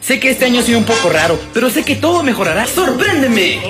Sé 0.00 0.18
que 0.18 0.30
este 0.30 0.46
año 0.46 0.60
ha 0.60 0.62
sido 0.62 0.78
un 0.78 0.84
poco 0.84 1.10
raro, 1.10 1.38
pero 1.52 1.68
sé 1.70 1.84
que 1.84 1.96
todo 1.96 2.22
mejorará. 2.22 2.66
¡Sorpréndeme! 2.66 3.54
Eh, 3.54 3.60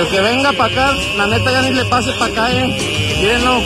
el 0.00 0.08
que 0.08 0.20
venga 0.20 0.52
para 0.52 0.72
acá, 0.72 0.92
la 1.16 1.26
neta 1.26 1.52
ya 1.52 1.62
ni 1.62 1.74
le 1.74 1.84
pase 1.86 2.12
para 2.12 2.32
acá, 2.32 2.50
eh. 2.52 3.18
Mírenlo. 3.20 3.60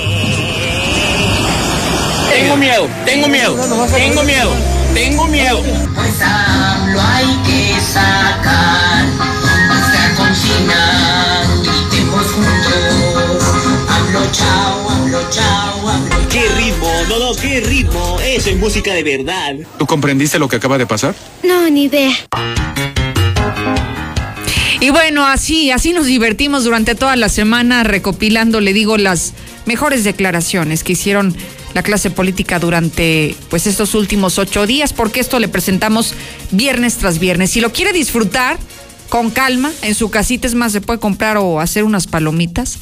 Tengo 2.31 2.57
miedo, 2.57 2.89
tengo 3.05 3.29
miedo, 3.29 3.57
tengo 3.95 4.23
miedo, 4.23 4.51
tengo 4.95 5.27
miedo. 5.27 5.63
Pues 5.95 6.21
hablo 6.23 7.01
hay 7.01 7.27
que 7.47 7.81
sacar 7.81 9.05
nuestra 9.69 10.15
consigna. 10.17 11.02
Chao, 14.33 14.91
hablo 14.91 15.21
chao, 15.31 15.89
hablo 15.89 16.29
¡Qué 16.29 16.49
ritmo! 16.57 16.91
No, 17.09 17.19
no, 17.19 17.35
qué 17.37 17.61
ritmo. 17.61 18.19
Eso 18.25 18.51
es 18.51 18.57
música 18.57 18.95
de 18.95 19.03
verdad. 19.03 19.55
¿Tú 19.79 19.87
comprendiste 19.87 20.39
lo 20.39 20.49
que 20.49 20.57
acaba 20.57 20.79
de 20.79 20.87
pasar? 20.87 21.15
No, 21.43 21.69
ni 21.69 21.85
idea. 21.85 22.13
Y 24.81 24.91
bueno, 24.91 25.27
así, 25.27 25.71
así 25.71 25.93
nos 25.93 26.07
divertimos 26.07 26.65
durante 26.65 26.95
toda 26.95 27.15
la 27.17 27.29
semana 27.29 27.85
recopilando, 27.85 28.61
le 28.61 28.73
digo, 28.73 28.97
las 28.97 29.35
mejores 29.67 30.05
declaraciones 30.05 30.83
que 30.83 30.95
hicieron 30.95 31.37
la 31.75 31.83
clase 31.83 32.11
política 32.11 32.59
durante 32.59 33.37
pues 33.49 33.67
estos 33.67 33.95
últimos 33.95 34.39
ocho 34.39 34.67
días, 34.67 34.93
porque 34.93 35.21
esto 35.21 35.39
le 35.39 35.49
presentamos 35.49 36.15
viernes 36.51 36.97
tras 36.97 37.19
viernes. 37.19 37.51
Si 37.51 37.61
lo 37.61 37.73
quiere 37.73 37.93
disfrutar 37.93 38.59
con 39.09 39.31
calma, 39.31 39.71
en 39.83 39.95
su 39.95 40.11
casita 40.11 40.47
es 40.47 40.55
más, 40.55 40.73
se 40.73 40.81
puede 40.81 40.99
comprar 40.99 41.37
o 41.37 41.61
hacer 41.61 41.85
unas 41.85 42.07
palomitas. 42.07 42.79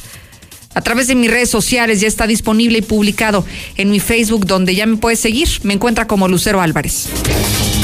A 0.73 0.81
través 0.81 1.07
de 1.07 1.15
mis 1.15 1.29
redes 1.29 1.49
sociales 1.49 2.01
ya 2.01 2.07
está 2.07 2.27
disponible 2.27 2.79
y 2.79 2.81
publicado 2.81 3.45
en 3.77 3.91
mi 3.91 3.99
Facebook, 3.99 4.45
donde 4.45 4.75
ya 4.75 4.85
me 4.85 4.97
puede 4.97 5.15
seguir. 5.15 5.47
Me 5.63 5.73
encuentra 5.73 6.07
como 6.07 6.27
Lucero 6.27 6.61
Álvarez. 6.61 7.07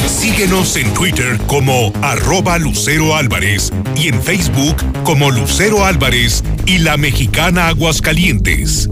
Síguenos 0.07 0.75
en 0.75 0.93
Twitter 0.93 1.37
como 1.47 1.91
arroba 2.01 2.57
Lucero 2.57 3.15
Álvarez 3.15 3.71
y 3.95 4.07
en 4.07 4.21
Facebook 4.21 4.75
como 5.03 5.31
Lucero 5.31 5.85
Álvarez 5.85 6.43
y 6.65 6.79
la 6.79 6.97
mexicana 6.97 7.67
Aguascalientes. 7.67 8.89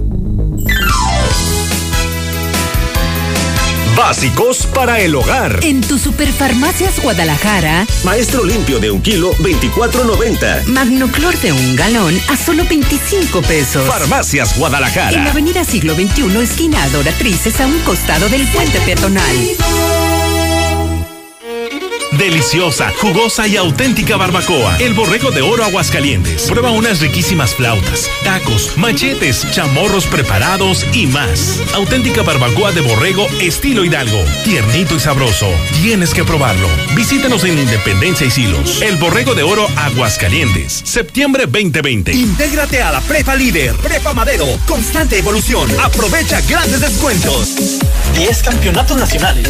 Básicos 3.96 4.68
para 4.68 5.00
el 5.00 5.16
hogar. 5.16 5.60
En 5.64 5.80
tu 5.80 5.98
Superfarmacias 5.98 7.02
Guadalajara, 7.02 7.88
Maestro 8.04 8.44
limpio 8.44 8.80
de 8.80 8.92
un 8.92 9.02
kilo, 9.02 9.34
24.90. 9.36 10.66
Magnoclor 10.66 11.38
de 11.40 11.54
un 11.54 11.76
galón 11.76 12.20
a 12.30 12.36
solo 12.36 12.66
25 12.70 13.42
pesos. 13.42 13.88
Farmacias 13.88 14.58
Guadalajara. 14.58 15.18
En 15.18 15.24
la 15.24 15.32
avenida 15.32 15.64
Siglo 15.64 15.96
XXI, 15.96 16.38
esquina 16.44 16.84
Adoratrices, 16.84 17.60
a 17.62 17.68
un 17.68 17.80
costado 17.80 18.28
del 18.28 18.46
puente 18.48 18.80
peatonal. 18.82 19.36
Deliciosa, 22.18 22.92
jugosa 23.02 23.46
y 23.46 23.58
auténtica 23.58 24.16
barbacoa. 24.18 24.78
El 24.80 24.94
borrego 24.94 25.32
de 25.32 25.42
oro 25.42 25.64
Aguascalientes. 25.64 26.44
Prueba 26.44 26.72
unas 26.72 27.02
riquísimas 27.02 27.54
flautas, 27.54 28.10
tacos, 28.24 28.78
machetes, 28.78 29.46
chamorros 29.52 30.08
preparados 30.08 30.86
y 30.94 31.08
más. 31.08 31.60
Auténtica 31.74 32.24
barbacoa 32.24 32.72
de 32.72 32.82
borrego 32.82 33.28
estilo 33.42 33.84
Hidalgo. 33.84 34.24
Tiernito 34.44 34.96
y 34.96 35.00
sabroso. 35.00 35.48
Tienes 35.82 36.14
que 36.14 36.24
probarlo. 36.24 36.68
Visítanos 36.96 37.44
en 37.44 37.60
Independencia 37.60 38.26
y 38.26 38.32
Silos. 38.32 38.82
El 38.82 38.96
borrego 38.96 39.36
de 39.36 39.44
oro 39.44 39.68
Aguascalientes. 39.76 40.82
Septiembre 40.86 41.46
2020. 41.46 42.14
Intégrate 42.14 42.82
a 42.82 42.92
la 42.92 43.02
Prepa 43.02 43.36
Líder, 43.36 43.76
Prepa 43.76 44.14
Madero, 44.14 44.48
constante 44.66 45.20
evolución. 45.20 45.70
Aprovecha 45.80 46.42
grandes 46.42 46.80
descuentos. 46.80 47.80
10 48.16 48.44
campeonatos 48.44 48.98
nacionales. 48.98 49.50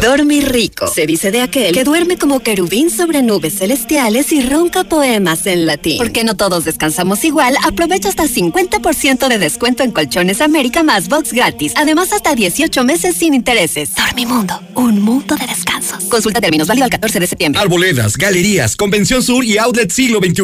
Dormir 0.00 0.52
rico. 0.52 0.86
Se 0.86 1.06
dice 1.06 1.32
de 1.32 1.40
aquel 1.40 1.74
que 1.74 1.82
duerme 1.82 2.16
como 2.16 2.38
querubín 2.38 2.88
sobre 2.88 3.20
nubes 3.20 3.58
celestiales 3.58 4.30
y 4.30 4.42
ronca 4.42 4.84
poemas 4.84 5.44
en 5.46 5.66
latín. 5.66 5.98
Porque 5.98 6.22
no 6.22 6.36
todos 6.36 6.64
descansamos 6.64 7.24
igual, 7.24 7.56
aprovecha 7.64 8.08
hasta 8.08 8.24
50% 8.24 9.26
de 9.26 9.38
descuento 9.38 9.82
en 9.82 9.90
Colchones 9.90 10.40
América 10.40 10.84
más 10.84 11.08
box 11.08 11.32
gratis. 11.32 11.72
Además, 11.76 12.12
hasta 12.12 12.36
18 12.36 12.84
meses 12.84 13.16
sin 13.16 13.34
intereses. 13.34 13.90
Dormimundo, 13.96 14.60
un 14.76 15.00
mundo 15.02 15.34
de 15.34 15.46
descansos. 15.48 16.04
Consulta 16.04 16.40
términos 16.40 16.68
válido 16.68 16.84
al 16.84 16.90
14 16.90 17.18
de 17.18 17.26
septiembre. 17.26 17.60
Arboledas, 17.60 18.16
galerías, 18.16 18.76
Convención 18.76 19.20
Sur 19.20 19.44
y 19.44 19.58
Outlet 19.58 19.90
Siglo 19.90 20.20
XXI. 20.20 20.42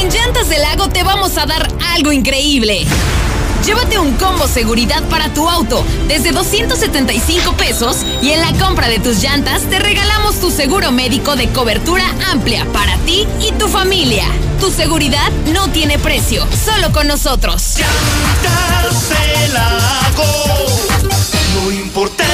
En 0.00 0.08
Llantas 0.10 0.48
del 0.48 0.62
Lago 0.62 0.88
te 0.88 1.02
vamos 1.02 1.36
a 1.38 1.46
dar 1.46 1.68
algo 1.92 2.12
increíble. 2.12 2.86
Llévate 3.64 3.98
un 3.98 4.12
combo 4.16 4.46
seguridad 4.46 5.02
para 5.04 5.32
tu 5.32 5.48
auto 5.48 5.82
desde 6.06 6.32
275 6.32 7.54
pesos 7.54 8.04
y 8.20 8.32
en 8.32 8.40
la 8.42 8.52
compra 8.58 8.88
de 8.88 8.98
tus 8.98 9.22
llantas 9.22 9.62
te 9.62 9.78
regalamos 9.78 10.38
tu 10.38 10.50
seguro 10.50 10.92
médico 10.92 11.34
de 11.34 11.48
cobertura 11.48 12.04
amplia 12.30 12.66
para 12.74 12.98
ti 12.98 13.26
y 13.40 13.52
tu 13.52 13.66
familia. 13.68 14.26
Tu 14.60 14.70
seguridad 14.70 15.30
no 15.54 15.70
tiene 15.70 15.98
precio, 15.98 16.46
solo 16.62 16.92
con 16.92 17.06
nosotros. 17.06 17.76
Llantas 17.78 19.08
del 19.08 19.54
Lago, 19.54 20.24
no 21.54 21.72
importa 21.72 22.22
el 22.22 22.33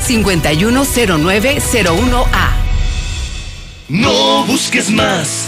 S201-510901A. 0.00 2.50
No 3.88 4.44
busques 4.46 4.90
más. 4.90 5.46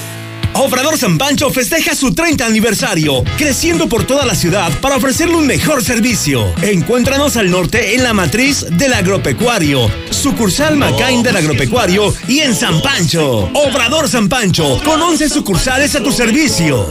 Obrador 0.55 0.97
San 0.99 1.19
Pancho 1.19 1.51
festeja 1.51 1.95
su 1.95 2.15
30 2.15 2.47
aniversario, 2.47 3.23
creciendo 3.37 3.89
por 3.89 4.05
toda 4.05 4.27
la 4.27 4.35
ciudad 4.35 4.73
para 4.81 4.97
ofrecerle 4.97 5.37
un 5.37 5.47
mejor 5.47 5.85
servicio. 5.85 6.53
Encuéntranos 6.63 7.37
al 7.37 7.49
norte 7.51 7.95
en 7.95 8.03
la 8.03 8.13
matriz 8.13 8.67
del 8.71 8.95
agropecuario, 8.95 9.89
sucursal 10.11 10.77
Macain 10.77 11.23
del 11.23 11.37
agropecuario 11.37 12.13
y 12.27 12.41
en 12.41 12.57
San 12.57 12.83
Pancho. 12.83 13.49
Obrador 13.55 14.09
San 14.09 14.29
Pancho, 14.29 14.81
con 14.85 15.01
11 15.01 15.29
sucursales 15.29 15.95
a 15.95 16.03
tu 16.03 16.11
servicio. 16.11 16.91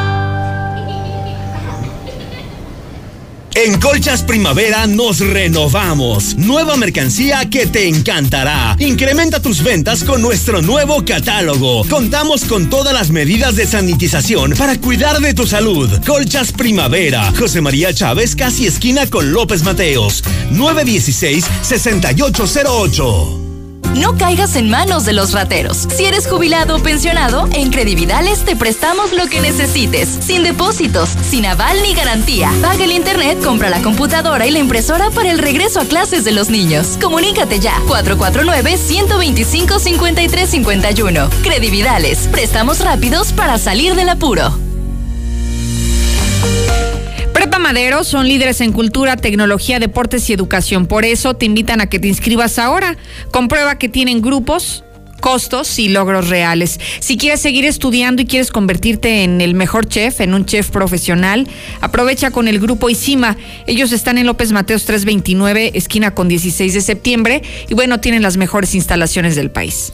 En 3.53 3.79
Colchas 3.79 4.23
Primavera 4.23 4.87
nos 4.87 5.19
renovamos. 5.19 6.35
Nueva 6.37 6.77
mercancía 6.77 7.49
que 7.49 7.67
te 7.67 7.85
encantará. 7.87 8.77
Incrementa 8.79 9.41
tus 9.41 9.61
ventas 9.61 10.05
con 10.05 10.21
nuestro 10.21 10.61
nuevo 10.61 11.03
catálogo. 11.03 11.83
Contamos 11.89 12.45
con 12.45 12.69
todas 12.69 12.93
las 12.93 13.09
medidas 13.11 13.57
de 13.57 13.67
sanitización 13.67 14.53
para 14.57 14.79
cuidar 14.79 15.19
de 15.19 15.33
tu 15.33 15.45
salud. 15.45 15.89
Colchas 16.05 16.53
Primavera. 16.53 17.33
José 17.37 17.59
María 17.61 17.93
Chávez, 17.93 18.37
casi 18.37 18.67
esquina 18.67 19.05
con 19.07 19.33
López 19.33 19.63
Mateos. 19.63 20.23
916-6808. 20.51 23.50
No 23.95 24.17
caigas 24.17 24.55
en 24.55 24.69
manos 24.69 25.05
de 25.05 25.13
los 25.13 25.33
rateros. 25.33 25.87
Si 25.93 26.05
eres 26.05 26.27
jubilado 26.27 26.77
o 26.77 26.79
pensionado, 26.79 27.47
en 27.53 27.71
Credividales 27.71 28.45
te 28.45 28.55
prestamos 28.55 29.11
lo 29.11 29.27
que 29.27 29.41
necesites, 29.41 30.07
sin 30.07 30.43
depósitos, 30.43 31.09
sin 31.29 31.45
aval 31.45 31.77
ni 31.83 31.93
garantía. 31.93 32.51
Paga 32.61 32.83
el 32.85 32.93
internet, 32.93 33.43
compra 33.43 33.69
la 33.69 33.81
computadora 33.81 34.47
y 34.47 34.51
la 34.51 34.59
impresora 34.59 35.09
para 35.11 35.29
el 35.31 35.39
regreso 35.39 35.81
a 35.81 35.85
clases 35.85 36.23
de 36.23 36.31
los 36.31 36.49
niños. 36.49 36.97
Comunícate 37.01 37.59
ya 37.59 37.73
449 37.87 38.77
125 38.77 39.79
53 39.79 40.49
51. 40.49 41.29
Credividales, 41.43 42.29
préstamos 42.31 42.79
rápidos 42.79 43.33
para 43.33 43.57
salir 43.57 43.95
del 43.95 44.09
apuro. 44.09 44.70
Son 48.03 48.27
líderes 48.27 48.59
en 48.59 48.73
cultura, 48.73 49.15
tecnología, 49.15 49.79
deportes 49.79 50.29
y 50.29 50.33
educación. 50.33 50.87
Por 50.87 51.05
eso 51.05 51.35
te 51.35 51.45
invitan 51.45 51.79
a 51.79 51.87
que 51.87 51.99
te 51.99 52.09
inscribas 52.09 52.59
ahora. 52.59 52.97
Comprueba 53.31 53.77
que 53.77 53.87
tienen 53.87 54.21
grupos, 54.21 54.83
costos 55.21 55.79
y 55.79 55.87
logros 55.87 56.27
reales. 56.27 56.81
Si 56.99 57.15
quieres 57.15 57.39
seguir 57.39 57.63
estudiando 57.63 58.21
y 58.21 58.25
quieres 58.25 58.51
convertirte 58.51 59.23
en 59.23 59.39
el 59.39 59.53
mejor 59.53 59.87
chef, 59.87 60.19
en 60.19 60.33
un 60.33 60.45
chef 60.45 60.69
profesional, 60.69 61.47
aprovecha 61.79 62.31
con 62.31 62.49
el 62.49 62.59
grupo 62.59 62.89
ICIMA. 62.89 63.37
Ellos 63.67 63.93
están 63.93 64.17
en 64.17 64.25
López 64.25 64.51
Mateos 64.51 64.83
329, 64.83 65.71
esquina 65.73 66.13
con 66.13 66.27
16 66.27 66.73
de 66.73 66.81
septiembre, 66.81 67.41
y 67.69 67.73
bueno, 67.73 68.01
tienen 68.01 68.21
las 68.21 68.35
mejores 68.35 68.75
instalaciones 68.75 69.37
del 69.37 69.49
país. 69.49 69.93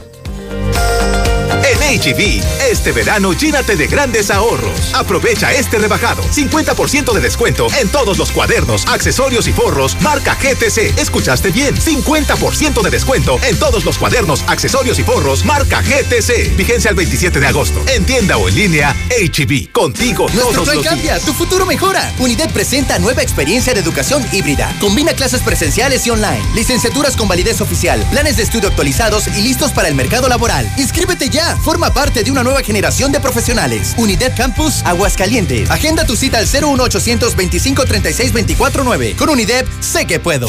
En 1.70 2.00
HB, 2.00 2.42
este 2.70 2.92
verano 2.92 3.34
llénate 3.34 3.76
de 3.76 3.86
grandes 3.88 4.30
ahorros. 4.30 4.94
Aprovecha 4.94 5.52
este 5.52 5.76
rebajado. 5.78 6.22
50% 6.22 7.12
de 7.12 7.20
descuento 7.20 7.66
en 7.78 7.90
todos 7.90 8.16
los 8.16 8.32
cuadernos, 8.32 8.86
accesorios 8.86 9.46
y 9.48 9.52
forros 9.52 9.94
marca 10.00 10.34
GTC. 10.34 10.98
¿Escuchaste 10.98 11.50
bien? 11.50 11.76
50% 11.76 12.80
de 12.80 12.90
descuento 12.90 13.38
en 13.42 13.58
todos 13.58 13.84
los 13.84 13.98
cuadernos, 13.98 14.44
accesorios 14.46 14.98
y 14.98 15.02
forros 15.02 15.44
marca 15.44 15.82
GTC. 15.82 16.56
Vigencia 16.56 16.88
el 16.88 16.96
27 16.96 17.38
de 17.38 17.46
agosto. 17.46 17.84
En 17.94 18.06
tienda 18.06 18.38
o 18.38 18.48
en 18.48 18.54
línea, 18.56 18.96
HB. 19.10 19.70
Contigo 19.72 20.26
Nuestro 20.32 20.62
todos 20.62 20.74
los 20.74 20.84
cambia, 20.86 21.14
días. 21.16 21.22
tu 21.26 21.34
futuro 21.34 21.66
mejora. 21.66 22.14
Unidad 22.18 22.50
presenta 22.50 22.98
nueva 22.98 23.20
experiencia 23.22 23.74
de 23.74 23.80
educación 23.80 24.24
híbrida. 24.32 24.74
Combina 24.80 25.12
clases 25.12 25.42
presenciales 25.42 26.06
y 26.06 26.10
online, 26.10 26.42
licenciaturas 26.54 27.14
con 27.14 27.28
validez 27.28 27.60
oficial, 27.60 28.02
planes 28.10 28.38
de 28.38 28.44
estudio 28.44 28.70
actualizados 28.70 29.26
y 29.36 29.42
listos 29.42 29.72
para 29.72 29.88
el 29.88 29.94
mercado 29.94 30.28
laboral. 30.30 30.66
Inscríbete 30.78 31.28
ya. 31.28 31.57
Forma 31.62 31.92
parte 31.92 32.24
de 32.24 32.30
una 32.30 32.42
nueva 32.42 32.62
generación 32.62 33.12
de 33.12 33.20
profesionales. 33.20 33.94
Unidad 33.96 34.36
Campus 34.36 34.82
Aguascalientes. 34.84 35.70
Agenda 35.70 36.04
tu 36.04 36.16
cita 36.16 36.38
al 36.38 36.46
01800 36.46 37.36
25 37.36 37.84
36 37.84 38.32
24 38.32 38.84
9. 38.84 39.16
Con 39.16 39.28
Unidad 39.28 39.64
sé 39.80 40.06
que 40.06 40.20
puedo. 40.20 40.48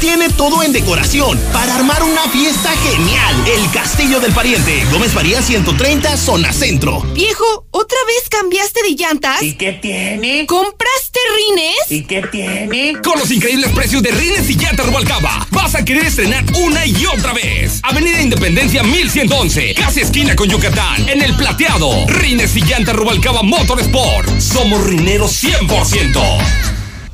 tiene 0.00 0.30
todo 0.30 0.62
en 0.62 0.72
decoración 0.72 1.38
para 1.52 1.74
armar 1.74 2.02
una 2.02 2.22
fiesta 2.30 2.70
genial. 2.70 3.34
El 3.46 3.70
Castillo 3.70 4.18
del 4.18 4.32
Pariente, 4.32 4.84
Gómez 4.90 5.12
María 5.14 5.42
130, 5.42 6.16
zona 6.16 6.52
centro. 6.52 7.02
Viejo, 7.12 7.66
¿otra 7.70 7.98
vez 8.06 8.28
cambiaste 8.30 8.82
de 8.82 8.96
llantas? 8.96 9.42
¿Y 9.42 9.54
qué 9.54 9.74
tiene? 9.74 10.46
¿Compraste 10.46 11.20
rines? 11.36 11.90
¿Y 11.90 12.04
qué 12.04 12.22
tiene? 12.22 12.96
Con 13.02 13.18
los 13.18 13.30
increíbles 13.30 13.70
precios 13.72 14.02
de 14.02 14.10
Rines 14.10 14.48
y 14.48 14.54
Llantas 14.56 14.86
Rubalcaba, 14.86 15.46
vas 15.50 15.74
a 15.74 15.84
querer 15.84 16.06
estrenar 16.06 16.44
una 16.54 16.86
y 16.86 17.04
otra 17.06 17.34
vez. 17.34 17.80
Avenida 17.82 18.22
Independencia 18.22 18.82
1111, 18.82 19.74
casi 19.74 20.00
esquina 20.00 20.34
con 20.34 20.48
Yucatán, 20.48 21.08
en 21.08 21.20
el 21.20 21.36
plateado. 21.36 22.06
Rines 22.06 22.56
y 22.56 22.62
Llantas 22.62 22.96
Rubalcaba 22.96 23.42
Motorsport. 23.42 24.40
Somos 24.40 24.82
rineros 24.84 25.44
100%. 25.44 26.69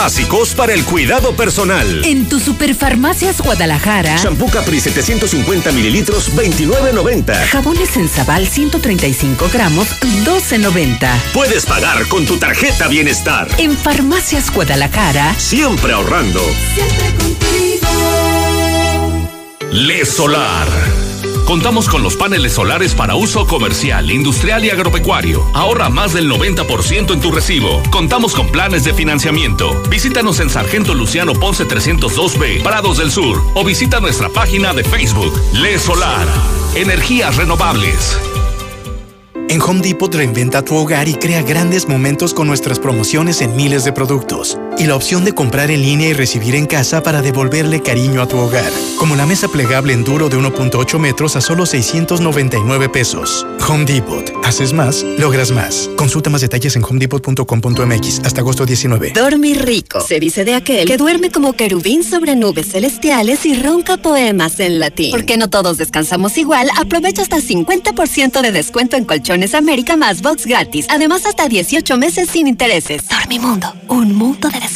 Básicos 0.00 0.54
para 0.54 0.74
el 0.74 0.84
cuidado 0.84 1.34
personal. 1.34 2.04
En 2.04 2.28
tu 2.28 2.38
Superfarmacias 2.38 3.40
Guadalajara. 3.40 4.16
Shampoo 4.16 4.48
Capri 4.48 4.78
750 4.78 5.72
mililitros, 5.72 6.32
29.90. 6.36 7.34
Jabones 7.46 7.96
en 7.96 8.08
Zabal 8.08 8.46
135 8.46 9.50
gramos, 9.52 9.88
12.90. 10.24 11.10
Puedes 11.34 11.66
pagar 11.66 12.06
con 12.06 12.24
tu 12.26 12.36
tarjeta 12.36 12.86
Bienestar. 12.86 13.48
En 13.58 13.76
Farmacias 13.76 14.52
Guadalajara. 14.52 15.34
Siempre 15.36 15.92
ahorrando. 15.92 16.40
Le 19.72 20.06
Solar. 20.06 20.97
Contamos 21.48 21.88
con 21.88 22.02
los 22.02 22.14
paneles 22.14 22.52
solares 22.52 22.94
para 22.94 23.14
uso 23.14 23.46
comercial, 23.46 24.10
industrial 24.10 24.66
y 24.66 24.68
agropecuario. 24.68 25.42
Ahorra 25.54 25.88
más 25.88 26.12
del 26.12 26.30
90% 26.30 27.14
en 27.14 27.20
tu 27.22 27.32
recibo. 27.32 27.82
Contamos 27.90 28.34
con 28.34 28.48
planes 28.48 28.84
de 28.84 28.92
financiamiento. 28.92 29.82
Visítanos 29.88 30.40
en 30.40 30.50
Sargento 30.50 30.92
Luciano 30.92 31.32
Ponce 31.32 31.64
302B, 31.64 32.62
Prados 32.62 32.98
del 32.98 33.10
Sur, 33.10 33.42
o 33.54 33.64
visita 33.64 33.98
nuestra 33.98 34.28
página 34.28 34.74
de 34.74 34.84
Facebook, 34.84 35.32
Le 35.54 35.78
Solar. 35.78 36.28
Energías 36.74 37.36
renovables. 37.36 38.18
En 39.48 39.62
Home 39.62 39.80
Depot 39.80 40.14
reinventa 40.14 40.62
tu 40.62 40.76
hogar 40.76 41.08
y 41.08 41.14
crea 41.14 41.40
grandes 41.40 41.88
momentos 41.88 42.34
con 42.34 42.46
nuestras 42.46 42.78
promociones 42.78 43.40
en 43.40 43.56
miles 43.56 43.84
de 43.84 43.94
productos. 43.94 44.58
Y 44.78 44.86
la 44.86 44.94
opción 44.94 45.24
de 45.24 45.32
comprar 45.32 45.70
en 45.70 45.82
línea 45.82 46.08
y 46.08 46.12
recibir 46.12 46.54
en 46.54 46.66
casa 46.66 47.02
para 47.02 47.20
devolverle 47.20 47.82
cariño 47.82 48.22
a 48.22 48.28
tu 48.28 48.38
hogar. 48.38 48.70
Como 48.96 49.16
la 49.16 49.26
mesa 49.26 49.48
plegable 49.48 49.92
en 49.92 50.04
duro 50.04 50.28
de 50.28 50.36
1.8 50.36 50.98
metros 50.98 51.34
a 51.34 51.40
solo 51.40 51.66
699 51.66 52.88
pesos. 52.88 53.44
Home 53.68 53.84
Depot. 53.84 54.32
Haces 54.44 54.72
más, 54.72 55.02
logras 55.18 55.50
más. 55.50 55.90
Consulta 55.96 56.30
más 56.30 56.42
detalles 56.42 56.76
en 56.76 56.84
homedepot.com.mx 56.84 58.20
hasta 58.24 58.40
agosto 58.40 58.64
19. 58.64 59.12
Dormir 59.14 59.64
rico. 59.64 60.00
Se 60.00 60.20
dice 60.20 60.44
de 60.44 60.54
aquel 60.54 60.86
que 60.86 60.96
duerme 60.96 61.30
como 61.30 61.54
querubín 61.54 62.04
sobre 62.04 62.36
nubes 62.36 62.70
celestiales 62.70 63.44
y 63.46 63.60
ronca 63.60 63.96
poemas 63.96 64.60
en 64.60 64.78
latín. 64.78 65.10
Porque 65.10 65.36
no 65.36 65.50
todos 65.50 65.78
descansamos 65.78 66.38
igual, 66.38 66.68
aprovecha 66.76 67.22
hasta 67.22 67.38
50% 67.38 68.40
de 68.40 68.52
descuento 68.52 68.96
en 68.96 69.04
Colchones 69.04 69.54
América 69.54 69.96
más 69.96 70.22
box 70.22 70.46
gratis. 70.46 70.86
Además, 70.88 71.26
hasta 71.26 71.48
18 71.48 71.96
meses 71.98 72.28
sin 72.30 72.46
intereses. 72.46 73.02
Dormimundo, 73.08 73.74
un 73.88 74.14
mundo 74.14 74.48
de 74.48 74.67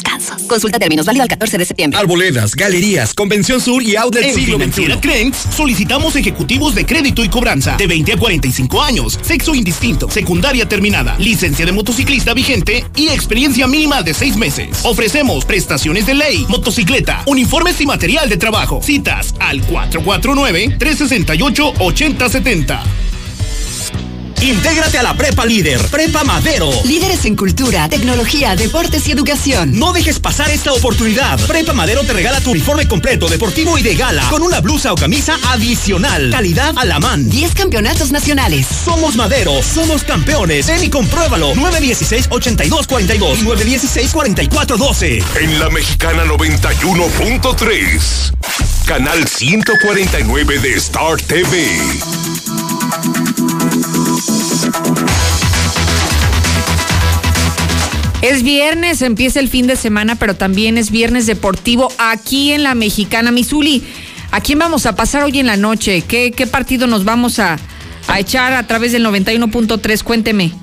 Consulta 0.47 0.79
términos 0.79 1.05
válido 1.05 1.23
al 1.23 1.29
14 1.29 1.57
de 1.57 1.65
septiembre. 1.65 1.99
Arboledas, 1.99 2.55
galerías, 2.55 3.13
Convención 3.13 3.59
Sur 3.59 3.81
y 3.83 3.95
Outlet 3.95 4.25
En 4.25 4.35
Siglo 4.35 4.59
Financiera. 4.59 4.99
Crenx 4.99 5.37
solicitamos 5.55 6.15
ejecutivos 6.15 6.75
de 6.75 6.85
crédito 6.85 7.23
y 7.23 7.29
cobranza 7.29 7.75
de 7.77 7.87
20 7.87 8.13
a 8.13 8.17
45 8.17 8.81
años, 8.81 9.19
sexo 9.21 9.55
indistinto, 9.55 10.09
secundaria 10.09 10.67
terminada, 10.67 11.17
licencia 11.17 11.65
de 11.65 11.71
motociclista 11.71 12.33
vigente 12.33 12.85
y 12.95 13.09
experiencia 13.09 13.67
mínima 13.67 14.01
de 14.01 14.13
6 14.13 14.37
meses. 14.37 14.79
Ofrecemos 14.83 15.45
prestaciones 15.45 16.05
de 16.05 16.13
ley, 16.13 16.45
motocicleta, 16.49 17.23
uniformes 17.25 17.79
y 17.81 17.85
material 17.85 18.29
de 18.29 18.37
trabajo. 18.37 18.81
Citas 18.83 19.33
al 19.39 19.61
449 19.61 20.75
368 20.77 21.73
8070. 21.79 23.12
Intégrate 24.43 24.97
a 24.97 25.03
la 25.03 25.15
Prepa 25.15 25.45
Líder, 25.45 25.79
Prepa 25.87 26.25
Madero. 26.25 26.69
Líderes 26.83 27.23
en 27.23 27.37
cultura, 27.37 27.87
tecnología, 27.87 28.57
deportes 28.57 29.07
y 29.07 29.13
educación. 29.13 29.79
No 29.79 29.93
dejes 29.93 30.19
pasar 30.19 30.51
esta 30.51 30.73
oportunidad. 30.73 31.39
Prepa 31.47 31.71
Madero 31.71 32.03
te 32.03 32.11
regala 32.11 32.41
tu 32.41 32.51
uniforme 32.51 32.85
completo, 32.85 33.29
deportivo 33.29 33.77
y 33.77 33.83
de 33.83 33.95
gala, 33.95 34.27
con 34.29 34.41
una 34.41 34.59
blusa 34.59 34.91
o 34.91 34.97
camisa 34.97 35.37
adicional. 35.47 36.29
Calidad 36.29 36.77
a 36.77 36.83
la 36.83 36.99
man. 36.99 37.29
10 37.29 37.55
campeonatos 37.55 38.11
nacionales. 38.11 38.67
Somos 38.67 39.15
Madero, 39.15 39.63
somos 39.63 40.03
campeones. 40.03 40.67
Ven 40.67 40.83
y 40.83 40.89
compruébalo. 40.89 41.55
916-8242 41.55 43.37
y 43.37 43.43
916-4412. 43.45 45.23
En 45.39 45.57
la 45.57 45.69
mexicana 45.69 46.25
91.3. 46.25 48.33
Canal 48.85 49.25
149 49.25 50.59
de 50.59 50.73
Star 50.73 51.15
TV. 51.21 51.79
Es 58.23 58.41
viernes, 58.41 59.01
empieza 59.01 59.41
el 59.41 59.49
fin 59.49 59.67
de 59.67 59.75
semana, 59.75 60.15
pero 60.15 60.33
también 60.33 60.77
es 60.77 60.91
viernes 60.91 61.25
deportivo 61.25 61.91
aquí 61.97 62.53
en 62.53 62.63
la 62.63 62.73
Mexicana 62.73 63.33
Misuli. 63.33 63.83
¿A 64.31 64.39
quién 64.39 64.59
vamos 64.59 64.85
a 64.85 64.95
pasar 64.95 65.23
hoy 65.23 65.41
en 65.41 65.47
la 65.47 65.57
noche? 65.57 66.03
¿Qué, 66.07 66.31
qué 66.31 66.47
partido 66.47 66.87
nos 66.87 67.03
vamos 67.03 67.39
a, 67.39 67.57
echar 68.17 68.53
a 68.53 68.65
través 68.65 68.93
del 68.93 69.05
91.3? 69.05 70.03
Cuénteme. 70.03 70.53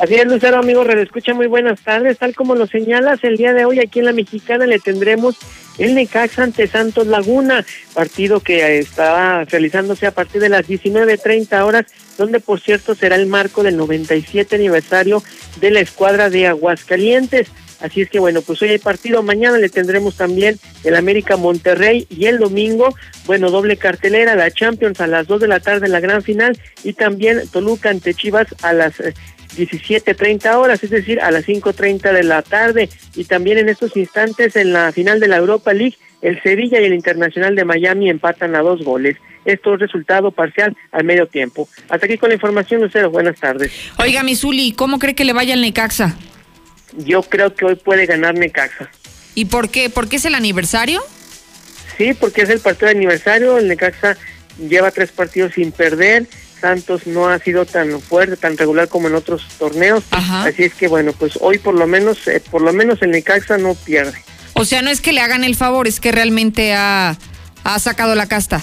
Así 0.00 0.14
es, 0.14 0.26
Lucero, 0.26 0.58
amigo, 0.58 0.82
redescucha, 0.82 1.32
muy 1.32 1.46
buenas 1.46 1.80
tardes. 1.80 2.18
Tal 2.18 2.34
como 2.34 2.56
lo 2.56 2.66
señalas, 2.66 3.22
el 3.22 3.36
día 3.36 3.52
de 3.52 3.64
hoy 3.64 3.78
aquí 3.78 4.00
en 4.00 4.06
la 4.06 4.12
Mexicana 4.12 4.66
le 4.66 4.80
tendremos 4.80 5.36
el 5.78 5.94
Necaxa 5.94 6.42
ante 6.42 6.66
Santos 6.66 7.06
Laguna, 7.06 7.64
partido 7.94 8.40
que 8.40 8.80
está 8.80 9.44
realizándose 9.44 10.08
a 10.08 10.10
partir 10.10 10.40
de 10.40 10.48
las 10.48 10.66
19.30 10.66 11.62
horas, 11.62 11.86
donde 12.16 12.40
por 12.40 12.60
cierto 12.60 12.94
será 12.94 13.16
el 13.16 13.26
marco 13.26 13.62
del 13.62 13.76
97 13.76 14.56
aniversario 14.56 15.22
de 15.60 15.70
la 15.70 15.80
escuadra 15.80 16.30
de 16.30 16.46
Aguascalientes. 16.46 17.48
Así 17.80 18.00
es 18.00 18.08
que 18.08 18.18
bueno, 18.18 18.40
pues 18.40 18.62
hoy 18.62 18.70
hay 18.70 18.78
partido, 18.78 19.22
mañana 19.22 19.58
le 19.58 19.68
tendremos 19.68 20.16
también 20.16 20.58
el 20.84 20.96
América 20.96 21.36
Monterrey 21.36 22.06
y 22.08 22.26
el 22.26 22.38
domingo, 22.38 22.94
bueno, 23.26 23.50
doble 23.50 23.76
cartelera, 23.76 24.36
la 24.36 24.50
Champions 24.50 25.00
a 25.00 25.06
las 25.06 25.26
2 25.26 25.42
de 25.42 25.48
la 25.48 25.60
tarde 25.60 25.86
en 25.86 25.92
la 25.92 26.00
gran 26.00 26.22
final 26.22 26.58
y 26.82 26.94
también 26.94 27.42
Toluca 27.48 27.90
ante 27.90 28.14
Chivas 28.14 28.46
a 28.62 28.72
las 28.72 29.00
eh, 29.00 29.12
17.30 29.56 30.54
horas, 30.56 30.82
es 30.82 30.90
decir, 30.90 31.20
a 31.20 31.30
las 31.30 31.46
5.30 31.46 32.12
de 32.12 32.22
la 32.24 32.42
tarde. 32.42 32.88
Y 33.14 33.24
también 33.24 33.58
en 33.58 33.68
estos 33.68 33.96
instantes, 33.96 34.56
en 34.56 34.72
la 34.72 34.92
final 34.92 35.20
de 35.20 35.28
la 35.28 35.36
Europa 35.36 35.72
League, 35.72 35.96
el 36.22 36.42
Sevilla 36.42 36.80
y 36.80 36.84
el 36.84 36.94
Internacional 36.94 37.54
de 37.54 37.64
Miami 37.64 38.10
empatan 38.10 38.54
a 38.54 38.62
dos 38.62 38.82
goles. 38.82 39.16
Esto 39.44 39.74
es 39.74 39.80
resultado 39.80 40.30
parcial 40.30 40.76
al 40.92 41.04
medio 41.04 41.26
tiempo. 41.26 41.68
Hasta 41.88 42.06
aquí 42.06 42.18
con 42.18 42.30
la 42.30 42.34
información, 42.34 42.80
Lucero. 42.80 43.10
Buenas 43.10 43.38
tardes. 43.38 43.72
Oiga, 43.98 44.22
Misuli, 44.22 44.72
¿cómo 44.72 44.98
cree 44.98 45.14
que 45.14 45.24
le 45.24 45.32
vaya 45.32 45.54
al 45.54 45.60
Necaxa? 45.60 46.16
Yo 46.98 47.22
creo 47.22 47.54
que 47.54 47.64
hoy 47.64 47.74
puede 47.74 48.06
ganar 48.06 48.34
Necaxa. 48.34 48.88
¿Y 49.34 49.46
por 49.46 49.68
qué? 49.68 49.90
¿Por 49.90 50.08
qué 50.08 50.16
es 50.16 50.24
el 50.24 50.34
aniversario? 50.34 51.02
Sí, 51.98 52.14
porque 52.14 52.42
es 52.42 52.50
el 52.50 52.60
partido 52.60 52.86
de 52.86 52.96
aniversario. 52.96 53.58
El 53.58 53.68
Necaxa 53.68 54.16
lleva 54.58 54.90
tres 54.90 55.10
partidos 55.10 55.54
sin 55.54 55.72
perder. 55.72 56.26
Santos 56.60 57.06
no 57.06 57.28
ha 57.28 57.38
sido 57.38 57.66
tan 57.66 58.00
fuerte, 58.00 58.36
tan 58.36 58.56
regular 58.56 58.88
como 58.88 59.08
en 59.08 59.14
otros 59.14 59.46
torneos. 59.58 60.04
Así 60.10 60.62
es 60.64 60.74
que 60.74 60.88
bueno, 60.88 61.12
pues 61.12 61.36
hoy 61.40 61.58
por 61.58 61.74
lo 61.74 61.86
menos, 61.86 62.26
eh, 62.26 62.40
por 62.50 62.62
lo 62.62 62.72
menos 62.72 63.02
el 63.02 63.10
Necaxa 63.10 63.58
no 63.58 63.74
pierde. 63.74 64.18
O 64.54 64.64
sea, 64.64 64.80
no 64.80 64.90
es 64.90 65.00
que 65.00 65.12
le 65.12 65.20
hagan 65.20 65.44
el 65.44 65.56
favor, 65.56 65.86
es 65.88 66.00
que 66.00 66.12
realmente 66.12 66.72
ha, 66.74 67.18
ha 67.64 67.78
sacado 67.80 68.14
la 68.14 68.26
casta. 68.26 68.62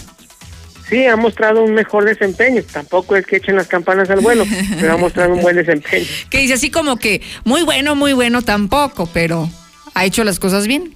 Sí, 0.92 1.06
ha 1.06 1.16
mostrado 1.16 1.64
un 1.64 1.74
mejor 1.74 2.04
desempeño. 2.04 2.62
Tampoco 2.70 3.16
es 3.16 3.26
que 3.26 3.38
echen 3.38 3.56
las 3.56 3.68
campanas 3.68 4.10
al 4.10 4.20
vuelo, 4.20 4.46
pero 4.78 4.92
ha 4.92 4.98
mostrado 4.98 5.34
un 5.34 5.42
buen 5.42 5.56
desempeño. 5.56 6.06
Que 6.30 6.40
dice 6.40 6.56
así 6.56 6.70
como 6.70 6.98
que 6.98 7.22
muy 7.46 7.64
bueno, 7.64 7.96
muy 7.96 8.12
bueno 8.12 8.42
tampoco, 8.42 9.10
pero 9.14 9.50
ha 9.94 10.04
hecho 10.06 10.26
las 10.26 10.38
cosas 10.38 10.68
bien. 10.68 10.94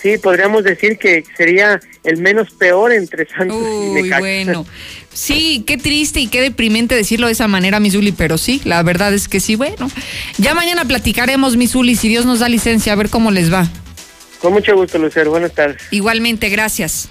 Sí, 0.00 0.16
podríamos 0.16 0.64
decir 0.64 0.98
que 0.98 1.24
sería 1.36 1.78
el 2.04 2.22
menos 2.22 2.52
peor 2.52 2.92
entre 2.92 3.26
Santos 3.26 3.56
y 3.58 3.94
Necaxa. 3.94 4.20
bueno. 4.20 4.66
Sí, 5.14 5.62
qué 5.64 5.76
triste 5.78 6.18
y 6.18 6.26
qué 6.26 6.40
deprimente 6.40 6.96
decirlo 6.96 7.28
de 7.28 7.34
esa 7.34 7.46
manera, 7.46 7.78
Misuli, 7.78 8.10
pero 8.10 8.36
sí, 8.36 8.60
la 8.64 8.82
verdad 8.82 9.14
es 9.14 9.28
que 9.28 9.38
sí, 9.38 9.54
bueno. 9.54 9.88
Ya 10.38 10.54
mañana 10.54 10.84
platicaremos, 10.86 11.56
Misuli, 11.56 11.94
si 11.94 12.08
Dios 12.08 12.26
nos 12.26 12.40
da 12.40 12.48
licencia, 12.48 12.92
a 12.92 12.96
ver 12.96 13.10
cómo 13.10 13.30
les 13.30 13.52
va. 13.52 13.68
Con 14.40 14.54
mucho 14.54 14.74
gusto, 14.74 14.98
Lucero. 14.98 15.30
Buenas 15.30 15.52
tardes. 15.52 15.80
Igualmente, 15.92 16.48
gracias. 16.48 17.08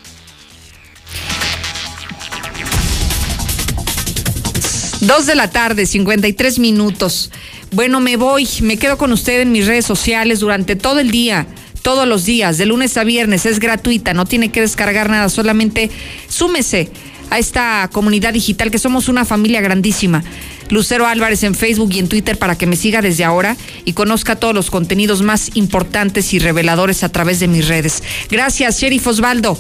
Dos 5.08 5.26
de 5.26 5.36
la 5.36 5.50
tarde, 5.50 5.86
53 5.86 6.60
minutos. 6.60 7.30
Bueno, 7.72 8.00
me 8.00 8.16
voy, 8.16 8.48
me 8.62 8.78
quedo 8.78 8.98
con 8.98 9.12
usted 9.12 9.42
en 9.42 9.52
mis 9.52 9.68
redes 9.68 9.86
sociales 9.86 10.40
durante 10.40 10.78
todo 10.78 11.02
el 11.02 11.12
día, 11.12 11.46
todos 11.82 12.08
los 12.08 12.24
días, 12.24 12.58
de 12.58 12.66
lunes 12.66 12.96
a 12.96 13.04
viernes, 13.04 13.46
es 13.46 13.60
gratuita, 13.60 14.14
no 14.14 14.26
tiene 14.26 14.50
que 14.50 14.62
descargar 14.62 15.10
nada, 15.10 15.28
solamente 15.28 15.92
súmese 16.30 16.90
a 17.30 17.38
esta 17.38 17.90
comunidad 17.92 18.32
digital 18.32 18.72
que 18.72 18.80
somos 18.80 19.10
una 19.10 19.26
familia 19.26 19.60
grandísima. 19.60 20.24
Lucero 20.70 21.06
Álvarez 21.06 21.44
en 21.44 21.54
Facebook 21.54 21.92
y 21.94 22.00
en 22.00 22.08
Twitter 22.08 22.38
para 22.38 22.58
que 22.58 22.66
me 22.66 22.78
siga 22.78 23.02
desde 23.02 23.26
ahora 23.26 23.58
y 23.84 23.92
conozca 23.92 24.38
todos 24.38 24.56
los 24.56 24.72
contenidos 24.72 25.22
más 25.22 25.52
importantes 25.56 26.34
y 26.34 26.40
reveladores 26.40 27.04
a 27.04 27.10
través 27.10 27.42
de 27.42 27.50
mis 27.50 27.68
redes. 27.68 28.04
Gracias, 28.30 28.80
Sheriff 28.80 29.06
Osvaldo. 29.06 29.58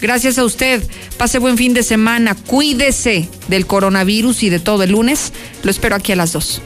Gracias 0.00 0.38
a 0.38 0.44
usted. 0.44 0.82
Pase 1.16 1.38
buen 1.38 1.56
fin 1.56 1.74
de 1.74 1.82
semana. 1.82 2.34
Cuídese 2.34 3.28
del 3.48 3.66
coronavirus 3.66 4.42
y 4.42 4.50
de 4.50 4.58
todo 4.58 4.82
el 4.82 4.92
lunes. 4.92 5.32
Lo 5.62 5.70
espero 5.70 5.96
aquí 5.96 6.12
a 6.12 6.16
las 6.16 6.32
dos. 6.32 6.60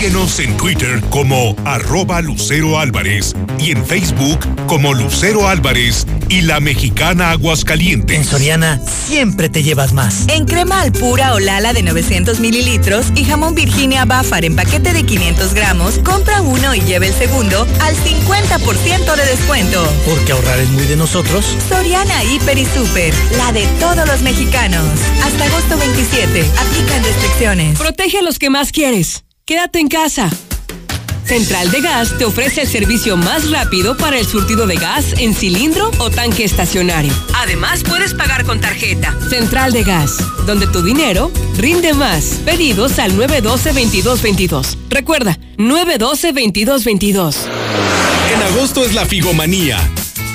Síguenos 0.00 0.38
en 0.38 0.56
Twitter 0.56 1.02
como 1.10 1.54
arroba 1.66 2.22
Lucero 2.22 2.78
Álvarez 2.78 3.34
y 3.58 3.72
en 3.72 3.84
Facebook 3.84 4.38
como 4.66 4.94
Lucero 4.94 5.46
Álvarez 5.46 6.06
y 6.30 6.40
la 6.40 6.58
mexicana 6.58 7.32
Aguascalientes. 7.32 8.16
En 8.16 8.24
Soriana 8.24 8.80
siempre 9.06 9.50
te 9.50 9.62
llevas 9.62 9.92
más. 9.92 10.24
En 10.28 10.46
crema 10.46 10.80
al 10.80 10.92
pura 10.92 11.34
o 11.34 11.38
lala 11.38 11.74
de 11.74 11.82
900 11.82 12.40
mililitros 12.40 13.12
y 13.14 13.26
jamón 13.26 13.54
Virginia 13.54 14.06
Bafar 14.06 14.46
en 14.46 14.56
paquete 14.56 14.94
de 14.94 15.04
500 15.04 15.52
gramos, 15.52 15.98
compra 15.98 16.40
uno 16.40 16.74
y 16.74 16.80
lleve 16.80 17.08
el 17.08 17.14
segundo 17.14 17.66
al 17.82 17.94
50% 17.94 19.16
de 19.16 19.26
descuento. 19.26 19.86
Porque 20.06 20.32
ahorrar 20.32 20.60
es 20.60 20.70
muy 20.70 20.84
de 20.84 20.96
nosotros. 20.96 21.44
Soriana 21.68 22.24
Hiper 22.24 22.56
y 22.56 22.64
Super, 22.64 23.12
la 23.36 23.52
de 23.52 23.66
todos 23.78 24.08
los 24.08 24.22
mexicanos. 24.22 24.82
Hasta 25.22 25.44
agosto 25.44 25.76
27, 25.76 26.42
aplican 26.58 27.04
restricciones. 27.04 27.78
Protege 27.78 28.20
a 28.20 28.22
los 28.22 28.38
que 28.38 28.48
más 28.48 28.72
quieres. 28.72 29.24
Quédate 29.50 29.80
en 29.80 29.88
casa. 29.88 30.30
Central 31.24 31.72
de 31.72 31.80
Gas 31.80 32.16
te 32.16 32.24
ofrece 32.24 32.60
el 32.60 32.68
servicio 32.68 33.16
más 33.16 33.50
rápido 33.50 33.96
para 33.96 34.16
el 34.16 34.24
surtido 34.24 34.64
de 34.64 34.76
gas 34.76 35.06
en 35.18 35.34
cilindro 35.34 35.90
o 35.98 36.08
tanque 36.08 36.44
estacionario. 36.44 37.12
Además, 37.34 37.82
puedes 37.82 38.14
pagar 38.14 38.44
con 38.44 38.60
tarjeta. 38.60 39.12
Central 39.28 39.72
de 39.72 39.82
Gas, 39.82 40.18
donde 40.46 40.68
tu 40.68 40.84
dinero 40.84 41.32
rinde 41.56 41.94
más. 41.94 42.38
Pedidos 42.44 43.00
al 43.00 43.18
912-2222. 43.18 44.76
Recuerda, 44.88 45.36
912-2222. 45.56 47.34
En 48.32 48.42
agosto 48.54 48.84
es 48.84 48.94
la 48.94 49.04
Figomanía. 49.04 49.78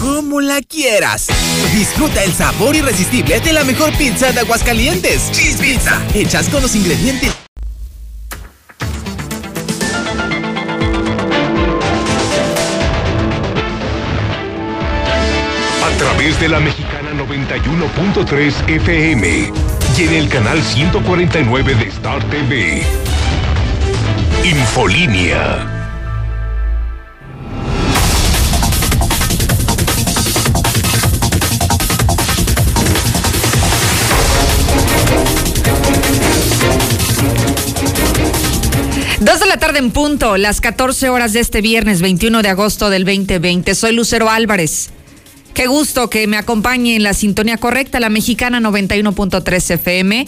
Como 0.00 0.40
la 0.40 0.60
quieras. 0.60 1.26
Disfruta 1.74 2.22
el 2.22 2.32
sabor 2.32 2.76
irresistible 2.76 3.40
de 3.40 3.52
la 3.52 3.64
mejor 3.64 3.92
pizza 3.96 4.32
de 4.32 4.40
Aguascalientes. 4.40 5.30
Cheese 5.32 5.60
Pizza. 5.60 6.00
Hechas 6.14 6.48
con 6.48 6.62
los 6.62 6.74
ingredientes. 6.74 7.32
A 15.84 15.98
través 15.98 16.38
de 16.40 16.48
la 16.48 16.60
Mexicana 16.60 17.10
91.3 17.12 18.68
FM 18.68 19.52
y 19.96 20.02
en 20.02 20.14
el 20.14 20.28
canal 20.28 20.62
149 20.62 21.74
de 21.74 21.88
Star 21.88 22.22
TV. 22.30 22.82
Infolínea. 24.44 25.77
Dos 39.20 39.40
de 39.40 39.46
la 39.46 39.56
tarde 39.56 39.80
en 39.80 39.90
punto, 39.90 40.36
las 40.36 40.60
14 40.60 41.08
horas 41.08 41.32
de 41.32 41.40
este 41.40 41.60
viernes 41.60 42.00
21 42.00 42.40
de 42.40 42.50
agosto 42.50 42.88
del 42.88 43.04
2020. 43.04 43.74
Soy 43.74 43.92
Lucero 43.92 44.30
Álvarez. 44.30 44.90
Qué 45.54 45.66
gusto 45.66 46.08
que 46.08 46.28
me 46.28 46.36
acompañe 46.36 46.94
en 46.94 47.02
la 47.02 47.14
sintonía 47.14 47.56
correcta, 47.56 47.98
la 47.98 48.10
mexicana 48.10 48.60
91.3 48.60 49.72
FM, 49.72 50.24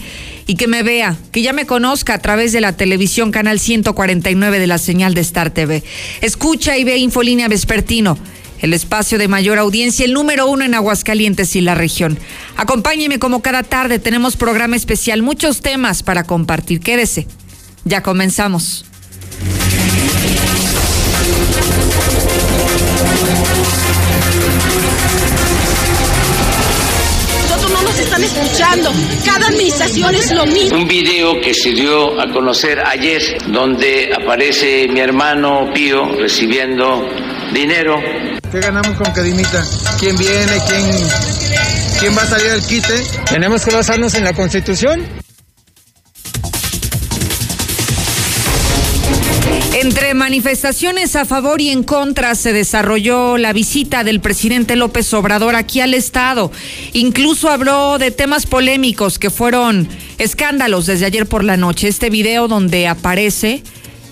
y 0.48 0.56
que 0.56 0.66
me 0.66 0.82
vea, 0.82 1.16
que 1.30 1.40
ya 1.40 1.52
me 1.52 1.66
conozca 1.66 2.14
a 2.14 2.18
través 2.18 2.50
de 2.50 2.60
la 2.60 2.76
televisión 2.76 3.30
canal 3.30 3.60
149 3.60 4.58
de 4.58 4.66
la 4.66 4.78
señal 4.78 5.14
de 5.14 5.20
Star 5.20 5.50
TV. 5.50 5.84
Escucha 6.20 6.76
y 6.76 6.82
ve 6.82 6.96
Infolínea 6.96 7.46
Vespertino, 7.46 8.18
el 8.60 8.74
espacio 8.74 9.18
de 9.18 9.28
mayor 9.28 9.58
audiencia, 9.58 10.04
el 10.04 10.14
número 10.14 10.48
uno 10.48 10.64
en 10.64 10.74
Aguascalientes 10.74 11.54
y 11.54 11.60
la 11.60 11.76
región. 11.76 12.18
Acompáñeme 12.56 13.20
como 13.20 13.40
cada 13.40 13.62
tarde, 13.62 14.00
tenemos 14.00 14.34
programa 14.34 14.74
especial, 14.74 15.22
muchos 15.22 15.60
temas 15.60 16.02
para 16.02 16.24
compartir. 16.24 16.80
Quédese. 16.80 17.28
Ya 17.84 18.02
comenzamos. 18.02 18.84
Nosotros 27.48 27.70
no 27.72 27.82
nos 27.82 27.98
están 27.98 28.22
escuchando. 28.24 28.92
Cada 29.24 29.48
administración 29.48 30.14
es 30.14 30.30
lo 30.32 30.46
mismo. 30.46 30.78
Un 30.78 30.88
video 30.88 31.40
que 31.40 31.54
se 31.54 31.70
dio 31.70 32.20
a 32.20 32.30
conocer 32.32 32.78
ayer 32.86 33.22
donde 33.48 34.10
aparece 34.14 34.86
mi 34.88 35.00
hermano 35.00 35.70
Pío 35.74 36.14
recibiendo 36.18 37.08
dinero. 37.52 37.96
¿Qué 38.50 38.60
ganamos 38.60 38.96
con 38.96 39.12
que 39.12 39.22
dimita? 39.22 39.64
¿Quién 39.98 40.16
viene? 40.16 40.52
¿Quién, 40.68 40.90
quién 42.00 42.16
va 42.16 42.22
a 42.22 42.26
salir 42.26 42.50
al 42.50 42.66
quite? 42.66 42.94
Tenemos 43.30 43.64
que 43.64 43.74
basarnos 43.74 44.14
en 44.14 44.24
la 44.24 44.32
Constitución. 44.32 45.19
Entre 50.10 50.18
manifestaciones 50.18 51.14
a 51.14 51.24
favor 51.24 51.60
y 51.60 51.68
en 51.68 51.84
contra 51.84 52.34
se 52.34 52.52
desarrolló 52.52 53.38
la 53.38 53.52
visita 53.52 54.02
del 54.02 54.18
presidente 54.18 54.74
López 54.74 55.14
Obrador 55.14 55.54
aquí 55.54 55.80
al 55.80 55.94
Estado. 55.94 56.50
Incluso 56.94 57.48
habló 57.48 57.96
de 57.96 58.10
temas 58.10 58.44
polémicos 58.44 59.20
que 59.20 59.30
fueron 59.30 59.86
escándalos 60.18 60.86
desde 60.86 61.06
ayer 61.06 61.26
por 61.26 61.44
la 61.44 61.56
noche. 61.56 61.86
Este 61.86 62.10
video 62.10 62.48
donde 62.48 62.88
aparece 62.88 63.62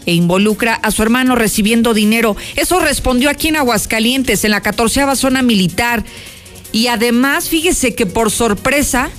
e 0.06 0.14
involucra 0.14 0.74
a 0.74 0.92
su 0.92 1.02
hermano 1.02 1.34
recibiendo 1.34 1.94
dinero. 1.94 2.36
Eso 2.54 2.78
respondió 2.78 3.28
aquí 3.28 3.48
en 3.48 3.56
Aguascalientes, 3.56 4.44
en 4.44 4.52
la 4.52 4.60
14 4.60 5.16
zona 5.16 5.42
militar. 5.42 6.04
Y 6.70 6.86
además, 6.86 7.48
fíjese 7.48 7.96
que 7.96 8.06
por 8.06 8.30
sorpresa, 8.30 9.10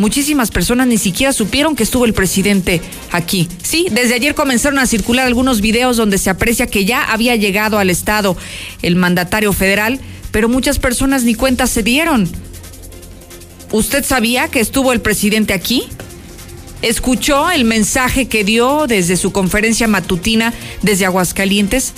muchísimas 0.00 0.50
personas 0.50 0.88
ni 0.88 0.98
siquiera 0.98 1.32
supieron 1.32 1.76
que 1.76 1.82
estuvo 1.82 2.04
el 2.04 2.14
presidente 2.14 2.80
aquí. 3.12 3.48
Sí, 3.62 3.86
desde 3.92 4.14
ayer 4.14 4.34
comenzaron 4.34 4.78
a 4.78 4.86
circular 4.86 5.26
algunos 5.26 5.60
videos 5.60 5.96
donde 5.96 6.18
se 6.18 6.30
aprecia 6.30 6.66
que 6.66 6.84
ya 6.84 7.04
había 7.04 7.36
llegado 7.36 7.78
al 7.78 7.90
Estado 7.90 8.36
el 8.82 8.96
mandatario 8.96 9.52
federal, 9.52 10.00
pero 10.32 10.48
muchas 10.48 10.78
personas 10.78 11.22
ni 11.22 11.34
cuenta 11.34 11.66
se 11.66 11.82
dieron. 11.82 12.28
¿Usted 13.70 14.04
sabía 14.04 14.48
que 14.48 14.60
estuvo 14.60 14.92
el 14.92 15.00
presidente 15.00 15.52
aquí? 15.52 15.84
¿Escuchó 16.82 17.50
el 17.50 17.64
mensaje 17.64 18.26
que 18.26 18.42
dio 18.42 18.86
desde 18.86 19.16
su 19.16 19.32
conferencia 19.32 19.86
matutina 19.86 20.54
desde 20.82 21.04
Aguascalientes? 21.04 21.92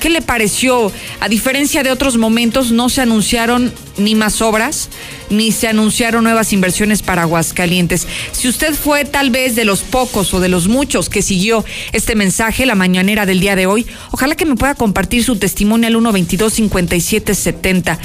¿Qué 0.00 0.10
le 0.10 0.22
pareció? 0.22 0.92
A 1.20 1.28
diferencia 1.28 1.82
de 1.82 1.90
otros 1.90 2.16
momentos, 2.16 2.70
no 2.70 2.88
se 2.88 3.00
anunciaron 3.00 3.72
ni 3.96 4.14
más 4.14 4.40
obras, 4.40 4.88
ni 5.28 5.50
se 5.50 5.66
anunciaron 5.66 6.24
nuevas 6.24 6.52
inversiones 6.52 7.02
para 7.02 7.22
Aguascalientes. 7.22 8.06
Si 8.32 8.48
usted 8.48 8.74
fue 8.74 9.04
tal 9.04 9.30
vez 9.30 9.56
de 9.56 9.64
los 9.64 9.80
pocos 9.80 10.32
o 10.34 10.40
de 10.40 10.48
los 10.48 10.68
muchos 10.68 11.08
que 11.08 11.22
siguió 11.22 11.64
este 11.92 12.14
mensaje 12.14 12.64
la 12.64 12.76
mañanera 12.76 13.26
del 13.26 13.40
día 13.40 13.56
de 13.56 13.66
hoy, 13.66 13.86
ojalá 14.12 14.36
que 14.36 14.46
me 14.46 14.54
pueda 14.54 14.74
compartir 14.74 15.24
su 15.24 15.36
testimonio 15.36 15.88
al 15.88 15.94
122 15.94 16.52
5770 16.52 17.98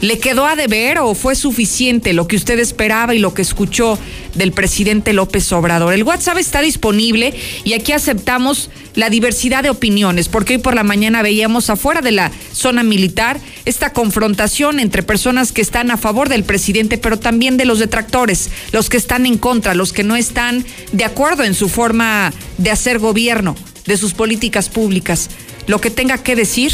¿Le 0.00 0.20
quedó 0.20 0.46
a 0.46 0.54
deber 0.54 0.98
o 0.98 1.14
fue 1.14 1.34
suficiente 1.34 2.12
lo 2.12 2.28
que 2.28 2.36
usted 2.36 2.60
esperaba 2.60 3.16
y 3.16 3.18
lo 3.18 3.34
que 3.34 3.42
escuchó 3.42 3.98
del 4.34 4.52
presidente 4.52 5.12
López 5.12 5.50
Obrador? 5.52 5.92
El 5.92 6.04
WhatsApp 6.04 6.38
está 6.38 6.60
disponible 6.60 7.34
y 7.64 7.72
aquí 7.72 7.90
aceptamos 7.90 8.70
la 8.94 9.10
diversidad 9.10 9.64
de 9.64 9.70
opiniones, 9.70 10.28
porque 10.28 10.54
hoy 10.54 10.58
por 10.60 10.76
la 10.76 10.84
mañana 10.84 11.22
veíamos 11.22 11.68
afuera 11.68 12.00
de 12.00 12.12
la 12.12 12.30
zona 12.52 12.84
militar 12.84 13.40
esta 13.64 13.92
confrontación 13.92 14.78
entre 14.78 15.02
personas 15.02 15.50
que 15.50 15.62
están 15.62 15.90
a 15.90 15.96
favor 15.96 16.28
del 16.28 16.44
presidente, 16.44 16.96
pero 16.96 17.18
también 17.18 17.56
de 17.56 17.64
los 17.64 17.80
detractores, 17.80 18.50
los 18.70 18.88
que 18.88 18.98
están 18.98 19.26
en 19.26 19.36
contra, 19.36 19.74
los 19.74 19.92
que 19.92 20.04
no 20.04 20.14
están 20.14 20.64
de 20.92 21.04
acuerdo 21.04 21.42
en 21.42 21.54
su 21.54 21.68
forma 21.68 22.32
de 22.56 22.70
hacer 22.70 23.00
gobierno, 23.00 23.56
de 23.86 23.96
sus 23.96 24.14
políticas 24.14 24.68
públicas. 24.68 25.28
Lo 25.66 25.80
que 25.80 25.90
tenga 25.90 26.22
que 26.22 26.36
decir 26.36 26.72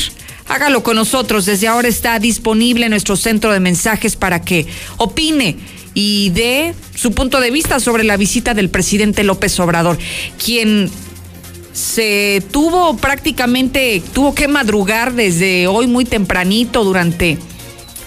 hágalo 0.48 0.83
con 0.83 0.96
nosotros. 0.96 1.46
Desde 1.46 1.68
ahora 1.68 1.88
está 1.88 2.18
disponible 2.18 2.88
nuestro 2.88 3.16
centro 3.16 3.52
de 3.52 3.61
mensajes 3.61 4.16
para 4.16 4.42
que 4.42 4.66
opine 4.96 5.57
y 5.94 6.30
dé 6.30 6.74
su 6.94 7.12
punto 7.12 7.40
de 7.40 7.50
vista 7.50 7.80
sobre 7.80 8.04
la 8.04 8.16
visita 8.16 8.54
del 8.54 8.68
presidente 8.68 9.22
López 9.22 9.59
Obrador, 9.61 9.98
quien 10.44 10.90
se 11.72 12.42
tuvo 12.52 12.96
prácticamente, 12.96 14.02
tuvo 14.12 14.35
que 14.35 14.48
madrugar 14.48 15.12
desde 15.14 15.66
hoy 15.66 15.87
muy 15.87 16.04
tempranito 16.04 16.85
durante, 16.85 17.38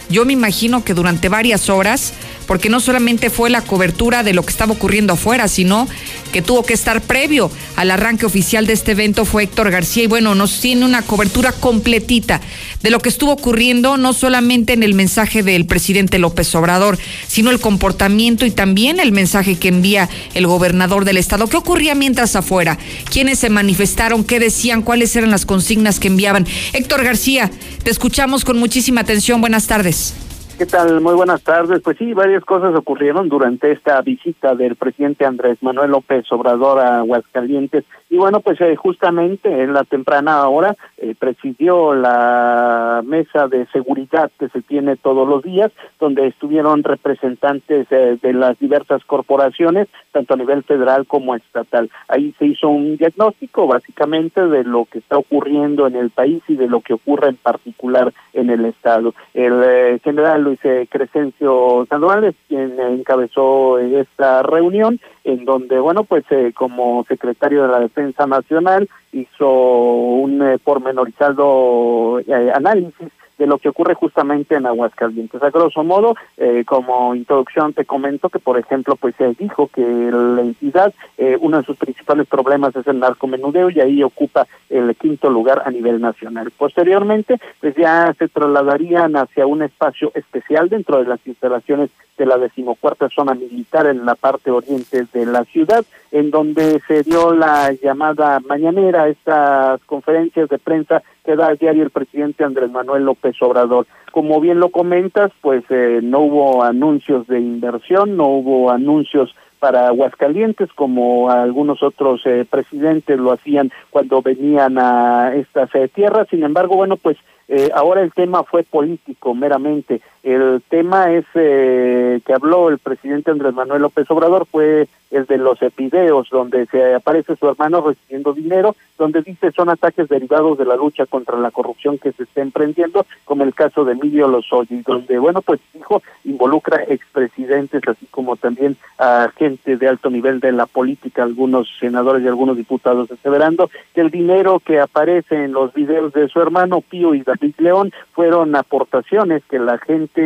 yo 0.09 0.25
me 0.25 0.33
imagino 0.33 0.83
que 0.83 0.93
durante 0.93 1.27
varias 1.29 1.69
horas, 1.69 2.13
porque 2.47 2.69
no 2.69 2.79
solamente 2.79 3.29
fue 3.29 3.49
la 3.49 3.61
cobertura 3.61 4.23
de 4.23 4.33
lo 4.33 4.43
que 4.43 4.51
estaba 4.51 4.73
ocurriendo 4.73 5.13
afuera, 5.13 5.47
sino 5.47 5.87
que 6.31 6.41
tuvo 6.41 6.63
que 6.63 6.73
estar 6.73 7.01
previo 7.01 7.51
al 7.75 7.91
arranque 7.91 8.25
oficial 8.25 8.65
de 8.65 8.73
este 8.73 8.93
evento 8.93 9.25
fue 9.25 9.43
Héctor 9.43 9.69
García 9.71 10.03
y 10.03 10.07
bueno, 10.07 10.35
nos 10.35 10.59
tiene 10.59 10.85
una 10.85 11.01
cobertura 11.01 11.51
completita 11.51 12.41
de 12.81 12.89
lo 12.89 12.99
que 12.99 13.09
estuvo 13.09 13.31
ocurriendo, 13.31 13.97
no 13.97 14.13
solamente 14.13 14.73
en 14.73 14.83
el 14.83 14.93
mensaje 14.93 15.43
del 15.43 15.65
presidente 15.65 16.19
López 16.19 16.53
Obrador, 16.55 16.97
sino 17.27 17.51
el 17.51 17.59
comportamiento 17.59 18.45
y 18.45 18.51
también 18.51 18.99
el 18.99 19.11
mensaje 19.11 19.55
que 19.55 19.67
envía 19.67 20.09
el 20.33 20.47
gobernador 20.47 21.05
del 21.05 21.17
estado. 21.17 21.47
¿Qué 21.47 21.57
ocurría 21.57 21.95
mientras 21.95 22.35
afuera? 22.35 22.77
¿Quiénes 23.11 23.39
se 23.39 23.49
manifestaron? 23.49 24.23
¿Qué 24.23 24.39
decían? 24.39 24.81
¿Cuáles 24.81 25.15
eran 25.15 25.31
las 25.31 25.45
consignas 25.45 25.99
que 25.99 26.07
enviaban? 26.07 26.47
Héctor 26.73 27.03
García, 27.03 27.51
te 27.83 27.91
escuchamos 27.91 28.45
con 28.45 28.57
muchísima 28.57 29.01
atención. 29.01 29.41
Buenas 29.41 29.67
tardes. 29.67 30.13
¿Qué 30.57 30.65
tal? 30.65 31.01
Muy 31.01 31.13
buenas 31.13 31.43
tardes. 31.43 31.81
Pues 31.83 31.99
sí, 31.99 32.13
varias 32.13 32.43
cosas 32.43 32.73
ocurrieron 32.73 33.29
durante 33.29 33.71
esta 33.71 34.01
visita 34.01 34.55
del 34.55 34.75
presidente 34.75 35.23
Andrés 35.23 35.61
Manuel 35.61 35.91
López 35.91 36.25
Obrador 36.31 36.79
a 36.79 36.97
Aguascalientes. 36.97 37.85
Y 38.09 38.17
bueno, 38.17 38.39
pues 38.39 38.59
eh, 38.61 38.75
justamente 38.75 39.49
en 39.49 39.73
la 39.73 39.83
temprana 39.83 40.47
hora 40.47 40.75
eh, 40.97 41.13
presidió 41.19 41.93
la 41.93 43.03
mesa 43.05 43.47
de 43.47 43.67
seguridad 43.67 44.31
que 44.39 44.49
se 44.49 44.63
tiene 44.63 44.95
todos 44.95 45.27
los 45.27 45.43
días, 45.43 45.71
donde 45.99 46.25
estuvieron 46.25 46.83
representantes 46.83 47.85
eh, 47.91 48.17
de 48.19 48.33
las 48.33 48.57
diversas 48.57 49.03
corporaciones, 49.05 49.87
tanto 50.11 50.33
a 50.33 50.37
nivel 50.37 50.63
federal 50.63 51.05
como 51.05 51.35
estatal. 51.35 51.91
Ahí 52.07 52.33
se 52.39 52.47
hizo 52.47 52.69
un 52.69 52.97
diagnóstico 52.97 53.67
básicamente 53.67 54.47
de 54.47 54.63
lo 54.63 54.85
que 54.85 54.99
está 54.99 55.19
ocurriendo 55.19 55.85
en 55.85 55.97
el 55.97 56.09
país 56.09 56.41
y 56.47 56.55
de 56.55 56.67
lo 56.67 56.81
que 56.81 56.93
ocurre 56.93 57.29
en 57.29 57.35
particular 57.35 58.11
en 58.33 58.49
el 58.49 58.65
Estado. 58.65 59.13
El 59.35 59.99
general 59.99 60.46
Luis 60.47 60.89
Crescencio 60.89 61.85
Sandoval 61.89 62.33
quien 62.47 62.79
encabezó 62.79 63.79
esta 63.79 64.43
reunión 64.43 64.99
en 65.23 65.45
donde, 65.45 65.79
bueno, 65.79 66.03
pues 66.03 66.23
eh, 66.29 66.53
como 66.55 67.03
secretario 67.05 67.63
de 67.63 67.69
la 67.69 67.79
Defensa 67.79 68.25
Nacional 68.25 68.87
hizo 69.11 69.49
un 69.49 70.41
eh, 70.41 70.57
pormenorizado 70.63 72.19
eh, 72.19 72.51
análisis 72.53 73.09
de 73.37 73.47
lo 73.47 73.57
que 73.57 73.69
ocurre 73.69 73.93
justamente 73.93 74.55
en 74.55 74.65
Aguascalientes. 74.65 75.41
A 75.41 75.49
grosso 75.49 75.83
modo, 75.83 76.15
eh, 76.37 76.63
como 76.65 77.15
introducción 77.15 77.73
te 77.73 77.85
comento 77.85 78.29
que, 78.29 78.39
por 78.39 78.57
ejemplo, 78.57 78.95
pues 78.95 79.15
se 79.15 79.33
dijo 79.33 79.67
que 79.67 79.81
la 79.81 80.41
entidad, 80.41 80.93
eh, 81.17 81.37
uno 81.39 81.57
de 81.57 81.63
sus 81.63 81.77
principales 81.77 82.27
problemas 82.27 82.75
es 82.75 82.87
el 82.87 82.99
narcomenudeo 82.99 83.69
y 83.69 83.79
ahí 83.79 84.03
ocupa 84.03 84.47
el 84.69 84.95
quinto 84.95 85.29
lugar 85.29 85.63
a 85.65 85.71
nivel 85.71 86.01
nacional. 86.01 86.51
Posteriormente, 86.57 87.39
pues 87.59 87.75
ya 87.75 88.13
se 88.17 88.27
trasladarían 88.27 89.15
hacia 89.15 89.45
un 89.45 89.61
espacio 89.61 90.11
especial 90.15 90.69
dentro 90.69 90.97
de 90.99 91.05
las 91.05 91.25
instalaciones 91.25 91.89
de 92.17 92.25
la 92.25 92.37
decimocuarta 92.37 93.09
zona 93.09 93.33
militar 93.33 93.85
en 93.87 94.05
la 94.05 94.15
parte 94.15 94.51
oriente 94.51 95.05
de 95.13 95.25
la 95.25 95.43
ciudad, 95.45 95.85
en 96.11 96.31
donde 96.31 96.81
se 96.87 97.03
dio 97.03 97.33
la 97.33 97.71
llamada 97.73 98.39
mañanera, 98.39 99.07
estas 99.07 99.81
conferencias 99.83 100.49
de 100.49 100.57
prensa 100.57 101.03
que 101.23 101.35
da 101.35 101.47
al 101.47 101.57
diario 101.57 101.83
el 101.83 101.91
presidente 101.91 102.43
Andrés 102.43 102.71
Manuel 102.71 103.03
López 103.03 103.35
Obrador. 103.41 103.85
Como 104.11 104.41
bien 104.41 104.59
lo 104.59 104.69
comentas, 104.69 105.31
pues 105.41 105.63
eh, 105.69 105.99
no 106.01 106.19
hubo 106.21 106.63
anuncios 106.63 107.27
de 107.27 107.39
inversión, 107.39 108.17
no 108.17 108.27
hubo 108.27 108.71
anuncios 108.71 109.35
para 109.59 109.87
Aguascalientes, 109.87 110.71
como 110.73 111.29
algunos 111.29 111.81
otros 111.81 112.21
eh, 112.25 112.45
presidentes 112.49 113.17
lo 113.17 113.31
hacían 113.31 113.71
cuando 113.89 114.21
venían 114.21 114.77
a 114.77 115.33
estas 115.35 115.73
eh, 115.75 115.87
tierras. 115.87 116.27
Sin 116.29 116.43
embargo, 116.43 116.75
bueno, 116.75 116.97
pues 116.97 117.17
eh, 117.47 117.69
ahora 117.73 118.01
el 118.01 118.11
tema 118.11 118.43
fue 118.43 118.63
político 118.63 119.33
meramente. 119.33 120.01
El 120.27 120.61
tema 120.67 121.13
es 121.13 121.23
eh, 121.35 122.19
que 122.25 122.33
habló 122.33 122.67
el 122.67 122.79
presidente 122.79 123.31
Andrés 123.31 123.53
Manuel 123.53 123.83
López 123.83 124.11
Obrador 124.11 124.45
fue 124.45 124.89
el 125.11 125.25
de 125.25 125.37
los 125.37 125.61
epideos, 125.61 126.27
donde 126.29 126.65
se 126.65 126.95
aparece 126.95 127.35
su 127.35 127.47
hermano 127.47 127.81
recibiendo 127.81 128.33
dinero, 128.33 128.75
donde 128.97 129.21
dice 129.21 129.51
son 129.51 129.69
ataques 129.69 130.09
derivados 130.09 130.57
de 130.57 130.65
la 130.65 130.75
lucha 130.75 131.05
contra 131.05 131.37
la 131.37 131.51
corrupción 131.51 131.97
que 131.97 132.11
se 132.11 132.23
está 132.23 132.41
emprendiendo, 132.41 133.05
como 133.25 133.43
el 133.43 133.53
caso 133.53 133.85
de 133.85 133.93
Emilio 133.93 134.27
Lozoya, 134.27 134.75
donde, 134.85 135.17
bueno, 135.17 135.41
pues 135.41 135.59
dijo, 135.73 136.01
involucra 136.25 136.83
expresidentes, 136.83 137.81
así 137.87 138.05
como 138.11 138.35
también 138.35 138.75
a 138.97 139.31
gente 139.37 139.77
de 139.77 139.87
alto 139.87 140.09
nivel 140.09 140.39
de 140.39 140.51
la 140.51 140.65
política, 140.65 141.23
algunos 141.23 141.69
senadores 141.79 142.23
y 142.23 142.27
algunos 142.27 142.57
diputados, 142.57 143.11
aseverando 143.11 143.69
que 143.93 144.01
el 144.01 144.11
dinero 144.11 144.59
que 144.59 144.79
aparece 144.79 145.45
en 145.45 145.53
los 145.53 145.73
videos 145.73 146.11
de 146.13 146.27
su 146.27 146.41
hermano 146.41 146.81
Pío 146.81 147.13
y 147.13 147.21
David 147.21 147.55
León 147.59 147.93
fueron 148.13 148.55
aportaciones 148.55 149.43
que 149.49 149.59
la 149.59 149.77
gente, 149.77 150.16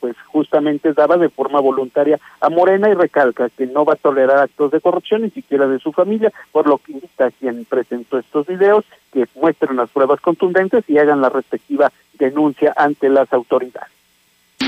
pues 0.00 0.16
justamente 0.26 0.92
daba 0.92 1.16
de 1.16 1.28
forma 1.28 1.60
voluntaria 1.60 2.18
a 2.40 2.48
Morena 2.48 2.88
y 2.88 2.94
recalca 2.94 3.48
que 3.50 3.66
no 3.66 3.84
va 3.84 3.94
a 3.94 3.96
tolerar 3.96 4.38
actos 4.38 4.70
de 4.70 4.80
corrupción 4.80 5.22
ni 5.22 5.30
siquiera 5.30 5.66
de 5.66 5.78
su 5.78 5.92
familia, 5.92 6.32
por 6.52 6.68
lo 6.68 6.78
que 6.78 6.92
invita 6.92 7.26
a 7.26 7.30
quien 7.30 7.64
presentó 7.64 8.18
estos 8.18 8.46
videos 8.46 8.84
que 9.12 9.26
muestren 9.34 9.76
las 9.76 9.90
pruebas 9.90 10.20
contundentes 10.20 10.84
y 10.88 10.98
hagan 10.98 11.20
la 11.20 11.28
respectiva 11.28 11.90
denuncia 12.14 12.72
ante 12.76 13.08
las 13.08 13.32
autoridades. 13.32 13.90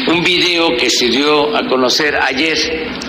Un 0.06 0.22
video 0.22 0.76
que 0.76 0.88
se 0.88 1.08
dio 1.08 1.54
a 1.54 1.66
conocer 1.66 2.16
ayer, 2.16 2.56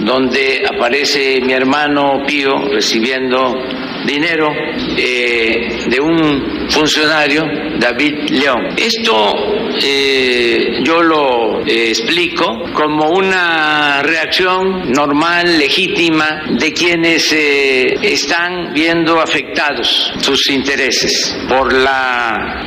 donde 0.02 0.64
aparece 0.68 1.40
mi 1.42 1.54
hermano 1.54 2.24
Pío 2.28 2.68
recibiendo 2.72 3.54
dinero 4.06 4.52
eh, 4.98 5.86
de 5.88 6.00
un 6.00 6.68
funcionario, 6.70 7.44
David 7.78 8.30
León. 8.32 8.74
Esto 8.76 9.36
eh, 9.82 10.80
yo 10.84 11.02
lo 11.02 11.66
eh, 11.66 11.90
explico 11.90 12.66
como 12.74 13.12
una 13.12 14.02
reacción 14.02 14.92
normal, 14.92 15.58
legítima, 15.58 16.44
de 16.50 16.74
quienes 16.74 17.32
están 17.32 18.74
viendo 18.74 19.22
afectados 19.22 20.14
sus 20.20 20.50
intereses 20.50 21.38
por 21.48 21.72
la 21.72 22.66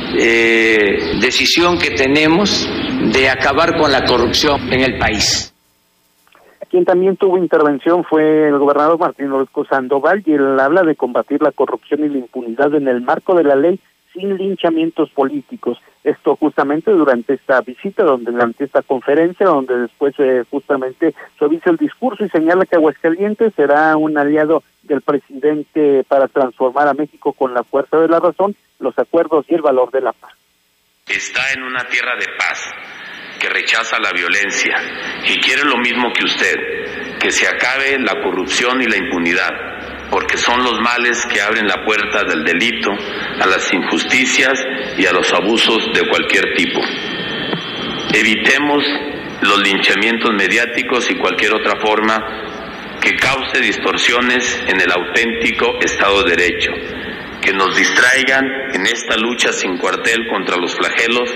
decisión 1.19 1.77
que 1.77 1.91
tenemos 1.91 2.69
de 3.11 3.29
acabar 3.29 3.77
con 3.77 3.91
la 3.91 4.05
corrupción 4.05 4.71
en 4.71 4.81
el 4.81 4.97
país. 4.97 5.53
Quien 6.69 6.85
también 6.85 7.17
tuvo 7.17 7.37
intervención 7.37 8.03
fue 8.03 8.47
el 8.47 8.57
gobernador 8.57 8.97
Martín 8.97 9.31
Orozco 9.31 9.65
Sandoval 9.65 10.23
y 10.25 10.33
él 10.33 10.59
habla 10.59 10.81
de 10.83 10.95
combatir 10.95 11.41
la 11.41 11.51
corrupción 11.51 12.03
y 12.03 12.09
la 12.09 12.17
impunidad 12.17 12.73
en 12.73 12.87
el 12.87 13.01
marco 13.01 13.35
de 13.35 13.43
la 13.43 13.55
ley 13.55 13.79
sin 14.13 14.37
linchamientos 14.37 15.09
políticos. 15.11 15.79
Esto 16.03 16.35
justamente 16.35 16.91
durante 16.91 17.33
esta 17.33 17.61
visita, 17.61 18.03
donde 18.03 18.31
durante 18.31 18.63
esta 18.63 18.81
conferencia, 18.81 19.47
donde 19.47 19.77
después 19.81 20.15
eh, 20.19 20.43
justamente 20.49 21.13
suaviza 21.37 21.69
el 21.69 21.77
discurso 21.77 22.25
y 22.25 22.29
señala 22.29 22.65
que 22.65 22.75
Aguascalientes 22.75 23.53
será 23.55 23.95
un 23.97 24.17
aliado 24.17 24.63
del 24.83 25.01
presidente 25.01 26.03
para 26.07 26.27
transformar 26.27 26.87
a 26.87 26.93
México 26.93 27.33
con 27.33 27.53
la 27.53 27.63
fuerza 27.63 27.99
de 27.99 28.07
la 28.07 28.19
razón, 28.19 28.55
los 28.79 28.97
acuerdos 28.97 29.45
y 29.47 29.55
el 29.55 29.61
valor 29.61 29.91
de 29.91 30.01
la 30.01 30.13
paz. 30.13 30.31
Está 31.07 31.51
en 31.53 31.63
una 31.63 31.83
tierra 31.89 32.15
de 32.15 32.27
paz 32.37 32.63
que 33.37 33.49
rechaza 33.49 33.99
la 33.99 34.13
violencia 34.13 34.73
y 35.25 35.37
quiere 35.41 35.65
lo 35.65 35.75
mismo 35.77 36.13
que 36.13 36.23
usted, 36.23 37.19
que 37.19 37.29
se 37.29 37.45
acabe 37.45 37.99
la 37.99 38.21
corrupción 38.21 38.81
y 38.81 38.85
la 38.85 38.95
impunidad, 38.95 39.51
porque 40.09 40.37
son 40.37 40.63
los 40.63 40.79
males 40.79 41.25
que 41.25 41.41
abren 41.41 41.67
la 41.67 41.83
puerta 41.83 42.23
del 42.23 42.45
delito, 42.45 42.89
a 42.91 43.45
las 43.45 43.73
injusticias 43.73 44.65
y 44.97 45.05
a 45.05 45.11
los 45.11 45.33
abusos 45.33 45.91
de 45.93 46.07
cualquier 46.07 46.53
tipo. 46.55 46.79
Evitemos 48.13 48.85
los 49.41 49.61
linchamientos 49.61 50.31
mediáticos 50.33 51.11
y 51.11 51.15
cualquier 51.15 51.53
otra 51.53 51.81
forma 51.81 52.99
que 53.01 53.17
cause 53.17 53.59
distorsiones 53.59 54.63
en 54.67 54.79
el 54.79 54.89
auténtico 54.89 55.79
Estado 55.81 56.23
de 56.23 56.35
Derecho, 56.37 56.71
que 57.43 57.53
nos 57.53 57.75
distraigan 57.75 58.45
en 58.73 58.85
esta 58.85 59.17
lucha 59.17 59.51
sin 59.51 59.77
cuartel 59.77 60.27
contra 60.31 60.57
los 60.57 60.75
flagelos 60.75 61.29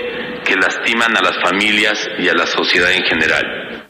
que 0.44 0.56
lastiman 0.56 1.16
a 1.16 1.20
las 1.20 1.38
familias 1.42 2.08
y 2.18 2.28
a 2.28 2.34
la 2.34 2.46
sociedad 2.46 2.90
en 2.92 3.04
general. 3.04 3.88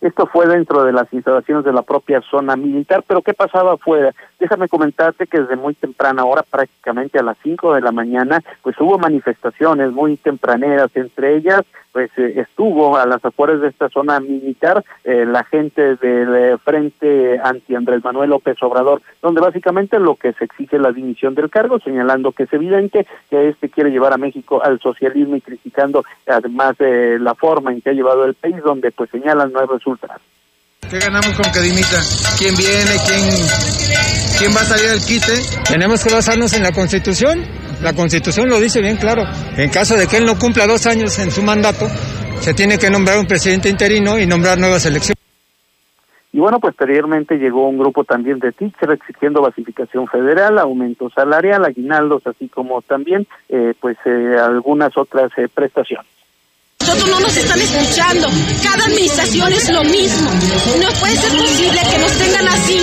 Esto 0.00 0.26
fue 0.26 0.46
dentro 0.46 0.84
de 0.84 0.92
las 0.92 1.12
instalaciones 1.12 1.64
de 1.64 1.72
la 1.72 1.82
propia 1.82 2.20
zona 2.30 2.54
militar, 2.56 3.02
pero 3.06 3.22
¿qué 3.22 3.34
pasaba 3.34 3.72
afuera? 3.74 4.12
Déjame 4.38 4.68
comentarte 4.68 5.26
que 5.26 5.40
desde 5.40 5.56
muy 5.56 5.74
temprana 5.74 6.24
hora, 6.24 6.42
prácticamente 6.42 7.18
a 7.18 7.22
las 7.22 7.36
5 7.42 7.74
de 7.74 7.80
la 7.80 7.92
mañana, 7.92 8.40
pues 8.62 8.76
hubo 8.80 8.98
manifestaciones 8.98 9.92
muy 9.92 10.16
tempraneras, 10.16 10.90
entre 10.94 11.36
ellas 11.36 11.62
pues 11.92 12.10
eh, 12.16 12.34
estuvo 12.36 12.96
a 12.96 13.06
las 13.06 13.24
afueras 13.24 13.60
de 13.60 13.68
esta 13.68 13.88
zona 13.88 14.20
militar 14.20 14.84
eh, 15.04 15.24
la 15.26 15.42
gente 15.44 15.96
del 15.96 16.34
eh, 16.36 16.58
Frente 16.58 17.40
Anti 17.42 17.74
Andrés 17.74 18.04
Manuel 18.04 18.30
López 18.30 18.56
Obrador, 18.62 19.02
donde 19.22 19.40
básicamente 19.40 19.98
lo 19.98 20.14
que 20.14 20.32
se 20.34 20.44
exige 20.44 20.76
es 20.76 20.82
la 20.82 20.92
dimisión 20.92 21.34
del 21.34 21.50
cargo, 21.50 21.80
señalando 21.80 22.30
que 22.30 22.44
es 22.44 22.52
evidente 22.52 23.06
que 23.30 23.48
este 23.48 23.68
quiere 23.68 23.90
llevar 23.90 24.12
a 24.12 24.18
México 24.18 24.62
al 24.62 24.78
socialismo 24.80 25.36
y 25.36 25.40
criticando 25.40 26.04
además 26.26 26.76
la 26.78 27.34
forma 27.34 27.72
en 27.72 27.80
que 27.80 27.90
ha 27.90 27.94
llevado 27.94 28.24
el 28.24 28.34
país, 28.34 28.56
donde 28.62 28.92
pues 28.92 29.10
señalan 29.10 29.52
no 29.52 29.60
hay 29.60 29.66
resultados. 29.66 30.22
¿Qué 30.90 30.98
ganamos 30.98 31.36
con 31.36 31.52
que 31.52 31.60
dimita? 31.60 32.00
¿Quién 32.38 32.56
viene? 32.56 32.96
¿Quién, 33.04 33.20
quién 34.38 34.56
va 34.56 34.62
a 34.62 34.64
salir 34.64 34.88
del 34.88 35.04
quite? 35.04 35.36
Tenemos 35.68 36.02
que 36.02 36.14
basarnos 36.14 36.54
en 36.54 36.62
la 36.62 36.72
Constitución. 36.72 37.44
La 37.82 37.92
Constitución 37.92 38.48
lo 38.48 38.58
dice 38.58 38.80
bien 38.80 38.96
claro. 38.96 39.22
En 39.58 39.68
caso 39.68 39.98
de 39.98 40.06
que 40.06 40.16
él 40.16 40.24
no 40.24 40.38
cumpla 40.38 40.66
dos 40.66 40.86
años 40.86 41.18
en 41.18 41.30
su 41.30 41.42
mandato, 41.42 41.86
se 42.40 42.54
tiene 42.54 42.78
que 42.78 42.88
nombrar 42.88 43.18
un 43.18 43.26
presidente 43.26 43.68
interino 43.68 44.18
y 44.18 44.26
nombrar 44.26 44.58
nuevas 44.58 44.86
elecciones. 44.86 45.18
Y 46.32 46.38
bueno, 46.38 46.58
posteriormente 46.58 47.36
llegó 47.36 47.68
un 47.68 47.76
grupo 47.76 48.04
también 48.04 48.38
de 48.38 48.52
teachers 48.52 48.94
exigiendo 48.94 49.42
basificación 49.42 50.06
federal, 50.06 50.58
aumento 50.58 51.10
salarial, 51.10 51.66
aguinaldos, 51.66 52.26
así 52.26 52.48
como 52.48 52.80
también 52.80 53.26
eh, 53.50 53.74
pues 53.78 53.98
eh, 54.06 54.36
algunas 54.40 54.96
otras 54.96 55.30
eh, 55.36 55.48
prestaciones. 55.52 56.17
Nosotros 56.88 57.10
no 57.10 57.20
nos 57.20 57.36
están 57.36 57.60
escuchando. 57.60 58.30
Cada 58.62 58.86
administración 58.86 59.52
es 59.52 59.68
lo 59.68 59.84
mismo. 59.84 60.30
No 60.80 60.90
puede 60.98 61.16
ser 61.18 61.36
posible 61.36 61.82
que 61.90 61.98
nos 61.98 62.12
tengan 62.12 62.48
así. 62.48 62.80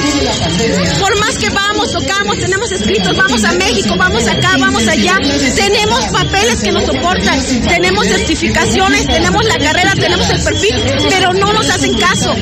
Por 1.00 1.20
más 1.20 1.36
que 1.40 1.50
vamos, 1.50 1.92
tocamos, 1.92 2.38
tenemos 2.38 2.72
escritos, 2.72 3.18
vamos 3.18 3.44
a 3.44 3.54
México, 3.54 3.96
vamos 3.98 4.28
acá, 4.28 4.58
vamos 4.60 4.88
allá. 4.88 5.18
Tenemos 5.56 6.06
papeles 6.12 6.62
que 6.62 6.72
nos 6.72 6.86
soportan, 6.86 7.44
tenemos 7.68 8.06
certificaciones, 8.06 9.08
tenemos 9.08 9.44
la 9.44 9.58
carrera, 9.58 9.96
tenemos 9.96 10.30
el 10.30 10.40
perfil, 10.44 10.76
pero 11.10 11.34
no 11.34 11.52
nos 11.52 11.68
hacen 11.68 11.98
caso. 11.98 12.36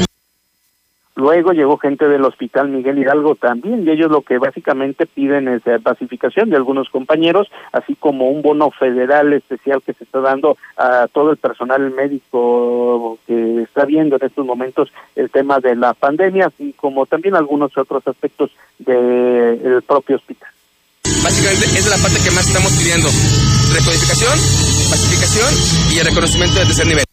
Luego 1.15 1.51
llegó 1.51 1.77
gente 1.77 2.07
del 2.07 2.25
Hospital 2.25 2.69
Miguel 2.69 2.97
Hidalgo 2.97 3.35
también, 3.35 3.85
y 3.85 3.91
ellos 3.91 4.09
lo 4.09 4.21
que 4.21 4.39
básicamente 4.39 5.05
piden 5.05 5.47
es 5.47 5.65
eh, 5.67 5.79
pacificación 5.79 6.49
de 6.49 6.55
algunos 6.55 6.89
compañeros, 6.89 7.51
así 7.71 7.95
como 7.95 8.29
un 8.29 8.41
bono 8.41 8.71
federal 8.71 9.31
especial 9.33 9.83
que 9.83 9.93
se 9.93 10.05
está 10.05 10.21
dando 10.21 10.57
a 10.75 11.07
todo 11.11 11.31
el 11.31 11.37
personal 11.37 11.91
médico 11.91 13.19
que 13.27 13.61
está 13.61 13.85
viendo 13.85 14.15
en 14.15 14.25
estos 14.25 14.45
momentos 14.45 14.91
el 15.15 15.29
tema 15.29 15.59
de 15.59 15.75
la 15.75 15.93
pandemia, 15.93 16.47
así 16.47 16.73
como 16.73 17.05
también 17.05 17.35
algunos 17.35 17.77
otros 17.77 18.07
aspectos 18.07 18.49
del 18.79 19.83
propio 19.83 20.15
hospital. 20.15 20.49
Básicamente 21.23 21.65
es 21.77 21.89
la 21.89 21.97
parte 21.97 22.17
que 22.23 22.31
más 22.31 22.47
estamos 22.47 22.71
pidiendo, 22.73 23.07
recodificación, 23.71 24.33
pacificación 24.89 25.93
y 25.93 25.99
el 25.99 26.05
reconocimiento 26.05 26.57
del 26.57 26.67
tercer 26.67 26.87
nivel. 26.87 27.12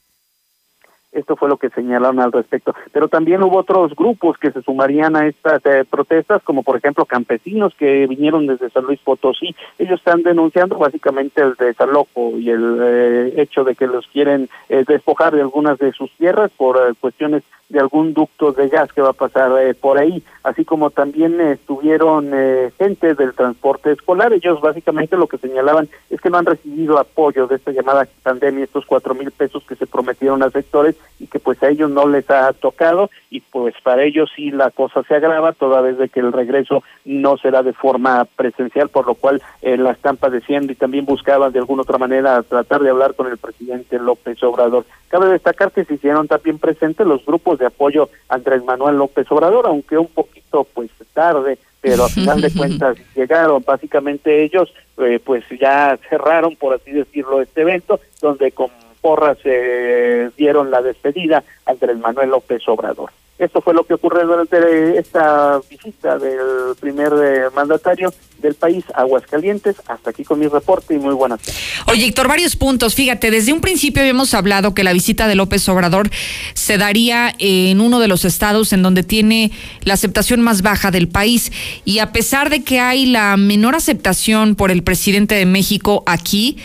Esto 1.12 1.36
fue 1.36 1.48
lo 1.48 1.56
que 1.56 1.70
señalaron 1.70 2.20
al 2.20 2.32
respecto. 2.32 2.74
Pero 2.92 3.08
también 3.08 3.42
hubo 3.42 3.58
otros 3.58 3.94
grupos 3.96 4.38
que 4.38 4.52
se 4.52 4.62
sumarían 4.62 5.16
a 5.16 5.26
estas 5.26 5.64
eh, 5.66 5.84
protestas, 5.88 6.42
como 6.42 6.62
por 6.62 6.76
ejemplo 6.76 7.04
campesinos 7.04 7.74
que 7.74 8.06
vinieron 8.06 8.46
desde 8.46 8.70
San 8.70 8.84
Luis 8.84 9.00
Potosí. 9.00 9.54
Ellos 9.78 9.98
están 9.98 10.22
denunciando 10.22 10.78
básicamente 10.78 11.42
el 11.42 11.54
desalojo 11.54 12.38
y 12.38 12.50
el 12.50 12.78
eh, 12.80 13.34
hecho 13.38 13.64
de 13.64 13.74
que 13.74 13.86
los 13.86 14.06
quieren 14.08 14.48
eh, 14.68 14.84
despojar 14.86 15.34
de 15.34 15.40
algunas 15.40 15.78
de 15.78 15.92
sus 15.92 16.10
tierras 16.12 16.50
por 16.56 16.96
cuestiones 16.98 17.42
de 17.70 17.80
algún 17.80 18.12
ducto 18.12 18.52
de 18.52 18.68
gas 18.68 18.92
que 18.92 19.00
va 19.00 19.10
a 19.10 19.14
pasar 19.14 19.50
por 19.80 19.96
ahí, 19.96 20.22
así 20.42 20.64
como 20.64 20.90
también 20.90 21.40
estuvieron 21.40 22.30
gente 22.78 23.14
del 23.14 23.32
transporte 23.32 23.92
escolar. 23.92 24.32
Ellos 24.32 24.60
básicamente 24.60 25.16
lo 25.16 25.26
que 25.26 25.38
señalaban 25.38 25.88
es 26.10 26.20
que 26.20 26.30
no 26.30 26.38
han 26.38 26.46
recibido 26.46 26.98
apoyo 26.98 27.46
de 27.46 27.56
esta 27.56 27.70
llamada 27.70 28.06
pandemia, 28.22 28.64
estos 28.64 28.86
cuatro 28.86 29.14
mil 29.14 29.30
pesos 29.30 29.64
que 29.64 29.76
se 29.76 29.86
prometieron 29.86 30.42
a 30.42 30.50
sectores 30.50 30.96
y 31.18 31.26
que 31.26 31.38
pues 31.38 31.62
a 31.62 31.68
ellos 31.68 31.90
no 31.90 32.06
les 32.06 32.28
ha 32.30 32.52
tocado 32.52 33.10
y 33.30 33.40
pues 33.40 33.74
para 33.82 34.04
ellos 34.04 34.30
sí 34.34 34.50
la 34.50 34.70
cosa 34.70 35.02
se 35.04 35.14
agrava 35.14 35.52
toda 35.52 35.80
vez 35.80 35.98
de 35.98 36.08
que 36.08 36.20
el 36.20 36.32
regreso 36.32 36.82
no 37.04 37.36
será 37.36 37.62
de 37.62 37.72
forma 37.72 38.24
presencial, 38.36 38.88
por 38.88 39.06
lo 39.06 39.14
cual 39.14 39.42
eh, 39.62 39.76
la 39.76 39.92
están 39.92 40.16
padeciendo 40.16 40.72
y 40.72 40.76
también 40.76 41.04
buscaban 41.04 41.52
de 41.52 41.58
alguna 41.58 41.82
otra 41.82 41.98
manera 41.98 42.42
tratar 42.42 42.82
de 42.82 42.90
hablar 42.90 43.14
con 43.14 43.28
el 43.28 43.38
presidente 43.38 43.98
López 43.98 44.42
Obrador. 44.42 44.84
Cabe 45.10 45.28
destacar 45.28 45.72
que 45.72 45.84
se 45.84 45.94
hicieron 45.94 46.28
también 46.28 46.58
presentes 46.58 47.06
los 47.06 47.26
grupos 47.26 47.58
de 47.58 47.66
apoyo 47.66 48.08
a 48.28 48.36
Andrés 48.36 48.64
Manuel 48.64 48.96
López 48.96 49.30
Obrador, 49.30 49.66
aunque 49.66 49.98
un 49.98 50.06
poquito 50.06 50.64
pues 50.72 50.90
tarde, 51.12 51.58
pero 51.80 52.04
a 52.04 52.08
final 52.08 52.40
de 52.40 52.52
cuentas 52.56 52.96
llegaron 53.14 53.62
básicamente 53.66 54.42
ellos 54.42 54.72
eh, 54.98 55.20
pues 55.22 55.44
ya 55.60 55.98
cerraron 56.08 56.56
por 56.56 56.74
así 56.74 56.92
decirlo 56.92 57.40
este 57.42 57.62
evento 57.62 58.00
donde 58.20 58.52
con 58.52 58.70
porras 59.00 59.38
eh, 59.44 60.30
dieron 60.36 60.70
la 60.70 60.82
despedida 60.82 61.42
a 61.66 61.70
Andrés 61.70 61.98
Manuel 61.98 62.30
López 62.30 62.62
Obrador. 62.68 63.10
Esto 63.40 63.62
fue 63.62 63.72
lo 63.72 63.84
que 63.84 63.94
ocurrió 63.94 64.26
durante 64.26 64.98
esta 64.98 65.60
visita 65.70 66.18
del 66.18 66.76
primer 66.78 67.10
eh, 67.24 67.44
mandatario 67.56 68.12
del 68.38 68.54
país, 68.54 68.84
Aguascalientes. 68.94 69.76
Hasta 69.88 70.10
aquí 70.10 70.24
con 70.24 70.38
mi 70.38 70.46
reporte 70.46 70.92
y 70.92 70.98
muy 70.98 71.14
buenas 71.14 71.40
tardes. 71.40 71.58
Oye, 71.86 72.04
Héctor, 72.04 72.28
varios 72.28 72.54
puntos. 72.54 72.94
Fíjate, 72.94 73.30
desde 73.30 73.54
un 73.54 73.62
principio 73.62 74.02
habíamos 74.02 74.34
hablado 74.34 74.74
que 74.74 74.84
la 74.84 74.92
visita 74.92 75.26
de 75.26 75.36
López 75.36 75.66
Obrador 75.70 76.10
se 76.52 76.76
daría 76.76 77.34
en 77.38 77.80
uno 77.80 77.98
de 77.98 78.08
los 78.08 78.26
estados 78.26 78.74
en 78.74 78.82
donde 78.82 79.04
tiene 79.04 79.52
la 79.84 79.94
aceptación 79.94 80.42
más 80.42 80.60
baja 80.60 80.90
del 80.90 81.08
país. 81.08 81.50
Y 81.86 82.00
a 82.00 82.12
pesar 82.12 82.50
de 82.50 82.62
que 82.62 82.78
hay 82.78 83.06
la 83.06 83.38
menor 83.38 83.74
aceptación 83.74 84.54
por 84.54 84.70
el 84.70 84.82
presidente 84.82 85.34
de 85.34 85.46
México 85.46 86.02
aquí, 86.04 86.58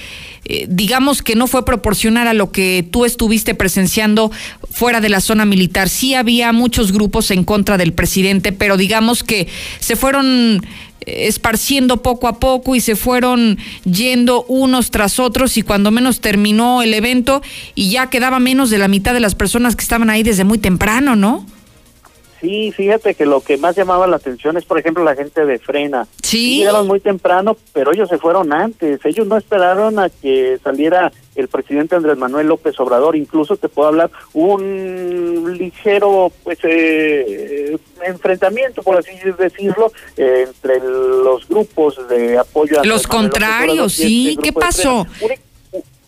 eh, 0.47 0.67
digamos 0.69 1.23
que 1.23 1.35
no 1.35 1.47
fue 1.47 1.65
proporcional 1.65 2.27
a 2.27 2.33
lo 2.33 2.51
que 2.51 2.87
tú 2.91 3.03
estuviste 3.03 3.55
presenciando 3.55 4.31
fuera 4.69 5.01
de 5.01 5.09
la 5.09 5.19
zona 5.19 5.43
militar. 5.43 5.89
Sí 5.89 6.13
había 6.13 6.51
muchos 6.53 6.91
grupos 6.91 7.31
en 7.31 7.43
contra 7.43 7.77
del 7.77 7.93
presidente, 7.93 8.51
pero 8.51 8.77
digamos 8.77 9.23
que 9.23 9.47
se 9.79 9.95
fueron 9.95 10.61
eh, 11.01 11.25
esparciendo 11.27 12.03
poco 12.03 12.27
a 12.27 12.39
poco 12.39 12.75
y 12.75 12.79
se 12.79 12.95
fueron 12.95 13.57
yendo 13.85 14.45
unos 14.47 14.91
tras 14.91 15.19
otros 15.19 15.57
y 15.57 15.63
cuando 15.63 15.89
menos 15.89 16.21
terminó 16.21 16.83
el 16.83 16.93
evento 16.93 17.41
y 17.73 17.89
ya 17.89 18.11
quedaba 18.11 18.39
menos 18.39 18.69
de 18.69 18.77
la 18.77 18.87
mitad 18.87 19.15
de 19.15 19.21
las 19.21 19.33
personas 19.33 19.75
que 19.75 19.81
estaban 19.81 20.11
ahí 20.11 20.21
desde 20.21 20.43
muy 20.43 20.59
temprano, 20.59 21.15
¿no? 21.15 21.45
Sí, 22.45 22.71
fíjate 22.71 23.15
que 23.15 23.25
lo 23.25 23.41
que 23.41 23.57
más 23.57 23.75
llamaba 23.75 24.05
la 24.05 24.17
atención 24.17 24.55
es, 24.55 24.65
por 24.65 24.77
ejemplo, 24.77 25.03
la 25.03 25.15
gente 25.15 25.45
de 25.45 25.57
Frena. 25.57 26.07
Sí. 26.21 26.59
Llegaron 26.59 26.85
muy 26.85 26.99
temprano, 26.99 27.57
pero 27.73 27.91
ellos 27.91 28.07
se 28.07 28.19
fueron 28.19 28.53
antes. 28.53 28.99
Ellos 29.03 29.25
no 29.25 29.35
esperaron 29.35 29.97
a 29.97 30.09
que 30.09 30.59
saliera 30.63 31.11
el 31.33 31.47
presidente 31.47 31.95
Andrés 31.95 32.17
Manuel 32.17 32.47
López 32.47 32.79
Obrador. 32.79 33.15
Incluso 33.15 33.57
te 33.57 33.67
puedo 33.67 33.87
hablar 33.87 34.11
un 34.33 35.55
ligero, 35.57 36.31
pues, 36.43 36.59
eh, 36.63 37.77
enfrentamiento, 38.05 38.83
por 38.83 38.97
así 38.97 39.13
decirlo, 39.39 39.91
eh, 40.15 40.45
entre 40.47 40.79
los 40.79 41.47
grupos 41.47 41.99
de 42.07 42.37
apoyo 42.37 42.79
a 42.79 42.85
los 42.85 43.07
contrarios. 43.07 43.93
Sí, 43.93 44.29
este 44.29 44.41
¿qué 44.43 44.53
pasó? 44.53 45.07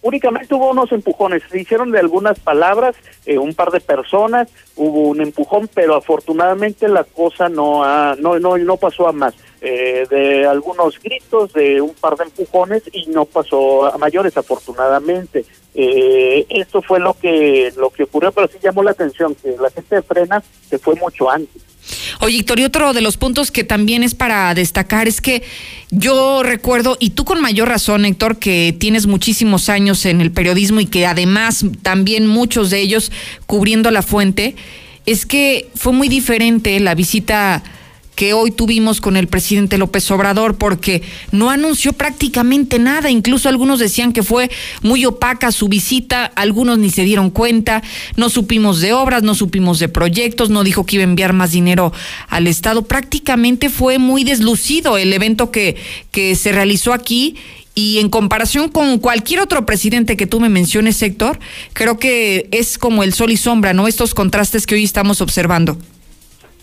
Únicamente 0.07 0.55
hubo 0.55 0.71
unos 0.71 0.91
empujones, 0.91 1.43
se 1.49 1.59
hicieron 1.59 1.91
de 1.91 1.99
algunas 1.99 2.39
palabras, 2.39 2.95
eh, 3.25 3.37
un 3.37 3.53
par 3.53 3.71
de 3.71 3.81
personas, 3.81 4.47
hubo 4.75 5.09
un 5.09 5.21
empujón, 5.21 5.69
pero 5.73 5.95
afortunadamente 5.95 6.87
la 6.87 7.03
cosa 7.03 7.49
no 7.49 7.83
ha, 7.83 8.15
no, 8.17 8.39
no, 8.39 8.77
pasó 8.77 9.07
a 9.07 9.11
más. 9.11 9.33
Eh, 9.59 10.05
de 10.09 10.45
algunos 10.45 11.01
gritos, 11.01 11.51
de 11.53 11.81
un 11.81 11.93
par 11.95 12.15
de 12.15 12.25
empujones 12.25 12.83
y 12.93 13.07
no 13.07 13.25
pasó 13.25 13.85
a 13.85 13.97
mayores, 13.97 14.37
afortunadamente. 14.37 15.45
Eh, 15.73 16.45
esto 16.49 16.81
fue 16.81 16.99
lo 16.99 17.13
que 17.15 17.71
lo 17.75 17.89
que 17.89 18.03
ocurrió, 18.03 18.31
pero 18.31 18.47
sí 18.47 18.57
llamó 18.61 18.83
la 18.83 18.91
atención 18.91 19.35
que 19.35 19.55
la 19.57 19.69
gente 19.71 20.01
frena 20.03 20.43
se 20.69 20.77
fue 20.77 20.95
mucho 20.95 21.29
antes. 21.29 21.61
Oye, 22.19 22.39
Héctor, 22.39 22.59
y 22.59 22.65
otro 22.65 22.93
de 22.93 23.01
los 23.01 23.17
puntos 23.17 23.51
que 23.51 23.63
también 23.63 24.03
es 24.03 24.15
para 24.15 24.53
destacar 24.53 25.07
es 25.07 25.21
que 25.21 25.43
yo 25.89 26.43
recuerdo, 26.43 26.97
y 26.99 27.11
tú 27.11 27.25
con 27.25 27.41
mayor 27.41 27.69
razón, 27.69 28.05
Héctor, 28.05 28.37
que 28.37 28.75
tienes 28.77 29.07
muchísimos 29.07 29.69
años 29.69 30.05
en 30.05 30.21
el 30.21 30.31
periodismo 30.31 30.79
y 30.79 30.85
que 30.85 31.05
además 31.05 31.65
también 31.81 32.27
muchos 32.27 32.69
de 32.69 32.81
ellos 32.81 33.11
cubriendo 33.45 33.91
la 33.91 34.01
fuente, 34.01 34.55
es 35.05 35.25
que 35.25 35.69
fue 35.75 35.93
muy 35.93 36.09
diferente 36.09 36.79
la 36.79 36.93
visita 36.93 37.63
que 38.17 38.33
hoy 38.33 38.49
tuvimos 38.49 38.99
con 38.99 39.15
el 39.15 39.27
presidente 39.27 39.77
López 39.77 40.09
Obrador, 40.09 40.57
porque 40.57 41.03
no 41.31 41.51
anunció 41.51 41.93
prácticamente 41.93 42.79
nada, 42.79 43.11
incluso 43.11 43.47
algunos 43.47 43.77
decían 43.77 44.11
que 44.11 44.23
fue 44.23 44.49
muy 44.81 45.05
opaca 45.05 45.51
su 45.51 45.67
visita, 45.67 46.25
algunos 46.25 46.79
ni 46.79 46.89
se 46.89 47.03
dieron 47.03 47.29
cuenta, 47.29 47.83
no 48.15 48.29
supimos 48.29 48.81
de 48.81 48.91
obras, 48.91 49.21
no 49.21 49.35
supimos 49.35 49.77
de 49.77 49.87
proyectos, 49.87 50.49
no 50.49 50.63
dijo 50.63 50.83
que 50.83 50.95
iba 50.95 51.03
a 51.03 51.11
enviar 51.11 51.33
más 51.33 51.51
dinero 51.51 51.93
al 52.27 52.47
Estado, 52.47 52.85
prácticamente 52.85 53.69
fue 53.69 53.99
muy 53.99 54.23
deslucido 54.23 54.97
el 54.97 55.13
evento 55.13 55.51
que, 55.51 55.75
que 56.09 56.35
se 56.35 56.51
realizó 56.51 56.93
aquí 56.93 57.35
y 57.75 57.99
en 57.99 58.09
comparación 58.09 58.69
con 58.69 58.97
cualquier 58.97 59.41
otro 59.41 59.67
presidente 59.67 60.17
que 60.17 60.25
tú 60.25 60.39
me 60.39 60.49
menciones, 60.49 60.99
Héctor, 61.03 61.37
creo 61.73 61.99
que 61.99 62.47
es 62.49 62.79
como 62.79 63.03
el 63.03 63.13
sol 63.13 63.29
y 63.29 63.37
sombra, 63.37 63.73
¿no? 63.73 63.87
Estos 63.87 64.15
contrastes 64.15 64.65
que 64.65 64.73
hoy 64.73 64.83
estamos 64.83 65.21
observando. 65.21 65.77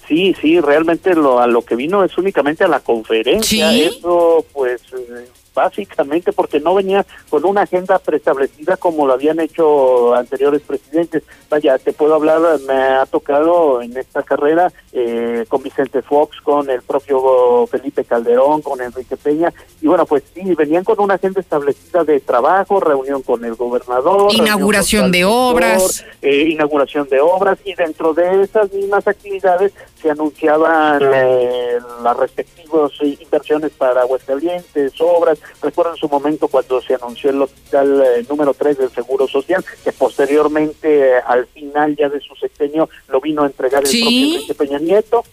Sí, 0.06 0.34
sí, 0.40 0.60
realmente 0.60 1.14
lo, 1.14 1.40
a 1.40 1.46
lo 1.46 1.62
que 1.62 1.76
vino 1.76 2.04
es 2.04 2.16
únicamente 2.18 2.64
a 2.64 2.68
la 2.68 2.80
conferencia. 2.80 3.72
Eso, 3.72 4.44
pues, 4.52 4.82
eh, 4.92 5.28
básicamente 5.54 6.32
porque 6.32 6.60
no 6.60 6.74
venía 6.74 7.06
con 7.30 7.44
una 7.44 7.62
agenda 7.62 7.98
preestablecida 7.98 8.76
como 8.76 9.06
lo 9.06 9.12
habían 9.12 9.40
hecho 9.40 10.14
anteriores 10.14 10.62
presidentes. 10.62 11.22
Vaya, 11.48 11.78
te 11.78 11.92
puedo 11.92 12.14
hablar, 12.14 12.40
me 12.66 12.74
ha 12.74 13.06
tocado 13.06 13.80
en 13.80 13.96
esta 13.96 14.22
carrera 14.22 14.72
eh, 14.92 15.44
con 15.48 15.62
Vicente 15.62 16.02
Fox, 16.02 16.40
con 16.42 16.68
el 16.68 16.82
propio 16.82 17.66
Felipe 17.68 18.04
Calderón, 18.04 18.62
con 18.62 18.80
Enrique 18.80 19.16
Peña, 19.16 19.52
y 19.80 19.86
bueno, 19.86 20.04
pues 20.06 20.24
sí, 20.34 20.42
venían 20.54 20.82
con 20.82 21.00
una 21.00 21.14
agenda 21.14 21.40
establecida 21.40 22.02
de 22.02 22.20
trabajo, 22.20 22.80
reunión 22.80 23.22
con 23.22 23.44
el 23.44 23.54
gobernador. 23.54 24.34
Inauguración 24.34 25.12
de 25.12 25.24
obras. 25.24 26.04
Eh, 26.22 26.48
inauguración 26.48 27.08
de 27.08 27.20
obras, 27.20 27.58
y 27.64 27.74
dentro 27.74 28.14
de 28.14 28.42
esas 28.42 28.72
mismas 28.72 29.06
actividades 29.06 29.72
se 30.04 30.10
anunciaban 30.10 31.00
eh, 31.14 31.78
las 32.02 32.14
respectivas 32.14 32.92
inversiones 33.00 33.70
para 33.70 34.02
Aguascalientes, 34.02 34.92
obras. 35.00 35.38
Recuerdo 35.62 35.92
en 35.92 35.96
su 35.96 36.10
momento 36.10 36.48
cuando 36.48 36.82
se 36.82 36.94
anunció 36.94 37.30
el 37.30 37.40
hospital 37.40 38.02
eh, 38.02 38.26
número 38.28 38.52
3 38.52 38.76
del 38.76 38.90
Seguro 38.90 39.26
Social, 39.26 39.64
que 39.82 39.92
posteriormente, 39.92 41.08
eh, 41.08 41.20
al 41.26 41.46
final 41.46 41.96
ya 41.96 42.10
de 42.10 42.20
su 42.20 42.34
sexenio, 42.34 42.90
lo 43.08 43.18
vino 43.18 43.44
a 43.44 43.46
entregar 43.46 43.82
el 43.82 43.90
propio 43.90 44.34
Enrique 44.34 44.54
Peña 44.54 44.78
Nieto. 44.78 45.24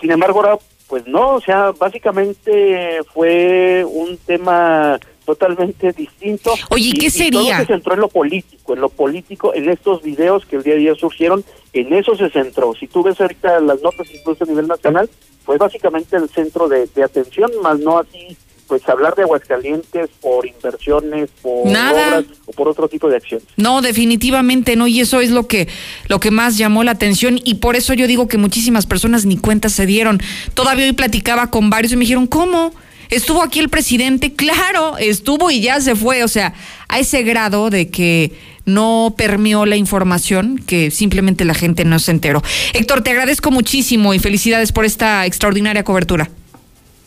Sin 0.00 0.10
embargo, 0.10 0.40
ahora, 0.40 0.58
pues 0.88 1.06
no, 1.06 1.34
o 1.34 1.40
sea, 1.40 1.72
básicamente 1.72 3.00
fue 3.12 3.84
un 3.84 4.16
tema 4.18 4.98
totalmente 5.24 5.92
distinto. 5.92 6.52
Oye, 6.70 6.92
¿qué 6.98 7.06
y 7.06 7.10
sería? 7.10 7.40
todo 7.40 7.56
se 7.56 7.66
centró 7.66 7.94
en 7.94 8.00
lo 8.00 8.08
político, 8.08 8.74
en 8.74 8.80
lo 8.80 8.88
político, 8.90 9.54
en 9.54 9.70
estos 9.70 10.02
videos 10.02 10.44
que 10.44 10.56
el 10.56 10.62
día 10.62 10.74
a 10.74 10.78
día 10.78 10.94
surgieron, 10.94 11.44
en 11.72 11.92
eso 11.94 12.14
se 12.14 12.28
centró. 12.30 12.74
Si 12.74 12.86
tú 12.86 13.02
ves 13.02 13.20
ahorita 13.20 13.60
las 13.60 13.80
notas 13.82 14.06
incluso 14.12 14.44
a 14.44 14.46
nivel 14.46 14.68
nacional, 14.68 15.08
fue 15.44 15.56
básicamente 15.56 16.16
el 16.16 16.28
centro 16.28 16.68
de, 16.68 16.86
de 16.94 17.02
atención, 17.02 17.50
más 17.62 17.78
no 17.80 17.98
así, 17.98 18.36
pues 18.66 18.88
hablar 18.88 19.14
de 19.14 19.22
Aguascalientes 19.22 20.10
por 20.20 20.46
inversiones, 20.46 21.30
por 21.42 21.66
Nada. 21.66 22.18
obras 22.18 22.24
o 22.46 22.52
por 22.52 22.68
otro 22.68 22.88
tipo 22.88 23.08
de 23.08 23.16
acciones. 23.16 23.46
No, 23.56 23.82
definitivamente 23.82 24.76
no, 24.76 24.86
y 24.86 25.00
eso 25.00 25.20
es 25.20 25.30
lo 25.30 25.46
que, 25.46 25.68
lo 26.08 26.20
que 26.20 26.30
más 26.30 26.56
llamó 26.56 26.84
la 26.84 26.92
atención, 26.92 27.40
y 27.44 27.54
por 27.54 27.76
eso 27.76 27.94
yo 27.94 28.06
digo 28.06 28.28
que 28.28 28.38
muchísimas 28.38 28.86
personas 28.86 29.26
ni 29.26 29.36
cuenta 29.36 29.68
se 29.68 29.86
dieron. 29.86 30.20
Todavía 30.54 30.86
hoy 30.86 30.92
platicaba 30.92 31.50
con 31.50 31.70
varios 31.70 31.92
y 31.92 31.96
me 31.96 32.00
dijeron, 32.00 32.26
¿cómo? 32.26 32.72
¿Estuvo 33.10 33.42
aquí 33.42 33.60
el 33.60 33.68
presidente? 33.68 34.32
Claro, 34.44 34.98
estuvo 34.98 35.50
y 35.50 35.60
ya 35.60 35.80
se 35.80 35.94
fue. 35.94 36.22
O 36.22 36.28
sea, 36.28 36.54
a 36.88 36.98
ese 36.98 37.22
grado 37.22 37.70
de 37.70 37.88
que 37.88 38.32
no 38.66 39.14
permeó 39.16 39.66
la 39.66 39.76
información, 39.76 40.58
que 40.58 40.90
simplemente 40.90 41.44
la 41.44 41.54
gente 41.54 41.84
no 41.84 41.98
se 41.98 42.10
enteró. 42.10 42.42
Héctor, 42.72 43.02
te 43.02 43.10
agradezco 43.10 43.50
muchísimo 43.50 44.14
y 44.14 44.18
felicidades 44.18 44.72
por 44.72 44.84
esta 44.84 45.26
extraordinaria 45.26 45.84
cobertura. 45.84 46.30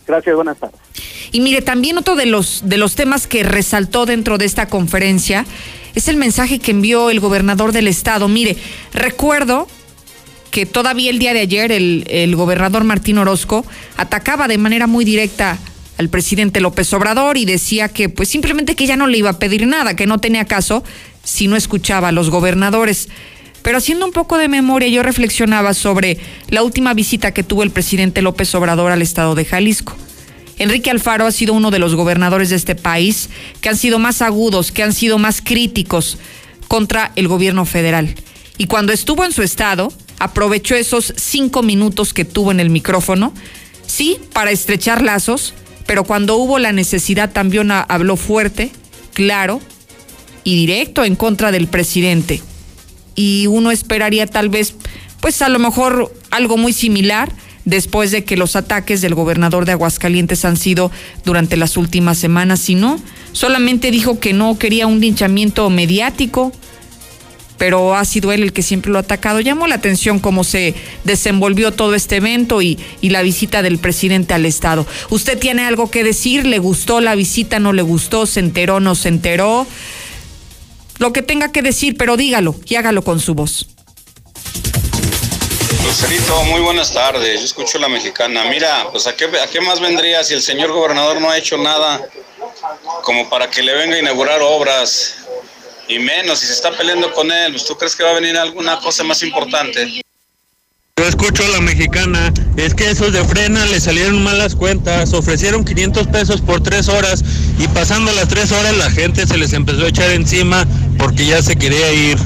Gracias, 0.08 0.36
buenas 0.36 0.58
tardes. 0.58 0.80
Y 1.32 1.42
mire, 1.42 1.62
también 1.62 1.98
otro 1.98 2.16
de 2.16 2.26
los, 2.26 2.62
de 2.66 2.78
los 2.78 2.96
temas 2.96 3.28
que 3.28 3.44
resaltó 3.44 4.06
dentro 4.06 4.38
de 4.38 4.46
esta 4.46 4.68
conferencia 4.68 5.46
es 5.96 6.08
el 6.08 6.16
mensaje 6.16 6.60
que 6.60 6.72
envió 6.72 7.10
el 7.10 7.20
gobernador 7.20 7.72
del 7.74 7.88
estado. 7.88 8.28
Mire, 8.28 8.56
recuerdo 8.94 9.68
que 10.52 10.66
todavía 10.66 11.10
el 11.10 11.20
día 11.20 11.34
de 11.34 11.42
ayer 11.42 11.72
el, 11.72 12.06
el 12.10 12.36
gobernador 12.36 12.84
Martín 12.84 13.18
Orozco 13.18 13.66
atacaba 13.98 14.48
de 14.48 14.58
manera 14.58 14.88
muy 14.88 15.04
directa 15.04 15.58
al 15.98 16.10
presidente 16.10 16.62
López 16.62 16.94
Obrador 16.94 17.38
y 17.38 17.46
decía 17.46 17.90
que 17.90 18.08
pues 18.08 18.30
simplemente 18.30 18.76
que 18.76 18.86
ya 18.86 18.96
no 18.96 19.08
le 19.08 19.18
iba 19.18 19.32
a 19.32 19.40
pedir 19.40 19.68
nada, 19.68 19.96
que 19.96 20.06
no 20.06 20.20
tenía 20.20 20.46
caso 20.46 20.84
si 21.24 21.48
no 21.48 21.56
escuchaba 21.56 22.10
a 22.10 22.12
los 22.12 22.30
gobernadores. 22.30 23.10
Pero 23.68 23.80
haciendo 23.80 24.06
un 24.06 24.14
poco 24.14 24.38
de 24.38 24.48
memoria, 24.48 24.88
yo 24.88 25.04
reflexionaba 25.04 25.74
sobre 25.74 26.18
la 26.48 26.64
última 26.64 26.94
visita 26.94 27.34
que 27.34 27.44
tuvo 27.44 27.64
el 27.64 27.70
presidente 27.72 28.22
López 28.22 28.56
Obrador 28.56 28.94
al 28.94 29.02
estado 29.02 29.36
de 29.36 29.44
Jalisco. 29.44 29.94
Enrique 30.58 30.90
Alfaro 30.90 31.26
ha 31.26 31.34
sido 31.34 31.54
uno 31.54 31.70
de 31.70 31.78
los 31.78 31.94
gobernadores 31.94 32.50
de 32.50 32.56
este 32.56 32.76
país 32.76 33.30
que 33.60 33.68
han 33.68 33.76
sido 33.76 34.00
más 34.00 34.22
agudos, 34.22 34.72
que 34.72 34.84
han 34.84 34.94
sido 34.94 35.18
más 35.18 35.42
críticos 35.42 36.18
contra 36.70 37.12
el 37.18 37.28
gobierno 37.28 37.66
federal. 37.66 38.16
Y 38.58 38.68
cuando 38.68 38.94
estuvo 38.94 39.26
en 39.26 39.34
su 39.34 39.44
estado, 39.44 39.92
aprovechó 40.18 40.76
esos 40.76 41.14
cinco 41.18 41.62
minutos 41.62 42.14
que 42.14 42.24
tuvo 42.24 42.52
en 42.52 42.62
el 42.62 42.70
micrófono, 42.70 43.34
sí, 43.86 44.16
para 44.32 44.52
estrechar 44.52 45.02
lazos, 45.02 45.54
pero 45.86 46.06
cuando 46.06 46.38
hubo 46.38 46.58
la 46.58 46.72
necesidad 46.72 47.34
también 47.34 47.72
ha- 47.72 47.82
habló 47.82 48.16
fuerte, 48.16 48.72
claro 49.14 49.60
y 50.46 50.56
directo 50.56 51.04
en 51.04 51.18
contra 51.18 51.52
del 51.52 51.68
presidente. 51.68 52.42
Y 53.18 53.48
uno 53.48 53.72
esperaría 53.72 54.28
tal 54.28 54.48
vez, 54.48 54.76
pues 55.20 55.42
a 55.42 55.50
lo 55.50 55.60
mejor 55.60 56.14
algo 56.32 56.56
muy 56.56 56.72
similar 56.72 57.30
después 57.66 58.12
de 58.12 58.24
que 58.24 58.38
los 58.38 58.56
ataques 58.56 59.02
del 59.02 59.14
gobernador 59.14 59.66
de 59.66 59.74
Aguascalientes 59.74 60.46
han 60.46 60.56
sido 60.56 60.90
durante 61.26 61.58
las 61.58 61.76
últimas 61.76 62.18
semanas, 62.18 62.62
si 62.62 62.76
no, 62.76 62.98
solamente 63.34 63.92
dijo 63.92 64.22
que 64.22 64.32
no 64.32 64.58
quería 64.58 64.88
un 64.88 65.02
linchamiento 65.02 65.70
mediático, 65.70 66.54
pero 67.58 67.96
ha 67.96 68.06
sido 68.06 68.32
él 68.32 68.44
el 68.44 68.54
que 68.54 68.62
siempre 68.62 68.92
lo 68.92 69.00
ha 69.00 69.02
atacado. 69.02 69.42
Llamó 69.42 69.68
la 69.68 69.76
atención 69.76 70.20
cómo 70.20 70.46
se 70.46 70.76
desenvolvió 71.04 71.74
todo 71.74 71.94
este 71.96 72.18
evento 72.18 72.62
y, 72.62 72.80
y 73.02 73.10
la 73.10 73.22
visita 73.22 73.62
del 73.62 73.80
presidente 73.80 74.34
al 74.34 74.46
Estado. 74.46 74.88
¿Usted 75.10 75.38
tiene 75.38 75.64
algo 75.64 75.92
que 75.92 76.04
decir? 76.06 76.46
¿Le 76.46 76.60
gustó 76.60 77.02
la 77.02 77.16
visita? 77.16 77.60
¿No 77.60 77.74
le 77.74 77.82
gustó? 77.82 78.28
¿Se 78.28 78.40
enteró? 78.40 78.80
¿No 78.80 78.96
se 78.96 79.10
enteró? 79.10 79.68
Lo 81.00 81.14
que 81.14 81.22
tenga 81.22 81.52
que 81.52 81.62
decir, 81.62 81.96
pero 81.98 82.18
dígalo 82.18 82.56
y 82.66 82.76
hágalo 82.76 83.04
con 83.04 83.20
su 83.20 83.36
voz. 83.36 83.68
Lucerito, 85.84 86.44
muy 86.46 86.62
buenas 86.62 86.94
tardes. 86.94 87.40
Yo 87.40 87.46
escucho 87.46 87.80
la 87.80 87.88
mexicana. 87.88 88.46
Mira, 88.46 88.88
pues 88.92 89.08
¿a 89.08 89.16
qué, 89.16 89.26
¿a 89.26 89.48
qué 89.48 89.62
más 89.62 89.80
vendría 89.80 90.24
si 90.24 90.34
el 90.34 90.42
señor 90.42 90.72
gobernador 90.72 91.22
no 91.22 91.30
ha 91.30 91.38
hecho 91.38 91.58
nada 91.58 92.08
como 93.04 93.30
para 93.30 93.50
que 93.50 93.62
le 93.62 93.74
venga 93.74 93.96
a 93.96 94.00
inaugurar 94.00 94.42
obras? 94.42 95.16
Y 95.88 96.00
menos, 96.00 96.40
si 96.40 96.48
se 96.48 96.54
está 96.54 96.72
peleando 96.72 97.14
con 97.14 97.32
él, 97.32 97.54
pues, 97.54 97.66
¿tú 97.66 97.78
crees 97.78 97.96
que 97.96 98.04
va 98.04 98.10
a 98.10 98.14
venir 98.14 98.38
alguna 98.38 98.80
cosa 98.80 99.04
más 99.04 99.24
importante? 99.24 100.04
Yo 100.98 101.06
escucho 101.06 101.46
a 101.46 101.50
la 101.50 101.62
mexicana, 101.62 102.34
es 102.56 102.74
que 102.74 102.90
esos 102.90 103.14
de 103.14 103.24
frena 103.24 103.64
le 103.68 103.80
salieron 103.80 104.24
malas 104.24 104.56
cuentas, 104.56 105.14
ofrecieron 105.14 105.64
500 105.64 106.08
pesos 106.08 106.42
por 106.42 106.64
tres 106.64 106.90
horas 106.90 107.24
y 107.60 107.68
pasando 107.68 108.12
las 108.14 108.28
tres 108.28 108.52
horas 108.52 108.76
la 108.76 108.90
gente 108.90 109.28
se 109.28 109.38
les 109.38 109.54
empezó 109.54 109.86
a 109.86 109.90
echar 109.90 110.10
encima 110.10 110.66
porque 110.98 111.28
ya 111.28 111.44
se 111.44 111.56
quería 111.56 111.94
ir. 111.94 112.18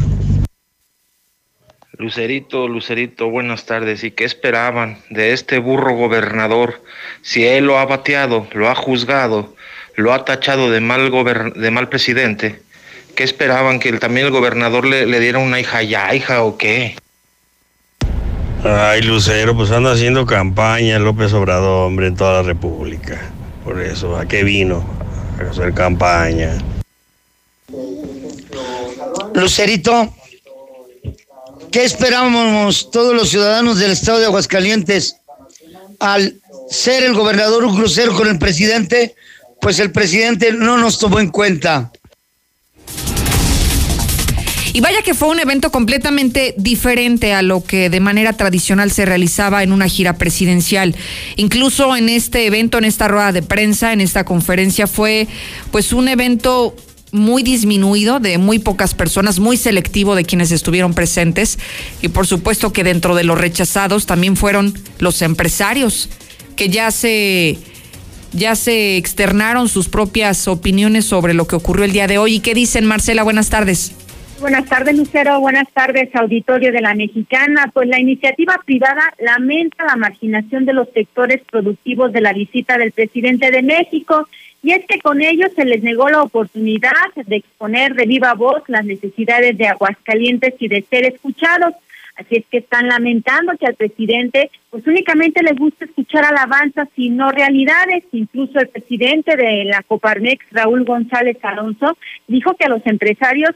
Lucerito, 1.98 2.70
Lucerito, 2.70 3.30
buenas 3.30 3.66
tardes. 3.66 4.06
¿Y 4.06 4.12
qué 4.12 4.24
esperaban 4.24 5.00
de 5.10 5.34
este 5.34 5.60
burro 5.60 5.94
gobernador? 5.98 6.82
Si 7.22 7.46
él 7.46 7.66
lo 7.66 7.78
ha 7.78 7.84
bateado, 7.84 8.48
lo 8.54 8.70
ha 8.70 8.76
juzgado, 8.76 9.54
lo 9.98 10.14
ha 10.14 10.24
tachado 10.24 10.72
de 10.72 10.80
mal, 10.80 11.12
de 11.56 11.72
mal 11.72 11.90
presidente, 11.90 12.62
¿qué 13.18 13.26
esperaban? 13.26 13.82
¿Que 13.82 13.92
también 14.00 14.28
el 14.28 14.32
gobernador 14.32 14.86
le, 14.88 15.06
le 15.06 15.20
diera 15.20 15.40
una 15.40 15.60
hija 15.60 15.84
ya, 15.84 16.16
hija 16.16 16.44
o 16.44 16.58
qué? 16.58 16.96
Ay, 18.64 19.02
Lucero, 19.02 19.56
pues 19.56 19.72
anda 19.72 19.92
haciendo 19.92 20.28
campaña 20.28 21.00
López 21.00 21.34
Obrador, 21.34 21.88
hombre, 21.88 22.08
en 22.08 22.16
toda 22.16 22.34
la 22.34 22.44
República. 22.44 23.20
Por 23.64 23.82
eso, 23.82 24.16
¿a 24.16 24.28
qué 24.28 24.44
vino? 24.44 24.86
A 25.40 25.50
hacer 25.50 25.74
campaña. 25.74 26.56
Lucerito, 29.34 30.14
¿qué 31.72 31.84
esperábamos 31.84 32.92
todos 32.92 33.16
los 33.16 33.30
ciudadanos 33.30 33.80
del 33.80 33.92
estado 33.92 34.20
de 34.20 34.26
Aguascalientes 34.26 35.16
al 36.00 36.36
ser 36.70 37.04
el 37.04 37.16
gobernador 37.16 37.66
un 37.66 37.76
crucero 37.76 38.16
con 38.16 38.28
el 38.28 38.38
presidente? 38.38 39.16
Pues 39.60 39.80
el 39.80 39.92
presidente 39.92 40.52
no 40.52 40.78
nos 40.78 41.00
tomó 41.00 41.20
en 41.20 41.30
cuenta. 41.30 41.92
Y 44.74 44.82
vaya 44.82 45.02
que 45.02 45.14
fue 45.14 45.30
un 45.30 45.40
evento 45.40 45.72
completamente 45.72 46.56
diferente 46.58 47.34
a 47.34 47.42
lo 47.42 47.64
que 47.64 47.90
de 47.90 48.00
manera 48.00 48.34
tradicional 48.34 48.92
se 48.92 49.06
realizaba 49.06 49.64
en 49.64 49.74
una 49.74 49.88
gira 49.88 50.18
presidencial. 50.18 50.96
Incluso 51.36 51.96
en 51.96 52.10
este 52.10 52.46
evento, 52.46 52.78
en 52.78 52.86
esta 52.86 53.08
rueda 53.08 53.32
de 53.32 53.42
prensa, 53.42 53.92
en 53.92 54.02
esta 54.02 54.24
conferencia, 54.24 54.88
fue 54.88 55.28
pues 55.72 55.92
un 55.92 56.08
evento 56.08 56.76
muy 57.12 57.44
disminuido, 57.44 58.20
de 58.20 58.38
muy 58.38 58.60
pocas 58.60 58.94
personas, 58.94 59.40
muy 59.40 59.58
selectivo 59.58 60.16
de 60.16 60.24
quienes 60.24 60.52
estuvieron 60.52 60.94
presentes. 60.94 61.60
Y 62.02 62.08
por 62.08 62.26
supuesto 62.26 62.72
que 62.72 62.84
dentro 62.84 63.16
de 63.16 63.26
los 63.26 63.38
rechazados 63.38 64.06
también 64.06 64.38
fueron 64.38 64.74
los 65.00 65.22
empresarios, 65.22 66.10
que 66.56 66.70
ya 66.70 66.92
se 66.92 67.58
ya 68.34 68.56
se 68.56 68.96
externaron 68.96 69.68
sus 69.68 69.90
propias 69.90 70.48
opiniones 70.48 71.04
sobre 71.04 71.34
lo 71.34 71.48
que 71.48 71.58
ocurrió 71.58 71.84
el 71.84 71.92
día 71.92 72.08
de 72.08 72.18
hoy. 72.18 72.36
¿Y 72.36 72.40
qué 72.40 72.54
dicen, 72.54 72.86
Marcela? 72.86 73.24
Buenas 73.24 73.50
tardes. 73.50 73.92
Buenas 74.42 74.66
tardes, 74.66 74.98
Lucero. 74.98 75.40
Buenas 75.40 75.72
tardes, 75.72 76.10
auditorio 76.16 76.72
de 76.72 76.82
la 76.82 76.96
Mexicana. 76.96 77.70
Pues 77.72 77.88
la 77.88 78.00
iniciativa 78.00 78.60
privada 78.66 79.14
lamenta 79.20 79.86
la 79.86 79.96
marginación 79.96 80.66
de 80.66 80.74
los 80.74 80.90
sectores 80.96 81.44
productivos 81.52 82.12
de 82.12 82.22
la 82.22 82.34
visita 82.34 82.80
del 82.80 82.92
presidente 82.92 83.52
de 83.52 83.62
México. 83.62 84.28
Y 84.64 84.72
es 84.72 84.84
que 84.88 85.00
con 85.00 85.22
ellos 85.22 85.52
se 85.56 85.64
les 85.64 85.84
negó 85.84 86.10
la 86.10 86.24
oportunidad 86.24 86.92
de 87.24 87.36
exponer 87.36 87.94
de 87.94 88.08
viva 88.08 88.34
voz 88.34 88.64
las 88.66 88.84
necesidades 88.84 89.56
de 89.60 89.68
Aguascalientes 89.68 90.56
y 90.58 90.68
de 90.68 90.82
ser 90.90 91.06
escuchados. 91.06 91.76
Así 92.16 92.38
es 92.38 92.46
que 92.50 92.58
están 92.58 92.88
lamentando 92.88 93.56
que 93.60 93.68
al 93.68 93.76
presidente 93.76 94.50
pues 94.72 94.88
únicamente 94.88 95.44
le 95.44 95.54
gusta 95.54 95.86
escuchar 95.86 96.26
alabanzas 96.26 96.90
y 96.96 97.12
no 97.12 97.32
realidades. 97.32 98.06
Incluso 98.12 98.60
el 98.60 98.70
presidente 98.70 99.36
de 99.36 99.66
la 99.66 99.84
Coparmex, 99.84 100.44
Raúl 100.50 100.84
González 100.84 101.38
Alonso, 101.44 101.96
dijo 102.28 102.56
que 102.56 102.66
a 102.66 102.70
los 102.70 102.84
empresarios 102.88 103.52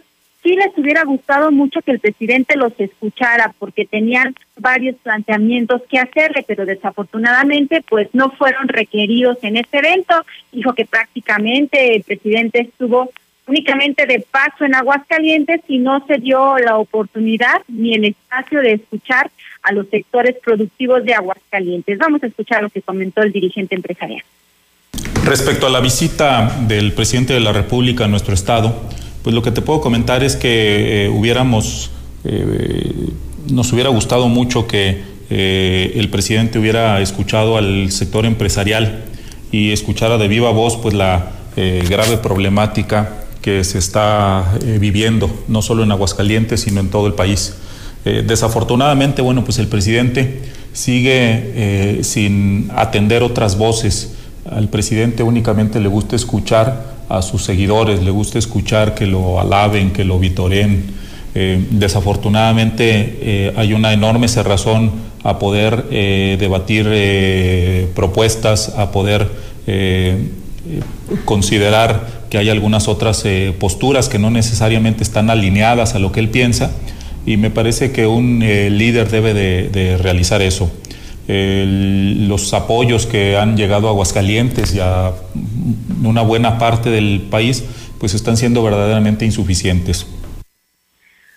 sí 0.45 0.55
les 0.55 0.77
hubiera 0.77 1.03
gustado 1.03 1.51
mucho 1.51 1.81
que 1.81 1.91
el 1.91 1.99
presidente 1.99 2.55
los 2.55 2.71
escuchara 2.77 3.51
porque 3.57 3.85
tenían 3.85 4.35
varios 4.57 4.95
planteamientos 4.97 5.81
que 5.89 5.97
hacerle, 5.97 6.45
pero 6.47 6.67
desafortunadamente 6.67 7.83
pues 7.89 8.09
no 8.13 8.29
fueron 8.29 8.67
requeridos 8.67 9.39
en 9.41 9.57
este 9.57 9.79
evento. 9.79 10.13
Dijo 10.51 10.73
que 10.73 10.85
prácticamente 10.85 11.95
el 11.95 12.03
presidente 12.03 12.61
estuvo 12.61 13.09
únicamente 13.47 14.05
de 14.05 14.19
paso 14.19 14.65
en 14.65 14.75
Aguascalientes 14.75 15.61
y 15.67 15.79
no 15.79 16.05
se 16.05 16.17
dio 16.17 16.59
la 16.59 16.77
oportunidad 16.77 17.63
ni 17.67 17.95
el 17.95 18.05
espacio 18.05 18.61
de 18.61 18.73
escuchar 18.73 19.31
a 19.63 19.71
los 19.71 19.87
sectores 19.89 20.35
productivos 20.43 21.03
de 21.03 21.15
Aguascalientes. 21.15 21.97
Vamos 21.97 22.21
a 22.21 22.27
escuchar 22.27 22.61
lo 22.61 22.69
que 22.69 22.83
comentó 22.83 23.23
el 23.23 23.31
dirigente 23.31 23.73
empresarial. 23.73 24.23
Respecto 25.25 25.65
a 25.65 25.71
la 25.71 25.79
visita 25.79 26.55
del 26.67 26.93
presidente 26.93 27.33
de 27.33 27.39
la 27.39 27.51
República 27.51 28.05
a 28.05 28.07
nuestro 28.07 28.35
estado, 28.35 28.87
pues 29.25 29.33
lo 29.33 29.41
que 29.41 29.49
te 29.49 29.63
puedo 29.63 29.81
comentar 29.81 30.23
es 30.23 30.35
que 30.35 31.05
eh, 31.05 31.09
hubiéramos, 31.09 31.89
eh, 32.25 33.09
nos 33.49 33.73
hubiera 33.73 33.89
gustado 33.89 34.27
mucho 34.27 34.67
que 34.67 35.01
eh, 35.31 35.93
el 35.95 36.11
presidente 36.11 36.59
hubiera 36.59 37.01
escuchado 37.01 37.57
al 37.57 37.91
sector 37.91 38.27
empresarial 38.27 39.03
y 39.51 39.71
escuchara 39.71 40.19
de 40.19 40.27
viva 40.27 40.51
voz 40.51 40.77
pues 40.77 40.93
la 40.93 41.31
grave 41.55 42.17
problemática 42.17 43.25
que 43.41 43.63
se 43.63 43.79
está 43.79 44.43
viviendo, 44.77 45.31
no 45.47 45.63
solo 45.63 45.81
en 45.81 45.91
Aguascalientes, 45.91 46.61
sino 46.61 46.81
en 46.81 46.89
todo 46.89 47.07
el 47.07 47.13
país. 47.13 47.55
desafortunadamente, 48.03 49.23
bueno, 49.23 49.43
pues 49.43 49.57
el 49.57 49.67
presidente 49.67 50.41
sigue 50.73 52.01
sin 52.03 52.69
atender 52.75 53.23
otras 53.23 53.57
voces. 53.57 54.15
Al 54.51 54.67
presidente 54.67 55.23
únicamente 55.23 55.79
le 55.79 55.87
gusta 55.87 56.17
escuchar 56.17 56.94
a 57.09 57.21
sus 57.21 57.43
seguidores, 57.43 58.03
le 58.03 58.11
gusta 58.11 58.39
escuchar 58.39 58.95
que 58.95 59.05
lo 59.05 59.39
alaben, 59.39 59.91
que 59.91 60.03
lo 60.03 60.19
vitoren. 60.19 60.85
Eh, 61.33 61.63
desafortunadamente 61.69 63.17
eh, 63.21 63.53
hay 63.57 63.73
una 63.73 63.91
enorme 63.91 64.27
cerrazón 64.27 64.91
a 65.23 65.37
poder 65.37 65.85
eh, 65.91 66.37
debatir 66.39 66.85
propuestas, 67.93 68.69
a 68.77 68.91
poder 68.91 69.27
considerar 71.25 72.25
que 72.29 72.37
hay 72.37 72.49
algunas 72.49 72.87
otras 72.87 73.23
posturas 73.59 74.07
que 74.07 74.19
no 74.19 74.29
necesariamente 74.29 75.03
están 75.03 75.31
alineadas 75.31 75.95
a 75.95 75.99
lo 75.99 76.11
que 76.11 76.19
él 76.19 76.29
piensa 76.29 76.71
y 77.25 77.37
me 77.37 77.49
parece 77.49 77.91
que 77.91 78.05
un 78.05 78.39
líder 78.39 79.09
debe 79.09 79.33
de 79.33 79.97
realizar 79.97 80.43
eso 80.43 80.69
los 81.27 82.53
apoyos 82.53 83.05
que 83.05 83.37
han 83.37 83.57
llegado 83.57 83.87
a 83.87 83.91
Aguascalientes 83.91 84.75
y 84.75 84.79
a 84.79 85.11
una 86.03 86.21
buena 86.21 86.57
parte 86.57 86.89
del 86.89 87.21
país, 87.29 87.63
pues 87.99 88.13
están 88.13 88.37
siendo 88.37 88.63
verdaderamente 88.63 89.25
insuficientes. 89.25 90.07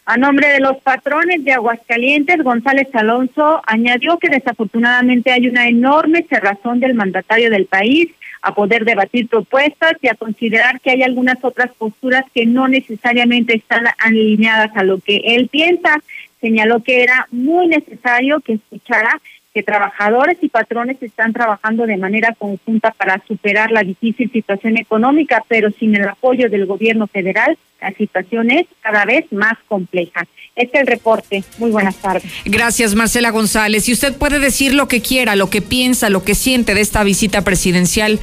A 0.05 0.17
nombre 0.17 0.49
de 0.49 0.61
los 0.61 0.79
patrones 0.79 1.45
de 1.45 1.53
Aguascalientes, 1.53 2.43
González 2.43 2.89
Alonso 2.95 3.61
añadió 3.67 4.17
que 4.17 4.31
desafortunadamente 4.31 5.31
hay 5.31 5.49
una 5.49 5.69
enorme 5.69 6.25
cerrazón 6.31 6.81
del 6.81 6.95
mandatario 6.95 7.51
del 7.51 7.67
país 7.67 8.09
a 8.41 8.55
poder 8.55 8.87
debatir 8.87 9.29
propuestas 9.29 9.93
y 10.01 10.09
a 10.09 10.15
considerar 10.15 10.81
que 10.81 10.93
hay 10.93 11.03
algunas 11.03 11.37
otras 11.45 11.73
posturas 11.77 12.25
que 12.35 12.47
no 12.47 12.69
necesariamente 12.69 13.57
están 13.57 13.85
alineadas 13.99 14.71
a 14.77 14.83
lo 14.83 14.99
que 14.99 15.21
él 15.25 15.49
piensa. 15.49 16.01
Señaló 16.41 16.83
que 16.83 17.03
era 17.03 17.27
muy 17.31 17.67
necesario 17.67 18.41
que 18.41 18.55
escuchara 18.55 19.21
que 19.55 19.63
trabajadores 19.63 20.39
y 20.43 20.49
patrones 20.49 21.03
están 21.03 21.33
trabajando 21.33 21.87
de 21.87 21.97
manera 21.97 22.35
conjunta 22.39 22.91
para 22.93 23.23
superar 23.27 23.71
la 23.71 23.83
difícil 23.83 24.31
situación 24.31 24.77
económica, 24.77 25.43
pero 25.49 25.71
sin 25.71 25.95
el 25.97 26.09
apoyo 26.09 26.49
del 26.49 26.67
gobierno 26.67 27.07
federal, 27.07 27.57
la 27.81 27.93
situación 27.93 28.51
es 28.51 28.67
cada 28.81 29.05
vez 29.05 29.31
más 29.33 29.55
compleja. 29.69 30.27
Este 30.55 30.79
es 30.79 30.83
el 30.83 30.87
reporte. 30.89 31.45
Muy 31.59 31.71
buenas 31.71 31.97
tardes. 31.97 32.25
Gracias, 32.45 32.95
Marcela 32.95 33.31
González. 33.31 33.89
Y 33.89 33.93
usted 33.93 34.17
puede 34.17 34.41
decir 34.41 34.75
lo 34.75 34.89
que 34.89 35.01
quiera, 35.01 35.37
lo 35.37 35.49
que 35.49 35.63
piensa, 35.63 36.11
lo 36.11 36.25
que 36.25 36.35
siente 36.35 36.75
de 36.75 36.81
esta 36.81 37.05
visita 37.05 37.43
presidencial 37.43 38.19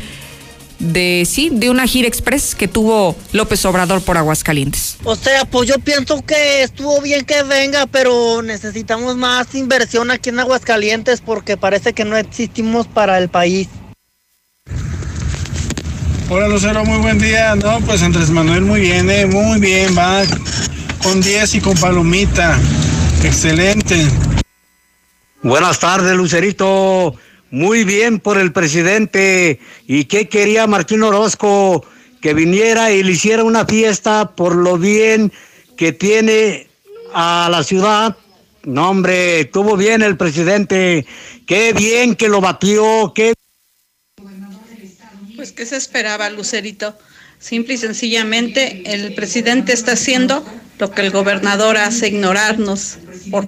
de 0.80 1.26
sí, 1.30 1.50
de 1.52 1.70
una 1.70 1.88
gira 1.88 2.08
express 2.08 2.56
que 2.56 2.68
tuvo 2.68 3.16
López 3.32 3.64
Obrador 3.66 4.02
por 4.02 4.18
Aguascalientes. 4.18 4.98
O 5.04 5.16
sea, 5.16 5.46
pues 5.46 5.70
yo 5.70 5.80
pienso 5.80 6.24
que 6.26 6.64
estuvo 6.64 7.02
bien 7.02 7.26
que 7.26 7.44
venga, 7.44 7.86
pero 7.88 8.42
necesitamos 8.42 9.16
más 9.16 9.54
inversión 9.56 10.12
aquí 10.12 10.30
en 10.30 10.40
Aguascalientes 10.40 11.22
porque 11.22 11.58
parece 11.58 11.94
que 11.94 12.06
no 12.06 12.18
existimos 12.18 12.88
para 12.88 13.18
el 13.18 13.30
país. 13.30 13.68
Hola 16.28 16.48
Lucero, 16.48 16.84
muy 16.84 16.98
buen 17.00 17.20
día. 17.20 17.56
No, 17.56 17.80
pues 17.82 18.02
Andrés 18.02 18.30
Manuel 18.30 18.62
muy 18.62 18.82
bien, 18.82 19.10
eh, 19.12 19.28
muy 19.28 19.60
bien, 19.60 19.96
va 19.96 20.24
con 21.04 21.22
10 21.22 21.56
y 21.56 21.62
con 21.62 21.78
palomita. 21.78 22.60
Excelente. 23.24 24.08
Buenas 25.44 25.80
tardes, 25.80 26.16
Lucerito 26.16 27.16
muy 27.56 27.86
bien 27.86 28.20
por 28.20 28.38
el 28.38 28.52
presidente. 28.52 29.62
¿Y 29.88 30.06
qué 30.06 30.28
quería 30.28 30.68
Martín 30.68 31.04
Orozco? 31.04 31.86
Que 32.22 32.34
viniera 32.34 32.92
y 32.92 33.02
le 33.02 33.14
hiciera 33.14 33.46
una 33.46 33.66
fiesta 33.66 34.36
por 34.36 34.56
lo 34.56 34.78
bien 34.78 35.32
que 35.78 35.94
tiene 35.94 36.68
a 37.14 37.48
la 37.50 37.64
ciudad. 37.64 38.18
No, 38.66 38.90
hombre, 38.90 39.40
estuvo 39.42 39.78
bien 39.78 40.02
el 40.02 40.18
presidente. 40.18 41.06
Qué 41.48 41.72
bien 41.72 42.16
que 42.16 42.28
lo 42.28 42.42
batió. 42.42 43.14
Qué... 43.16 43.34
Pues, 45.38 45.54
¿qué 45.54 45.66
se 45.66 45.78
esperaba, 45.78 46.30
Lucerito? 46.30 46.98
Simple 47.40 47.76
y 47.76 47.78
sencillamente, 47.78 48.84
el 48.86 49.16
presidente 49.16 49.72
está 49.72 49.94
haciendo 49.94 50.46
lo 50.78 50.92
que 50.92 51.02
el 51.04 51.12
gobernador 51.12 51.78
hace, 51.78 52.10
ignorarnos. 52.10 52.98
Por... 53.32 53.48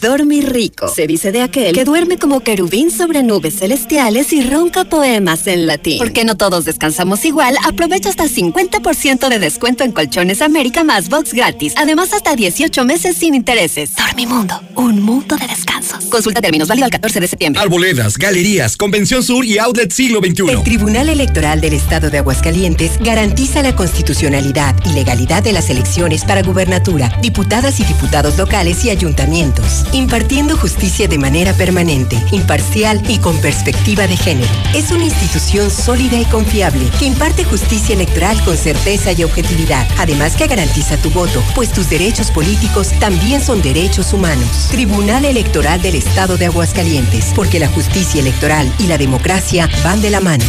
Dormir 0.00 0.50
rico. 0.50 0.88
Se 0.88 1.06
dice 1.06 1.30
de 1.30 1.42
aquel 1.42 1.74
que 1.74 1.84
duerme 1.84 2.16
como 2.16 2.40
querubín 2.40 2.90
sobre 2.90 3.22
nubes 3.22 3.58
celestiales 3.58 4.32
y 4.32 4.42
ronca 4.42 4.84
poemas 4.84 5.46
en 5.46 5.66
latín. 5.66 5.98
Porque 5.98 6.24
no 6.24 6.38
todos 6.38 6.64
descansamos 6.64 7.22
igual, 7.26 7.54
aprovecha 7.66 8.08
hasta 8.08 8.24
50% 8.24 9.28
de 9.28 9.38
descuento 9.38 9.84
en 9.84 9.92
Colchones 9.92 10.40
América 10.40 10.84
más 10.84 11.10
box 11.10 11.34
gratis. 11.34 11.74
Además, 11.76 12.14
hasta 12.14 12.34
18 12.34 12.82
meses 12.86 13.16
sin 13.16 13.34
intereses. 13.34 13.94
Dormimundo, 13.94 14.58
un 14.74 15.02
mundo 15.02 15.36
de 15.36 15.46
descansos. 15.46 16.04
Consulta 16.06 16.40
términos 16.40 16.68
válido 16.68 16.86
al 16.86 16.90
14 16.90 17.20
de 17.20 17.28
septiembre. 17.28 17.60
Arboledas, 17.60 18.16
galerías, 18.16 18.78
Convención 18.78 19.22
Sur 19.22 19.44
y 19.44 19.58
Outlet 19.58 19.92
Siglo 19.92 20.20
XXI. 20.20 20.50
El 20.50 20.62
Tribunal 20.62 21.10
Electoral 21.10 21.60
del 21.60 21.74
Estado 21.74 22.08
de 22.08 22.18
Aguascalientes 22.18 22.92
garantiza 23.00 23.62
la 23.62 23.76
constitucionalidad 23.76 24.74
y 24.86 24.94
legalidad 24.94 25.42
de 25.42 25.52
las 25.52 25.68
elecciones 25.68 26.24
para 26.24 26.42
gubernatura, 26.42 27.18
diputadas 27.20 27.80
y 27.80 27.84
diputados 27.84 28.38
locales 28.38 28.82
y 28.86 28.90
ayuntamientos 28.90 29.84
impartiendo 29.92 30.56
justicia 30.56 31.08
de 31.08 31.18
manera 31.18 31.52
permanente, 31.54 32.22
imparcial 32.32 33.02
y 33.08 33.18
con 33.18 33.36
perspectiva 33.40 34.06
de 34.06 34.16
género. 34.16 34.48
Es 34.74 34.90
una 34.90 35.04
institución 35.04 35.70
sólida 35.70 36.18
y 36.18 36.24
confiable 36.24 36.90
que 36.98 37.06
imparte 37.06 37.44
justicia 37.44 37.94
electoral 37.94 38.42
con 38.44 38.56
certeza 38.56 39.12
y 39.12 39.24
objetividad, 39.24 39.86
además 39.98 40.36
que 40.36 40.46
garantiza 40.46 40.96
tu 40.96 41.10
voto, 41.10 41.42
pues 41.54 41.72
tus 41.72 41.90
derechos 41.90 42.30
políticos 42.30 42.92
también 43.00 43.40
son 43.40 43.62
derechos 43.62 44.12
humanos. 44.12 44.68
Tribunal 44.70 45.24
Electoral 45.24 45.82
del 45.82 45.96
Estado 45.96 46.36
de 46.36 46.46
Aguascalientes, 46.46 47.32
porque 47.34 47.58
la 47.58 47.68
justicia 47.68 48.20
electoral 48.20 48.72
y 48.78 48.86
la 48.86 48.98
democracia 48.98 49.68
van 49.82 50.00
de 50.00 50.10
la 50.10 50.20
mano. 50.20 50.44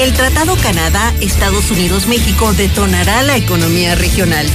El 0.00 0.12
Tratado 0.14 0.56
Canadá-Estados 0.56 1.70
Unidos-México 1.70 2.52
detonará 2.54 3.22
la 3.22 3.36
economía 3.36 3.94
regional 3.94 4.46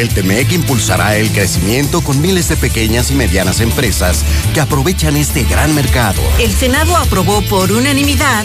el 0.00 0.08
TEMEC 0.08 0.52
impulsará 0.52 1.16
el 1.16 1.30
crecimiento 1.32 2.02
con 2.02 2.20
miles 2.20 2.48
de 2.48 2.56
pequeñas 2.56 3.10
y 3.10 3.14
medianas 3.14 3.60
empresas 3.60 4.24
que 4.54 4.60
aprovechan 4.60 5.16
este 5.16 5.42
gran 5.42 5.74
mercado. 5.74 6.22
El 6.38 6.52
Senado 6.52 6.96
aprobó 6.96 7.42
por 7.42 7.72
unanimidad 7.72 8.44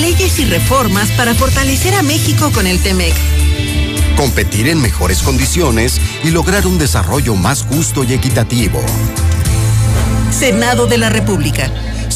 leyes 0.00 0.38
y 0.38 0.44
reformas 0.44 1.10
para 1.12 1.34
fortalecer 1.34 1.94
a 1.94 2.02
México 2.02 2.50
con 2.52 2.66
el 2.66 2.80
TEMEC. 2.80 3.14
Competir 4.16 4.68
en 4.68 4.80
mejores 4.80 5.22
condiciones 5.22 6.00
y 6.22 6.30
lograr 6.30 6.66
un 6.66 6.78
desarrollo 6.78 7.34
más 7.34 7.64
justo 7.64 8.04
y 8.04 8.12
equitativo. 8.12 8.80
Senado 10.30 10.86
de 10.86 10.98
la 10.98 11.10
República 11.10 11.70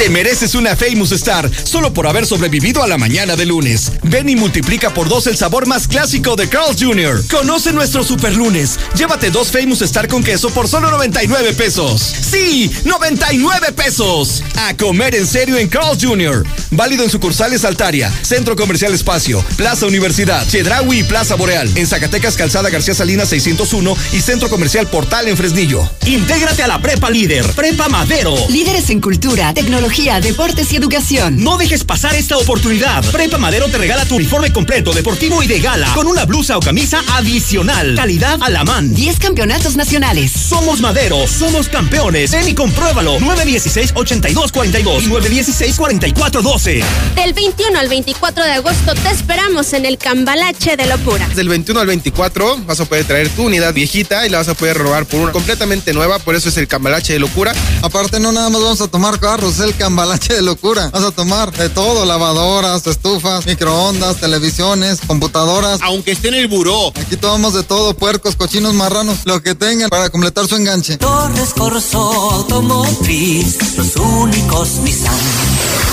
Te 0.00 0.08
mereces 0.08 0.54
una 0.54 0.74
Famous 0.76 1.12
Star 1.12 1.50
solo 1.62 1.92
por 1.92 2.06
haber 2.06 2.24
sobrevivido 2.24 2.82
a 2.82 2.86
la 2.86 2.96
mañana 2.96 3.36
de 3.36 3.44
lunes. 3.44 3.92
Ven 4.02 4.30
y 4.30 4.34
multiplica 4.34 4.94
por 4.94 5.10
dos 5.10 5.26
el 5.26 5.36
sabor 5.36 5.66
más 5.66 5.86
clásico 5.86 6.36
de 6.36 6.48
Carl's 6.48 6.82
Jr. 6.82 7.22
Conoce 7.30 7.70
nuestro 7.74 8.02
super 8.02 8.34
lunes. 8.34 8.78
Llévate 8.96 9.30
dos 9.30 9.50
Famous 9.50 9.82
Star 9.82 10.08
con 10.08 10.24
queso 10.24 10.48
por 10.48 10.68
solo 10.68 10.90
99 10.90 11.52
pesos. 11.52 12.00
¡Sí! 12.00 12.70
¡99 12.84 13.74
pesos! 13.74 14.42
A 14.56 14.74
comer 14.74 15.14
en 15.14 15.26
serio 15.26 15.58
en 15.58 15.68
Carl's 15.68 16.02
Jr. 16.02 16.46
Válido 16.70 17.04
en 17.04 17.10
sucursales 17.10 17.66
Altaria, 17.66 18.10
Centro 18.22 18.56
Comercial 18.56 18.94
Espacio, 18.94 19.44
Plaza 19.58 19.84
Universidad, 19.84 20.48
Chedraui 20.48 21.00
y 21.00 21.02
Plaza 21.02 21.34
Boreal. 21.34 21.70
En 21.76 21.86
Zacatecas, 21.86 22.38
Calzada 22.38 22.70
García 22.70 22.94
Salinas 22.94 23.28
601 23.28 23.94
y 24.14 24.22
Centro 24.22 24.48
Comercial 24.48 24.86
Portal 24.86 25.28
en 25.28 25.36
Fresnillo. 25.36 25.86
Intégrate 26.06 26.62
a 26.62 26.68
la 26.68 26.80
Prepa 26.80 27.10
Líder, 27.10 27.44
Prepa 27.52 27.90
Madero. 27.90 28.34
Líderes 28.48 28.88
en 28.88 29.02
cultura, 29.02 29.52
tecnología 29.52 29.89
deportes 29.90 30.72
y 30.72 30.76
educación. 30.76 31.42
No 31.42 31.58
dejes 31.58 31.82
pasar 31.82 32.14
esta 32.14 32.36
oportunidad. 32.38 33.04
Prepa 33.10 33.38
Madero 33.38 33.68
te 33.68 33.76
regala 33.76 34.04
tu 34.04 34.16
uniforme 34.16 34.52
completo, 34.52 34.92
deportivo 34.92 35.42
y 35.42 35.48
de 35.48 35.58
gala, 35.58 35.92
con 35.94 36.06
una 36.06 36.24
blusa 36.24 36.56
o 36.56 36.60
camisa 36.60 37.02
adicional. 37.14 37.96
Calidad 37.96 38.38
a 38.40 38.50
la 38.50 38.62
man. 38.62 38.94
10 38.94 39.18
campeonatos 39.18 39.74
nacionales. 39.76 40.39
Somos 40.50 40.80
Madero, 40.80 41.28
somos 41.28 41.68
campeones. 41.68 42.32
Ven 42.32 42.48
y 42.48 42.54
compruébalo. 42.54 43.20
916-8242 43.20 45.02
y 45.02 45.06
916-4412. 45.06 46.82
Del 47.14 47.32
21 47.34 47.78
al 47.78 47.88
24 47.88 48.42
de 48.42 48.50
agosto 48.54 48.94
te 48.96 49.10
esperamos 49.10 49.72
en 49.74 49.86
el 49.86 49.96
Cambalache 49.96 50.76
de 50.76 50.86
Locura. 50.86 51.28
Del 51.36 51.48
21 51.48 51.78
al 51.78 51.86
24 51.86 52.64
vas 52.66 52.80
a 52.80 52.84
poder 52.84 53.04
traer 53.04 53.28
tu 53.28 53.44
unidad 53.44 53.72
viejita 53.72 54.26
y 54.26 54.28
la 54.28 54.38
vas 54.38 54.48
a 54.48 54.54
poder 54.54 54.76
robar 54.76 55.06
por 55.06 55.20
una 55.20 55.30
completamente 55.30 55.92
nueva, 55.92 56.18
por 56.18 56.34
eso 56.34 56.48
es 56.48 56.56
el 56.56 56.66
Cambalache 56.66 57.12
de 57.12 57.20
Locura. 57.20 57.54
Aparte 57.82 58.18
no 58.18 58.32
nada 58.32 58.48
más 58.48 58.60
vamos 58.60 58.80
a 58.80 58.88
tomar 58.88 59.20
carros, 59.20 59.60
el 59.60 59.76
cambalache 59.76 60.34
de 60.34 60.42
locura. 60.42 60.90
Vas 60.92 61.04
a 61.04 61.12
tomar 61.12 61.52
de 61.52 61.68
todo, 61.68 62.04
lavadoras, 62.04 62.84
estufas, 62.88 63.46
microondas, 63.46 64.16
televisiones, 64.16 64.98
computadoras. 65.06 65.78
Aunque 65.82 66.10
esté 66.10 66.26
en 66.28 66.34
el 66.34 66.48
buró. 66.48 66.88
Aquí 66.96 67.16
tomamos 67.16 67.54
de 67.54 67.62
todo, 67.62 67.94
puercos, 67.94 68.34
cochinos, 68.34 68.74
marranos, 68.74 69.18
lo 69.26 69.40
que 69.42 69.54
tengan 69.54 69.88
para 69.88 70.10
completar 70.10 70.39
su 70.46 70.56
enganche. 70.56 70.96
Torres 70.98 71.52
Corso 71.54 71.98
Automotriz, 72.32 73.76
los 73.76 73.96
únicos 73.96 74.80
Nissan 74.82 75.14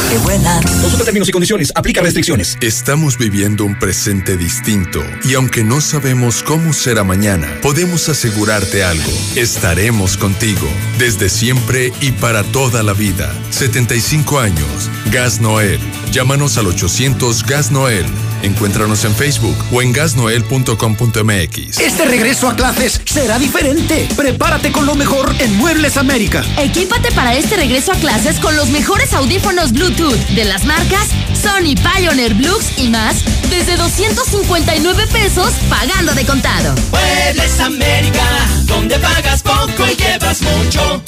que 0.09 0.17
vuelan. 0.19 0.63
Consulta 0.63 1.03
términos 1.03 1.27
y 1.27 1.31
condiciones, 1.31 1.71
aplica 1.75 2.01
restricciones. 2.01 2.57
Estamos 2.61 3.17
viviendo 3.17 3.65
un 3.65 3.77
presente 3.77 4.37
distinto 4.37 5.01
y 5.23 5.33
aunque 5.33 5.63
no 5.63 5.81
sabemos 5.81 6.43
cómo 6.43 6.73
será 6.73 7.03
mañana, 7.03 7.47
podemos 7.61 8.07
asegurarte 8.09 8.83
algo. 8.83 9.11
Estaremos 9.35 10.17
contigo 10.17 10.67
desde 10.97 11.29
siempre 11.29 11.91
y 11.99 12.11
para 12.13 12.43
toda 12.43 12.83
la 12.83 12.93
vida. 12.93 13.33
75 13.49 14.39
años. 14.39 14.89
Gas 15.11 15.41
Noel. 15.41 15.79
Llámanos 16.11 16.57
al 16.57 16.67
800 16.67 17.43
Gas 17.43 17.71
Noel. 17.71 18.05
Encuéntranos 18.47 19.03
en 19.03 19.13
Facebook 19.13 19.57
o 19.73 19.81
en 19.81 19.91
gasnoel.com.mx. 19.91 21.79
Este 21.79 22.05
regreso 22.05 22.47
a 22.47 22.55
clases 22.55 23.01
será 23.03 23.37
diferente. 23.37 24.07
Prepárate 24.15 24.71
con 24.71 24.85
lo 24.85 24.95
mejor 24.95 25.35
en 25.39 25.53
Muebles 25.57 25.97
América. 25.97 26.45
Equípate 26.57 27.11
para 27.11 27.35
este 27.35 27.57
regreso 27.57 27.91
a 27.91 27.95
clases 27.95 28.39
con 28.39 28.55
los 28.55 28.69
mejores 28.69 29.13
audífonos 29.13 29.73
Bluetooth 29.73 30.17
de 30.29 30.45
las 30.45 30.63
marcas 30.63 31.09
Sony 31.35 31.75
Pioneer 31.75 32.33
Blux 32.35 32.77
y 32.77 32.87
más 32.87 33.17
desde 33.49 33.75
259 33.75 35.07
pesos 35.07 35.53
pagando 35.69 36.13
de 36.13 36.25
contado. 36.25 36.73
Muebles 36.91 37.59
América, 37.59 38.25
donde 38.63 38.97
pagas 38.97 39.43
poco 39.43 39.85
y 39.91 39.95
llevas 39.95 40.41
mucho. 40.41 41.03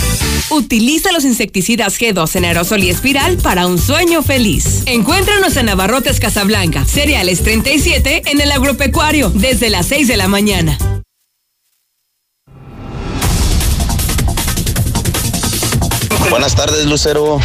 Utiliza 0.52 1.12
los 1.12 1.26
insecticidas 1.26 2.00
G2 2.00 2.36
en 2.36 2.46
aerosol 2.46 2.84
y 2.84 2.90
espiral 2.90 3.38
para 3.38 3.68
un 3.68 3.78
sueño 3.78 4.24
feliz. 4.24 4.84
Encuéntranos 4.86 5.56
en 5.58 5.68
Navarrotes 5.68 6.20
Casablanca, 6.20 6.86
Cereales 6.86 7.44
37 7.44 8.24
en 8.26 8.42
el 8.42 8.52
Agropecuario, 8.52 9.30
desde 9.30 9.70
las 9.70 9.88
6 9.88 10.08
de 10.08 10.18
la 10.18 10.28
mañana. 10.28 10.78
Buenas 16.30 16.54
tardes, 16.56 16.86
Lucero. 16.86 17.40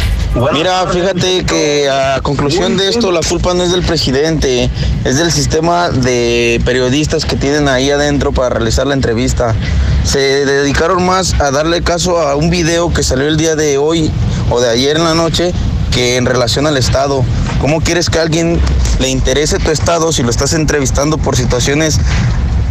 Mira, 0.53 0.85
fíjate 0.87 1.43
que 1.43 1.89
a 1.89 2.19
conclusión 2.21 2.77
de 2.77 2.89
esto, 2.89 3.11
la 3.11 3.21
culpa 3.21 3.53
no 3.53 3.63
es 3.63 3.71
del 3.71 3.83
presidente, 3.83 4.69
es 5.03 5.17
del 5.17 5.31
sistema 5.31 5.89
de 5.89 6.61
periodistas 6.65 7.25
que 7.25 7.35
tienen 7.35 7.67
ahí 7.67 7.89
adentro 7.89 8.31
para 8.31 8.49
realizar 8.49 8.85
la 8.85 8.93
entrevista. 8.93 9.55
Se 10.03 10.19
dedicaron 10.19 11.03
más 11.03 11.33
a 11.39 11.51
darle 11.51 11.81
caso 11.81 12.19
a 12.19 12.35
un 12.35 12.49
video 12.49 12.93
que 12.93 13.01
salió 13.01 13.27
el 13.27 13.37
día 13.37 13.55
de 13.55 13.77
hoy 13.79 14.11
o 14.51 14.61
de 14.61 14.69
ayer 14.69 14.97
en 14.97 15.03
la 15.03 15.15
noche 15.15 15.51
que 15.91 16.17
en 16.17 16.25
relación 16.25 16.67
al 16.67 16.77
Estado. 16.77 17.23
¿Cómo 17.59 17.81
quieres 17.81 18.09
que 18.09 18.19
a 18.19 18.21
alguien 18.21 18.59
le 18.99 19.09
interese 19.09 19.57
tu 19.57 19.71
Estado 19.71 20.11
si 20.11 20.21
lo 20.21 20.29
estás 20.29 20.53
entrevistando 20.53 21.17
por 21.17 21.35
situaciones 21.35 21.99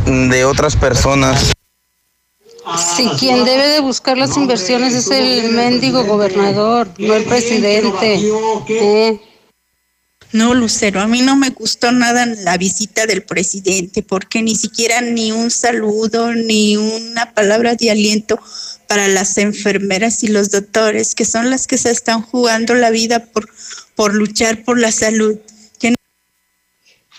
de 0.07 0.45
otras 0.45 0.77
personas? 0.77 1.55
Sí, 2.97 3.09
quien 3.19 3.45
debe 3.45 3.69
de 3.69 3.81
buscar 3.81 4.17
las 4.17 4.37
inversiones 4.37 4.95
es 4.95 5.11
el 5.11 5.53
mendigo 5.53 6.05
gobernador, 6.05 6.89
no 6.99 7.15
el 7.15 7.25
presidente. 7.25 8.19
¿eh? 8.69 9.21
No, 10.33 10.55
Lucero, 10.55 11.01
a 11.01 11.07
mí 11.07 11.21
no 11.21 11.37
me 11.37 11.51
gustó 11.51 11.93
nada 11.93 12.27
la 12.27 12.57
visita 12.57 13.07
del 13.07 13.23
presidente, 13.23 14.03
porque 14.03 14.43
ni 14.43 14.57
siquiera 14.57 15.01
ni 15.03 15.31
un 15.31 15.51
saludo, 15.51 16.33
ni 16.33 16.77
una 16.77 17.35
palabra 17.35 17.75
de 17.75 17.91
aliento 17.91 18.41
para 18.89 19.09
las 19.09 19.37
enfermeras 19.39 20.25
y 20.25 20.29
los 20.29 20.51
doctores, 20.51 21.15
que 21.15 21.25
son 21.25 21.51
las 21.51 21.67
que 21.67 21.79
se 21.79 21.91
están 21.91 22.23
jugando 22.23 22.75
la 22.75 22.91
vida 22.91 23.27
por, 23.27 23.49
por 23.95 24.15
luchar 24.15 24.65
por 24.65 24.81
la 24.81 24.91
salud. 24.91 25.39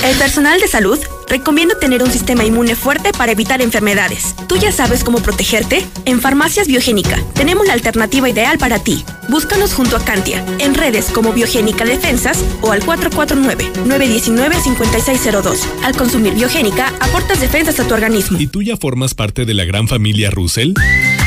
El 0.03 0.17
personal 0.17 0.59
de 0.61 0.67
salud 0.67 0.99
recomienda 1.31 1.79
tener 1.79 2.03
un 2.03 2.11
sistema 2.11 2.45
inmune 2.45 2.75
fuerte 2.75 3.13
para 3.13 3.33
evitar 3.33 3.63
enfermedades. 3.63 4.35
¿Tú 4.49 4.57
ya 4.57 4.73
sabes 4.73 5.05
cómo 5.05 5.23
protegerte? 5.23 5.87
En 6.05 6.21
Farmacias 6.21 6.67
Biogénica 6.67 7.17
tenemos 7.35 7.67
la 7.67 7.73
alternativa 7.73 8.29
ideal 8.29 8.59
para 8.59 8.81
ti. 8.81 9.03
Búscanos 9.29 9.73
junto 9.73 9.97
a 9.97 10.05
Cantia, 10.05 10.45
en 10.59 10.75
redes 10.75 11.07
como 11.07 11.33
Biogénica 11.33 11.85
Defensas 11.85 12.45
o 12.61 12.73
al 12.73 12.83
449-919-5602. 12.83 15.61
Al 15.85 15.97
consumir 15.97 16.35
Biogénica, 16.35 16.93
aportas 17.01 17.41
defensas 17.41 17.79
a 17.79 17.87
tu 17.87 17.95
organismo. 17.95 18.41
¿Y 18.41 18.49
tú 18.49 18.63
ya 18.63 18.77
formas 18.77 19.15
parte 19.15 19.47
de 19.47 19.55
la 19.55 19.65
gran 19.65 19.87
familia 19.87 20.31
Russell? 20.31 20.73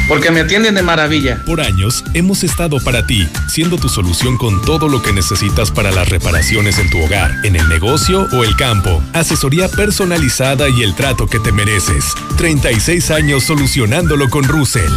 Porque 0.08 0.32
me 0.32 0.42
atienden 0.42 0.76
de 0.76 0.84
maravilla. 0.84 1.42
Por 1.46 1.62
años 1.62 2.04
hemos 2.14 2.44
estado 2.44 2.78
para 2.84 3.08
ti, 3.08 3.28
siendo 3.48 3.78
tu 3.78 3.88
solución 3.88 4.38
con 4.38 4.62
todo 4.64 4.90
lo 4.90 5.02
que 5.02 5.14
necesitas 5.14 5.72
para 5.72 5.92
las 5.92 6.10
reparaciones 6.10 6.78
en 6.78 6.90
tu 6.90 7.02
hogar, 7.02 7.34
en 7.44 7.56
el 7.56 7.68
negocio 7.70 8.28
o 8.34 8.44
el 8.44 8.56
campo. 8.58 9.02
Asesoría 9.14 9.70
personalizada 9.70 10.68
y 10.70 10.84
el 10.84 10.94
trato 10.96 11.28
que 11.28 11.40
te 11.40 11.52
mereces. 11.52 12.14
36 12.38 13.12
años 13.12 13.44
solucionándolo 13.44 14.30
con 14.30 14.44
Russell. 14.44 14.92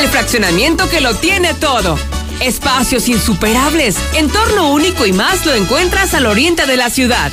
El 0.00 0.06
fraccionamiento 0.08 0.88
que 0.88 1.00
lo 1.00 1.14
tiene 1.14 1.54
todo. 1.54 1.98
Espacios 2.40 3.08
insuperables, 3.08 3.96
entorno 4.14 4.70
único 4.70 5.04
y 5.04 5.12
más 5.12 5.44
lo 5.44 5.54
encuentras 5.54 6.14
al 6.14 6.26
oriente 6.26 6.66
de 6.66 6.76
la 6.76 6.88
ciudad. 6.88 7.32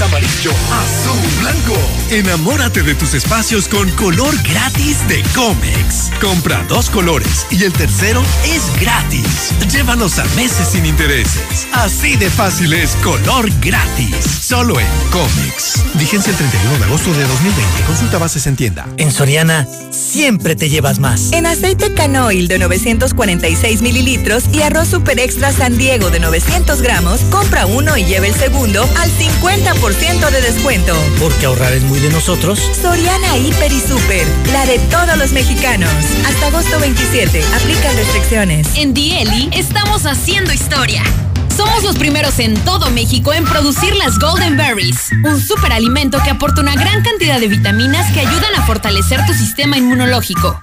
Amarillo, 0.00 0.50
azul, 0.72 1.40
blanco. 1.40 1.78
Enamórate 2.10 2.82
de 2.82 2.94
tus 2.94 3.14
espacios 3.14 3.68
con 3.68 3.88
color 3.92 4.34
gratis 4.42 5.06
de 5.06 5.22
Comex. 5.34 6.10
Compra 6.20 6.64
dos 6.68 6.90
colores 6.90 7.46
y 7.50 7.62
el 7.62 7.72
tercero 7.72 8.22
es 8.44 8.62
gratis. 8.80 9.52
Llévalos 9.70 10.18
a 10.18 10.24
meses 10.36 10.68
sin 10.68 10.84
intereses. 10.84 11.68
Así 11.72 12.16
de 12.16 12.28
fácil 12.28 12.72
es 12.72 12.96
color 12.96 13.48
gratis. 13.60 14.16
Solo 14.42 14.80
en 14.80 14.86
Comex. 15.12 15.84
Vigencia 15.94 16.30
el 16.30 16.36
31 16.36 16.78
de 16.78 16.84
agosto 16.84 17.12
de 17.12 17.22
2020. 17.22 17.82
Consulta 17.86 18.18
bases 18.18 18.46
en 18.48 18.56
tienda. 18.56 18.86
En 18.96 19.12
Soriana, 19.12 19.66
siempre 19.90 20.56
te 20.56 20.68
llevas 20.68 20.98
más. 20.98 21.32
En 21.32 21.46
aceite 21.46 21.94
canoil 21.94 22.48
de 22.48 22.58
946 22.58 23.82
mililitros 23.82 24.44
y 24.52 24.62
arroz 24.62 24.88
super 24.88 25.18
extra 25.20 25.52
San 25.52 25.78
Diego 25.78 26.10
de 26.10 26.20
900 26.20 26.82
gramos, 26.82 27.20
compra 27.30 27.66
uno 27.66 27.96
y 27.96 28.04
lleve 28.04 28.28
el 28.28 28.34
segundo 28.34 28.82
al 28.82 29.10
50% 29.10 29.83
de 29.84 30.40
descuento. 30.40 30.94
Porque 31.20 31.44
ahorrar 31.44 31.74
es 31.74 31.82
muy 31.82 32.00
de 32.00 32.08
nosotros. 32.08 32.58
Soriana 32.80 33.36
Hiper 33.36 33.70
y 33.70 33.80
Super, 33.80 34.26
la 34.50 34.64
de 34.64 34.78
todos 34.90 35.18
los 35.18 35.32
mexicanos. 35.32 35.90
Hasta 36.26 36.46
agosto 36.46 36.80
27, 36.80 37.44
aplican 37.54 37.94
restricciones. 37.94 38.66
En 38.76 38.94
Dieli 38.94 39.50
estamos 39.52 40.06
haciendo 40.06 40.54
historia. 40.54 41.02
Somos 41.54 41.84
los 41.84 41.96
primeros 41.96 42.38
en 42.38 42.54
todo 42.64 42.90
México 42.90 43.34
en 43.34 43.44
producir 43.44 43.94
las 43.94 44.18
Golden 44.18 44.56
Berries, 44.56 45.10
un 45.22 45.38
superalimento 45.38 46.18
que 46.24 46.30
aporta 46.30 46.62
una 46.62 46.74
gran 46.76 47.02
cantidad 47.02 47.38
de 47.38 47.48
vitaminas 47.48 48.10
que 48.12 48.20
ayudan 48.20 48.54
a 48.56 48.64
fortalecer 48.66 49.20
tu 49.26 49.34
sistema 49.34 49.76
inmunológico. 49.76 50.62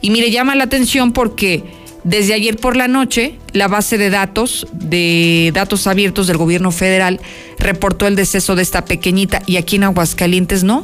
Y 0.00 0.08
mire, 0.08 0.30
llama 0.30 0.54
la 0.54 0.64
atención 0.64 1.12
porque 1.12 1.62
desde 2.04 2.34
ayer 2.34 2.56
por 2.56 2.76
la 2.76 2.86
noche, 2.86 3.38
la 3.52 3.66
base 3.66 3.96
de 3.96 4.10
datos 4.10 4.66
de 4.72 5.50
datos 5.54 5.86
abiertos 5.86 6.26
del 6.26 6.36
gobierno 6.36 6.70
federal 6.70 7.20
reportó 7.58 8.06
el 8.06 8.14
deceso 8.14 8.54
de 8.54 8.62
esta 8.62 8.84
pequeñita 8.84 9.42
y 9.46 9.56
aquí 9.56 9.76
en 9.76 9.84
Aguascalientes 9.84 10.64
no. 10.64 10.82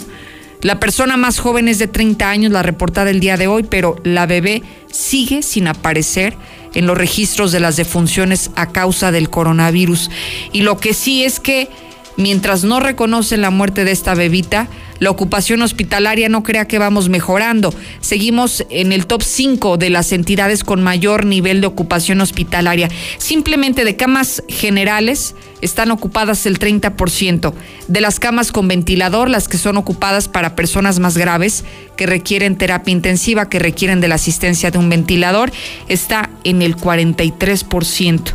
La 0.62 0.80
persona 0.80 1.16
más 1.16 1.38
joven 1.38 1.68
es 1.68 1.78
de 1.78 1.88
30 1.88 2.28
años, 2.28 2.52
la 2.52 2.62
reportada 2.62 3.10
el 3.10 3.20
día 3.20 3.36
de 3.36 3.46
hoy, 3.46 3.62
pero 3.62 3.96
la 4.04 4.26
bebé 4.26 4.62
sigue 4.90 5.42
sin 5.42 5.68
aparecer 5.68 6.36
en 6.74 6.86
los 6.86 6.96
registros 6.96 7.52
de 7.52 7.60
las 7.60 7.76
defunciones 7.76 8.50
a 8.56 8.66
causa 8.66 9.10
del 9.10 9.30
coronavirus. 9.30 10.10
Y 10.52 10.62
lo 10.62 10.78
que 10.78 10.92
sí 10.92 11.24
es 11.24 11.40
que 11.40 11.68
mientras 12.16 12.64
no 12.64 12.80
reconocen 12.80 13.40
la 13.40 13.50
muerte 13.50 13.84
de 13.84 13.92
esta 13.92 14.14
bebita, 14.14 14.68
la 15.00 15.10
ocupación 15.10 15.62
hospitalaria 15.62 16.28
no 16.28 16.42
crea 16.42 16.68
que 16.68 16.78
vamos 16.78 17.08
mejorando. 17.08 17.74
Seguimos 18.00 18.64
en 18.70 18.92
el 18.92 19.06
top 19.06 19.22
5 19.22 19.78
de 19.78 19.90
las 19.90 20.12
entidades 20.12 20.62
con 20.62 20.82
mayor 20.82 21.24
nivel 21.24 21.62
de 21.62 21.66
ocupación 21.66 22.20
hospitalaria. 22.20 22.88
Simplemente 23.18 23.84
de 23.84 23.96
camas 23.96 24.44
generales 24.48 25.34
están 25.62 25.90
ocupadas 25.90 26.44
el 26.44 26.58
30%. 26.58 27.52
De 27.88 28.00
las 28.00 28.20
camas 28.20 28.52
con 28.52 28.68
ventilador, 28.68 29.30
las 29.30 29.48
que 29.48 29.58
son 29.58 29.78
ocupadas 29.78 30.28
para 30.28 30.54
personas 30.54 30.98
más 30.98 31.16
graves 31.16 31.64
que 31.96 32.06
requieren 32.06 32.56
terapia 32.56 32.92
intensiva, 32.92 33.48
que 33.48 33.58
requieren 33.58 34.02
de 34.02 34.08
la 34.08 34.16
asistencia 34.16 34.70
de 34.70 34.78
un 34.78 34.90
ventilador, 34.90 35.50
está 35.88 36.30
en 36.44 36.60
el 36.60 36.76
43%. 36.76 38.34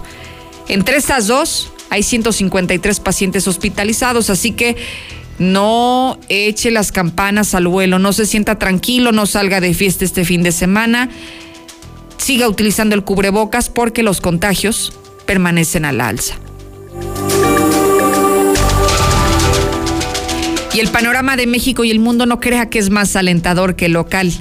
Entre 0.68 0.98
estas 0.98 1.28
dos, 1.28 1.72
hay 1.92 2.02
153 2.02 3.00
pacientes 3.00 3.48
hospitalizados, 3.48 4.32
así 4.32 4.52
que 4.52 4.76
no 5.38 6.20
eche 6.30 6.72
las 6.72 6.92
campanas 6.92 7.56
al 7.56 7.68
vuelo, 7.68 8.00
no 8.00 8.14
se 8.14 8.26
sienta 8.26 8.58
tranquilo, 8.58 9.12
no 9.12 9.26
salga 9.26 9.60
de 9.62 9.74
fiesta 9.74 10.06
este 10.06 10.26
fin 10.26 10.44
de 10.44 10.52
semana, 10.52 11.10
siga 12.18 12.48
utilizando 12.48 12.96
el 12.96 13.04
cubrebocas 13.04 13.70
porque 13.70 14.04
los 14.04 14.22
contagios 14.22 14.94
permanecen 15.26 15.86
a 15.86 15.92
la 15.92 16.08
alza. 16.08 16.36
Y 20.74 20.80
el 20.82 20.90
panorama 20.90 21.38
de 21.38 21.48
México 21.48 21.86
y 21.86 21.92
el 21.92 22.00
mundo 22.00 22.26
no 22.26 22.42
crea 22.42 22.70
que 22.70 22.80
es 22.80 22.90
más 22.90 23.16
alentador 23.16 23.78
que 23.78 23.88
local. 23.88 24.34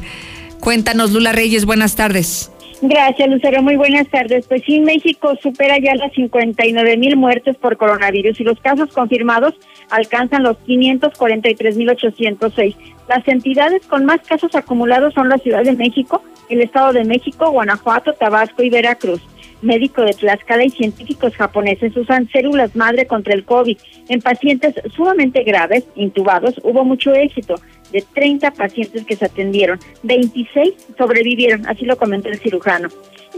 Cuéntanos, 0.59 1.12
Lula 1.12 1.30
Reyes, 1.30 1.64
buenas 1.64 1.95
tardes. 1.95 2.51
Gracias, 2.83 3.29
Lucero. 3.29 3.62
Muy 3.62 3.77
buenas 3.77 4.09
tardes. 4.09 4.47
Pues 4.47 4.62
sí, 4.64 4.81
México 4.81 5.35
supera 5.43 5.79
ya 5.79 5.95
las 5.95 6.12
59 6.12 6.97
mil 6.97 7.16
muertes 7.16 7.57
por 7.57 7.77
coronavirus 7.77 8.41
y 8.41 8.45
los 8.45 8.61
casos 8.61 8.93
confirmados 8.93 9.55
alcanzan 9.91 10.43
los 10.43 10.57
543 10.59 11.77
mil 11.77 11.91
806. 11.91 12.77
Las 13.09 13.27
entidades 13.29 13.87
con 13.87 14.05
más 14.05 14.20
casos 14.22 14.55
acumulados 14.55 15.14
son 15.14 15.29
la 15.29 15.39
Ciudad 15.39 15.62
de 15.62 15.72
México, 15.72 16.22
el 16.49 16.62
Estado 16.62 16.93
de 16.93 17.05
México, 17.05 17.51
Guanajuato, 17.51 18.12
Tabasco 18.14 18.62
y 18.62 18.70
Veracruz 18.70 19.20
médico 19.64 20.03
de 20.03 20.12
Tlaxcala 20.12 20.64
y 20.64 20.70
científicos 20.70 21.35
japoneses 21.35 21.97
usan 21.97 22.29
células 22.29 22.77
madre 22.77 23.07
contra 23.07 23.35
el 23.35 23.45
COVID. 23.45 23.79
En 24.09 24.20
pacientes 24.20 24.75
sumamente 24.95 25.43
graves, 25.43 25.85
intubados, 25.97 26.55
hubo 26.62 26.85
mucho 26.85 27.12
éxito. 27.12 27.55
De 27.95 28.03
30 28.12 28.51
pacientes 28.51 29.05
que 29.05 29.14
se 29.14 29.26
atendieron, 29.26 29.78
26 30.03 30.74
sobrevivieron, 30.99 31.64
así 31.68 31.84
lo 31.84 31.97
comentó 31.97 32.28
el 32.28 32.40
cirujano. 32.40 32.88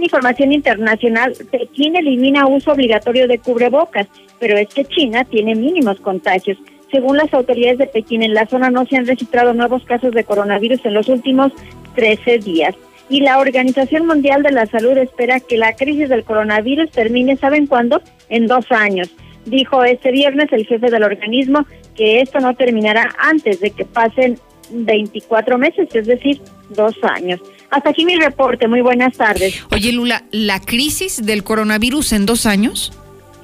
Información 0.01 0.51
internacional, 0.51 1.35
Pekín 1.51 1.95
elimina 1.95 2.47
uso 2.47 2.73
obligatorio 2.73 3.29
de 3.29 3.39
cubrebocas, 3.39 4.09
pero 4.41 4.57
es 4.57 4.69
que 4.69 4.87
China 4.87 5.25
tiene 5.25 5.55
mínimos 5.55 6.01
contagios. 6.01 6.57
Según 6.91 7.19
las 7.19 7.35
autoridades 7.35 7.77
de 7.77 7.87
Pekín, 7.87 8.23
en 8.23 8.33
la 8.33 8.47
zona 8.47 8.71
no 8.71 8.87
se 8.87 8.97
han 8.97 9.07
registrado 9.07 9.53
nuevos 9.53 9.85
casos 9.85 10.13
de 10.13 10.25
coronavirus 10.25 10.87
en 10.87 10.95
los 10.95 11.11
últimos 11.11 11.53
13 11.95 12.39
días 12.39 12.75
y 13.11 13.21
la 13.21 13.39
Organización 13.39 14.07
Mundial 14.07 14.43
de 14.43 14.53
la 14.53 14.65
Salud 14.67 14.97
espera 14.97 15.41
que 15.41 15.59
la 15.59 15.75
crisis 15.75 16.09
del 16.09 16.25
coronavirus 16.25 16.91
termine, 16.91 17.37
¿saben 17.37 17.67
cuándo? 17.67 18.01
En 18.31 18.47
dos 18.47 18.65
años. 18.71 19.15
Dijo 19.45 19.85
este 19.85 20.11
viernes 20.11 20.53
el 20.53 20.67
jefe 20.67 20.91
del 20.91 21.05
organismo 21.05 21.67
que 21.95 22.21
esto 22.21 22.41
no 22.41 22.55
terminará 22.55 23.15
antes 23.19 23.61
de 23.61 23.71
que 23.71 23.85
pasen 23.85 24.39
24 24.71 25.59
meses, 25.59 25.89
es 25.93 26.07
decir, 26.07 26.41
dos 26.71 26.95
años. 27.03 27.41
Hasta 27.71 27.91
aquí 27.91 28.05
mi 28.05 28.17
reporte. 28.17 28.69
Muy 28.69 28.81
buenas 28.81 29.17
tardes. 29.17 29.65
Oye, 29.71 29.93
Lula, 29.93 30.25
¿la 30.31 30.61
crisis 30.61 31.25
del 31.25 31.45
coronavirus 31.45 32.13
en 32.13 32.27
dos 32.27 32.47
años? 32.47 32.93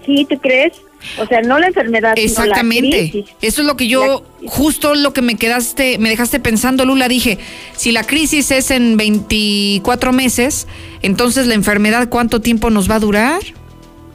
Sí, 0.04 0.26
¿tú 0.28 0.38
crees? 0.38 0.72
O 1.18 1.26
sea, 1.26 1.40
no 1.42 1.58
la 1.58 1.66
enfermedad, 1.66 2.14
Exactamente. 2.16 2.90
Sino 2.90 3.04
la 3.04 3.10
crisis. 3.10 3.36
Eso 3.42 3.62
es 3.62 3.66
lo 3.66 3.76
que 3.76 3.88
yo, 3.88 4.24
justo 4.46 4.94
lo 4.94 5.12
que 5.12 5.22
me 5.22 5.36
quedaste, 5.36 5.98
me 5.98 6.08
dejaste 6.08 6.38
pensando, 6.40 6.84
Lula, 6.84 7.08
dije, 7.08 7.38
si 7.76 7.92
la 7.92 8.04
crisis 8.04 8.50
es 8.50 8.70
en 8.70 8.96
24 8.96 10.12
meses, 10.12 10.68
entonces 11.02 11.46
la 11.46 11.54
enfermedad, 11.54 12.08
¿cuánto 12.08 12.40
tiempo 12.40 12.70
nos 12.70 12.88
va 12.90 12.96
a 12.96 13.00
durar? 13.00 13.42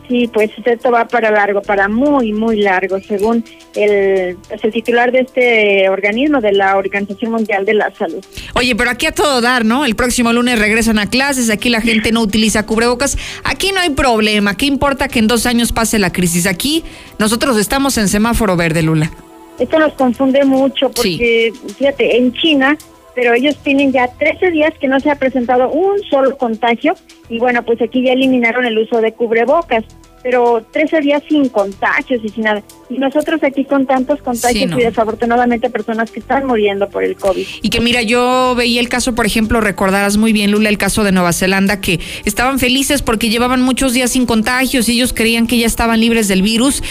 Sí, 0.08 0.30
pues 0.34 0.52
esto 0.64 0.90
va 0.90 1.06
para 1.06 1.32
largo, 1.32 1.62
para 1.62 1.90
muy, 1.90 2.32
muy 2.32 2.62
largo, 2.62 2.98
según 3.02 3.44
el, 3.76 4.38
pues, 4.48 4.64
el 4.64 4.72
titular 4.72 5.12
de 5.12 5.20
este 5.20 5.90
organismo, 5.90 6.40
de 6.40 6.54
la 6.54 6.78
Organización 6.78 7.32
Mundial 7.32 7.66
de 7.66 7.74
la 7.74 7.92
Salud. 7.94 8.24
Oye, 8.56 8.74
pero 8.76 8.90
aquí 8.90 9.06
a 9.06 9.12
todo 9.12 9.42
dar, 9.42 9.66
¿no? 9.66 9.84
El 9.84 9.96
próximo 9.96 10.32
lunes 10.32 10.60
regresan 10.60 10.98
a 10.98 11.10
clases, 11.10 11.50
aquí 11.50 11.70
la 11.70 11.82
gente 11.82 12.14
no 12.14 12.22
utiliza 12.22 12.66
cubrebocas, 12.66 13.18
aquí 13.44 13.72
no 13.74 13.82
hay 13.82 13.90
problema, 13.90 14.56
¿qué 14.56 14.66
importa 14.66 15.10
que 15.10 15.20
en 15.20 15.28
dos 15.28 15.46
años 15.46 15.74
pase 15.74 16.00
la 16.00 16.14
crisis? 16.14 16.48
Aquí 16.48 16.86
nosotros 17.20 17.58
estamos 17.58 17.98
en 17.98 18.08
semáforo 18.08 18.56
verde, 18.56 18.84
Lula. 18.84 19.12
Esto 19.60 19.78
nos 19.80 19.94
confunde 19.94 20.46
mucho 20.46 20.90
porque, 20.92 21.52
fíjate, 21.78 22.18
en 22.18 22.32
China, 22.34 22.78
pero 23.18 23.34
ellos 23.34 23.58
tienen 23.64 23.92
ya 23.92 24.10
13 24.10 24.52
días 24.52 24.74
que 24.80 24.88
no 24.88 25.00
se 25.00 25.10
ha 25.10 25.16
presentado 25.16 25.72
un 25.72 26.04
solo 26.08 26.38
contagio 26.38 26.94
y 27.30 27.40
bueno, 27.40 27.66
pues 27.66 27.82
aquí 27.82 28.04
ya 28.04 28.14
eliminaron 28.14 28.64
el 28.64 28.78
uso 28.78 29.02
de 29.02 29.12
cubrebocas, 29.12 29.86
pero 30.22 30.64
13 30.72 31.00
días 31.00 31.24
sin 31.28 31.50
contagios 31.50 32.22
y 32.24 32.30
sin 32.30 32.44
nada. 32.44 32.62
Y 32.92 33.00
nosotros 33.00 33.42
aquí 33.42 33.66
con 33.66 33.88
tantos 33.88 34.22
contagios 34.22 34.66
Sí, 34.66 34.66
no. 34.68 34.80
y 34.80 34.84
desafortunadamente 34.84 35.72
personas 35.72 36.12
que 36.12 36.20
están 36.20 36.46
muriendo 36.46 36.90
por 36.90 37.04
el 37.04 37.16
COVID. 37.16 37.44
Y 37.64 37.70
que 37.72 37.82
mira, 37.82 38.04
yo 38.04 38.54
veía 38.56 38.80
el 38.80 38.88
caso, 38.88 39.16
por 39.16 39.26
ejemplo, 39.26 39.62
recordarás 39.62 40.18
muy 40.18 40.32
bien, 40.32 40.52
Lula, 40.52 40.70
el 40.70 40.78
caso 40.78 41.04
de 41.04 41.12
Nueva 41.12 41.34
Zelanda, 41.34 41.82
que 41.82 42.00
estaban 42.24 42.60
felices 42.60 43.02
porque 43.02 43.30
llevaban 43.30 43.64
muchos 43.64 43.94
días 43.94 44.12
sin 44.12 44.28
contagios 44.28 44.88
y 44.90 44.92
ellos 44.92 45.12
creían 45.12 45.48
que 45.48 45.58
ya 45.58 45.66
estaban 45.66 46.00
libres 46.02 46.28
del 46.28 46.44
virus. 46.44 46.84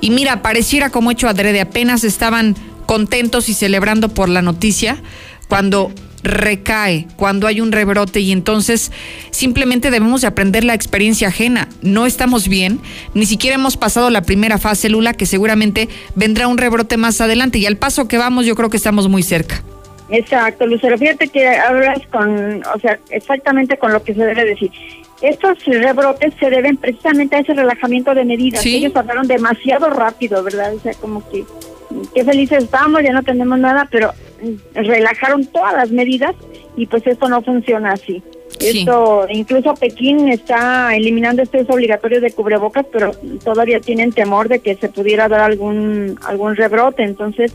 Y 0.00 0.10
mira, 0.10 0.42
pareciera 0.42 0.90
como 0.90 1.12
hecho 1.12 1.28
adrede, 1.28 1.60
apenas 1.60 2.02
estaban 2.02 2.56
contentos 2.86 3.48
y 3.48 3.54
celebrando 3.54 4.08
por 4.08 4.28
la 4.28 4.42
noticia 4.42 5.00
cuando 5.48 5.92
recae, 6.22 7.06
cuando 7.16 7.46
hay 7.46 7.60
un 7.60 7.72
rebrote 7.72 8.20
y 8.20 8.32
entonces 8.32 8.92
simplemente 9.30 9.90
debemos 9.90 10.22
de 10.22 10.26
aprender 10.26 10.64
la 10.64 10.74
experiencia 10.74 11.28
ajena. 11.28 11.68
No 11.82 12.06
estamos 12.06 12.48
bien, 12.48 12.80
ni 13.14 13.26
siquiera 13.26 13.56
hemos 13.56 13.76
pasado 13.76 14.10
la 14.10 14.22
primera 14.22 14.58
fase, 14.58 14.88
Lula, 14.88 15.14
que 15.14 15.26
seguramente 15.26 15.88
vendrá 16.14 16.48
un 16.48 16.58
rebrote 16.58 16.96
más 16.96 17.20
adelante 17.20 17.58
y 17.58 17.66
al 17.66 17.76
paso 17.76 18.08
que 18.08 18.18
vamos 18.18 18.46
yo 18.46 18.54
creo 18.54 18.70
que 18.70 18.76
estamos 18.76 19.08
muy 19.08 19.22
cerca. 19.22 19.62
Exacto, 20.10 20.66
Lucero. 20.66 20.96
Fíjate 20.96 21.28
que 21.28 21.46
hablas 21.46 22.00
con, 22.10 22.62
o 22.74 22.80
sea, 22.80 22.98
exactamente 23.10 23.76
con 23.76 23.92
lo 23.92 24.02
que 24.02 24.14
se 24.14 24.24
debe 24.24 24.44
decir. 24.44 24.70
Estos 25.20 25.62
rebrotes 25.66 26.32
se 26.38 26.48
deben 26.48 26.76
precisamente 26.76 27.36
a 27.36 27.40
ese 27.40 27.52
relajamiento 27.52 28.14
de 28.14 28.24
medidas. 28.24 28.62
Sí. 28.62 28.76
Ellos 28.76 28.96
hablaron 28.96 29.26
demasiado 29.26 29.90
rápido, 29.90 30.42
¿verdad? 30.42 30.74
O 30.74 30.80
sea, 30.80 30.94
como 30.94 31.28
que 31.28 31.44
qué 32.14 32.24
felices 32.24 32.64
estamos, 32.64 33.02
ya 33.02 33.12
no 33.12 33.22
tenemos 33.22 33.58
nada, 33.58 33.88
pero 33.90 34.12
relajaron 34.74 35.46
todas 35.46 35.74
las 35.74 35.90
medidas 35.90 36.34
y 36.76 36.86
pues 36.86 37.06
esto 37.06 37.28
no 37.28 37.42
funciona 37.42 37.92
así. 37.92 38.22
Sí. 38.58 38.80
Esto, 38.80 39.26
incluso 39.28 39.74
Pekín 39.74 40.28
está 40.28 40.94
eliminando 40.96 41.42
este 41.42 41.62
uso 41.62 41.74
obligatorio 41.74 42.20
de 42.20 42.32
cubrebocas, 42.32 42.86
pero 42.90 43.12
todavía 43.44 43.78
tienen 43.80 44.12
temor 44.12 44.48
de 44.48 44.60
que 44.60 44.74
se 44.76 44.88
pudiera 44.88 45.28
dar 45.28 45.40
algún 45.40 46.18
algún 46.24 46.56
rebrote. 46.56 47.02
Entonces, 47.02 47.52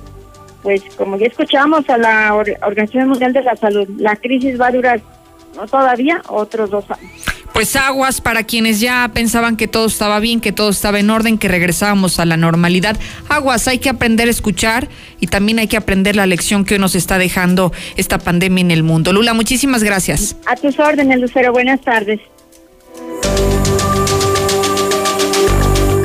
pues 0.62 0.82
como 0.98 1.18
ya 1.18 1.26
escuchamos 1.28 1.90
a 1.90 1.98
la 1.98 2.36
Or- 2.36 2.58
Organización 2.62 3.10
Mundial 3.10 3.34
de 3.34 3.44
la 3.44 3.56
Salud, 3.56 3.88
la 3.98 4.16
crisis 4.16 4.60
va 4.60 4.68
a 4.68 4.72
durar 4.72 5.02
¿no? 5.56 5.66
todavía 5.68 6.22
otros 6.30 6.70
dos 6.70 6.86
años. 6.90 7.12
Pues 7.54 7.76
aguas 7.76 8.20
para 8.20 8.44
quienes 8.44 8.80
ya 8.80 9.10
pensaban 9.14 9.56
que 9.56 9.68
todo 9.68 9.86
estaba 9.86 10.20
bien, 10.20 10.42
que 10.42 10.52
todo 10.52 10.70
estaba 10.70 11.00
en 11.00 11.10
orden, 11.10 11.38
que 11.38 11.48
regresábamos 11.48 12.20
a 12.20 12.26
la 12.26 12.36
normalidad. 12.36 12.98
Aguas, 13.30 13.68
hay 13.68 13.78
que 13.78 13.90
aprender 13.90 14.28
a 14.28 14.32
escuchar 14.32 14.90
y 15.20 15.28
también 15.28 15.60
hay 15.60 15.68
que 15.68 15.78
aprender 15.78 16.16
la 16.16 16.26
lección 16.26 16.66
que 16.66 16.74
hoy 16.74 16.80
nos 16.80 16.96
está 16.96 17.18
dejando 17.18 17.72
esta 17.96 18.18
pandemia 18.18 18.62
en 18.62 18.72
el 18.72 18.84
mundo. 18.84 19.14
Lula, 19.14 19.34
muchísimas 19.34 19.84
gracias. 19.84 20.36
A 20.48 20.56
tus 20.56 20.80
órdenes, 20.80 21.20
Lucero. 21.20 21.52
Buenas 21.52 21.82
tardes. 21.82 22.20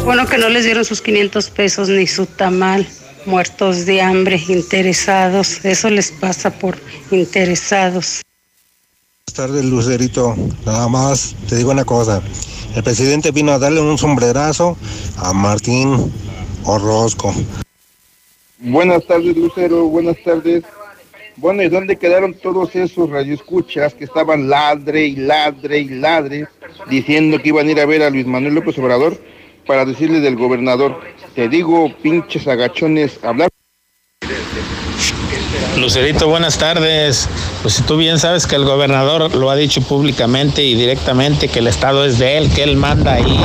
Bueno, 0.04 0.26
que 0.26 0.38
no 0.38 0.48
les 0.48 0.64
dieron 0.64 0.84
sus 0.84 1.02
500 1.02 1.50
pesos 1.50 1.88
ni 1.88 2.06
su 2.06 2.26
tamal. 2.26 2.86
Muertos 3.26 3.84
de 3.84 4.00
hambre, 4.00 4.40
interesados. 4.48 5.64
Eso 5.64 5.90
les 5.90 6.12
pasa 6.12 6.50
por 6.50 6.78
interesados. 7.10 8.22
Buenas 9.28 9.50
tardes, 9.50 9.64
Lucerito. 9.66 10.34
Nada 10.64 10.88
más 10.88 11.36
te 11.50 11.56
digo 11.56 11.70
una 11.70 11.84
cosa. 11.84 12.22
El 12.74 12.82
presidente 12.82 13.30
vino 13.30 13.52
a 13.52 13.58
darle 13.58 13.82
un 13.82 13.98
sombrerazo 13.98 14.74
a 15.18 15.34
Martín 15.34 16.10
Orozco. 16.64 17.34
Buenas 18.58 19.04
tardes, 19.06 19.36
Lucero. 19.36 19.84
Buenas 19.84 20.16
tardes. 20.24 20.64
Bueno, 21.36 21.62
¿y 21.62 21.68
dónde 21.68 21.96
quedaron 21.96 22.32
todos 22.32 22.74
esos 22.74 23.10
radioescuchas 23.10 23.92
que 23.92 24.04
estaban 24.04 24.48
ladre 24.48 25.04
y 25.04 25.16
ladre 25.16 25.80
y 25.80 25.88
ladre 25.90 26.48
diciendo 26.88 27.38
que 27.38 27.50
iban 27.50 27.68
a 27.68 27.70
ir 27.72 27.80
a 27.80 27.84
ver 27.84 28.04
a 28.04 28.08
Luis 28.08 28.26
Manuel 28.26 28.54
López 28.54 28.78
Obrador 28.78 29.20
para 29.66 29.84
decirle 29.84 30.20
del 30.20 30.36
gobernador? 30.36 31.02
Te 31.34 31.50
digo, 31.50 31.92
pinches 32.02 32.48
agachones, 32.48 33.22
hablar. 33.22 33.50
Lucerito, 35.78 36.28
buenas 36.28 36.58
tardes. 36.58 37.28
Pues 37.62 37.74
si 37.74 37.82
tú 37.82 37.96
bien 37.96 38.18
sabes 38.18 38.46
que 38.46 38.56
el 38.56 38.64
gobernador 38.64 39.34
lo 39.34 39.50
ha 39.50 39.56
dicho 39.56 39.80
públicamente 39.80 40.64
y 40.64 40.74
directamente 40.74 41.48
que 41.48 41.60
el 41.60 41.68
Estado 41.68 42.04
es 42.04 42.18
de 42.18 42.36
él, 42.36 42.52
que 42.52 42.64
él 42.64 42.76
manda 42.76 43.14
ahí. 43.14 43.40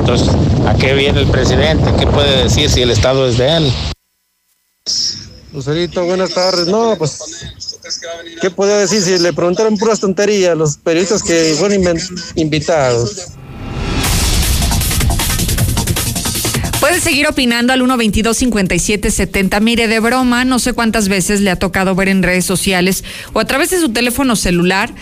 Entonces, 0.00 0.30
¿a 0.66 0.74
qué 0.74 0.94
viene 0.94 1.20
el 1.20 1.26
presidente? 1.26 1.92
¿Qué 1.98 2.06
puede 2.06 2.44
decir 2.44 2.70
si 2.70 2.82
el 2.82 2.90
Estado 2.90 3.28
es 3.28 3.36
de 3.36 3.56
él? 3.56 3.72
Lucerito, 5.52 6.04
buenas 6.04 6.32
tardes. 6.32 6.66
No, 6.66 6.96
pues, 6.96 7.18
¿qué 8.40 8.50
podía 8.50 8.78
decir 8.78 9.02
si 9.02 9.18
le 9.18 9.32
preguntaron 9.32 9.76
puras 9.76 10.00
tonterías 10.00 10.52
a 10.52 10.54
los 10.54 10.76
periodistas 10.78 11.22
que 11.22 11.56
fueron 11.58 11.98
invitados? 12.36 13.32
Puede 16.86 17.00
seguir 17.00 17.26
opinando 17.26 17.72
al 17.72 17.82
122-5770. 17.82 19.60
Mire, 19.60 19.88
de 19.88 19.98
broma, 19.98 20.44
no 20.44 20.60
sé 20.60 20.72
cuántas 20.72 21.08
veces 21.08 21.40
le 21.40 21.50
ha 21.50 21.58
tocado 21.58 21.96
ver 21.96 22.08
en 22.08 22.22
redes 22.22 22.44
sociales 22.44 23.02
o 23.32 23.40
a 23.40 23.44
través 23.44 23.70
de 23.70 23.80
su 23.80 23.88
teléfono 23.88 24.36
celular 24.36 24.94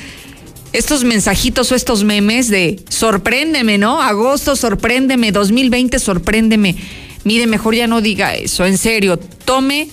estos 0.73 1.05
mensajitos 1.05 1.71
o 1.71 1.75
estos 1.75 2.03
memes 2.03 2.49
de 2.49 2.81
sorpréndeme, 2.89 3.77
¿no? 3.77 4.01
Agosto, 4.01 4.57
sorpréndeme, 4.57 5.31
2020, 5.31 5.99
sorpréndeme. 5.99 6.75
Mire, 7.23 7.47
mejor 7.47 7.75
ya 7.75 7.87
no 7.87 8.01
diga 8.01 8.35
eso, 8.35 8.65
en 8.65 8.79
serio, 8.79 9.19
tome 9.19 9.91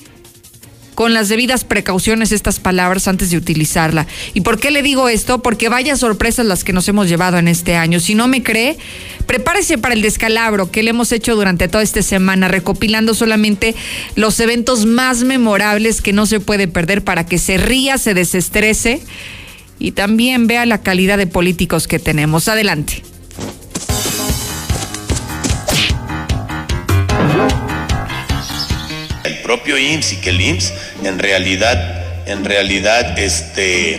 con 0.96 1.14
las 1.14 1.30
debidas 1.30 1.64
precauciones 1.64 2.32
estas 2.32 2.60
palabras 2.60 3.08
antes 3.08 3.30
de 3.30 3.38
utilizarla. 3.38 4.08
¿Y 4.34 4.42
por 4.42 4.60
qué 4.60 4.72
le 4.72 4.82
digo 4.82 5.10
esto? 5.10 5.42
Porque 5.42 5.70
vaya 5.70 5.96
sorpresas 5.96 6.46
las 6.46 6.64
que 6.64 6.74
nos 6.74 6.88
hemos 6.88 7.08
llevado 7.08 7.38
en 7.38 7.48
este 7.48 7.76
año. 7.76 8.00
Si 8.00 8.16
no 8.16 8.28
me 8.28 8.44
cree, 8.44 8.78
prepárese 9.26 9.78
para 9.78 9.94
el 9.94 10.02
descalabro 10.02 10.72
que 10.72 10.84
le 10.84 10.92
hemos 10.92 11.12
hecho 11.12 11.36
durante 11.36 11.68
toda 11.68 11.84
esta 11.84 12.02
semana, 12.02 12.48
recopilando 12.48 13.14
solamente 13.14 13.76
los 14.16 14.40
eventos 14.40 14.86
más 14.86 15.24
memorables 15.24 16.02
que 16.02 16.14
no 16.14 16.26
se 16.26 16.40
puede 16.40 16.68
perder 16.68 17.04
para 17.04 17.26
que 17.26 17.38
se 17.38 17.58
ría, 17.58 17.98
se 17.98 18.14
desestrese 18.14 19.02
y 19.80 19.92
también 19.92 20.48
vea 20.48 20.66
la 20.66 20.82
calidad 20.82 21.18
de 21.18 21.28
políticos 21.28 21.88
que 21.88 22.00
tenemos. 22.00 22.48
Adelante. 22.48 23.11
Propio 29.52 29.78
IMSS 29.78 30.14
y 30.14 30.16
que 30.16 30.30
el 30.30 30.40
IMSS 30.40 30.74
en 31.04 31.20
realidad, 31.20 32.06
en 32.26 32.46
realidad, 32.46 33.20
este, 33.20 33.96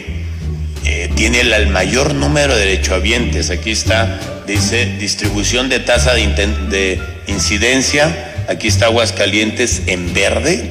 eh, 0.87 1.11
tiene 1.15 1.43
el 1.43 1.67
mayor 1.67 2.15
número 2.15 2.55
de 2.55 2.61
derechohabientes. 2.61 3.51
Aquí 3.51 3.71
está, 3.71 4.19
dice 4.47 4.87
distribución 4.99 5.69
de 5.69 5.81
tasa 5.81 6.15
de, 6.15 6.27
de 6.71 7.03
incidencia. 7.27 8.33
Aquí 8.49 8.69
está 8.69 8.87
Aguascalientes 8.87 9.83
en 9.89 10.15
verde. 10.15 10.71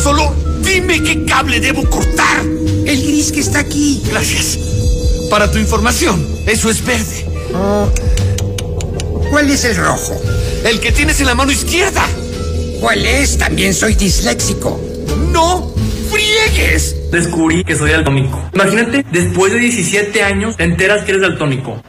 Solo 0.00 0.32
dime 0.62 1.02
qué 1.02 1.24
cable 1.24 1.58
debo 1.58 1.82
cortar. 1.90 2.44
El 2.86 3.02
gris 3.02 3.32
que 3.32 3.40
está 3.40 3.58
aquí. 3.58 4.00
Gracias. 4.08 4.60
Para 5.28 5.50
tu 5.50 5.58
información, 5.58 6.24
eso 6.46 6.70
es 6.70 6.84
verde. 6.84 7.26
¿Cuál 9.28 9.50
es 9.50 9.64
el 9.64 9.74
rojo? 9.74 10.22
El 10.64 10.78
que 10.78 10.92
tienes 10.92 11.18
en 11.18 11.26
la 11.26 11.34
mano 11.34 11.50
izquierda. 11.50 12.06
¿Cuál 12.80 13.04
es? 13.04 13.36
También 13.38 13.74
soy 13.74 13.94
disléxico. 13.94 14.80
¡No! 15.32 15.72
¡Friegues! 16.10 17.10
Descubrí 17.10 17.64
que 17.64 17.74
soy 17.74 17.90
daltónico. 17.90 18.40
Imagínate, 18.54 19.04
después 19.10 19.52
de 19.52 19.58
17 19.58 20.22
años, 20.22 20.56
te 20.56 20.64
enteras 20.64 21.04
que 21.04 21.10
eres 21.10 21.22
daltónico. 21.22 21.82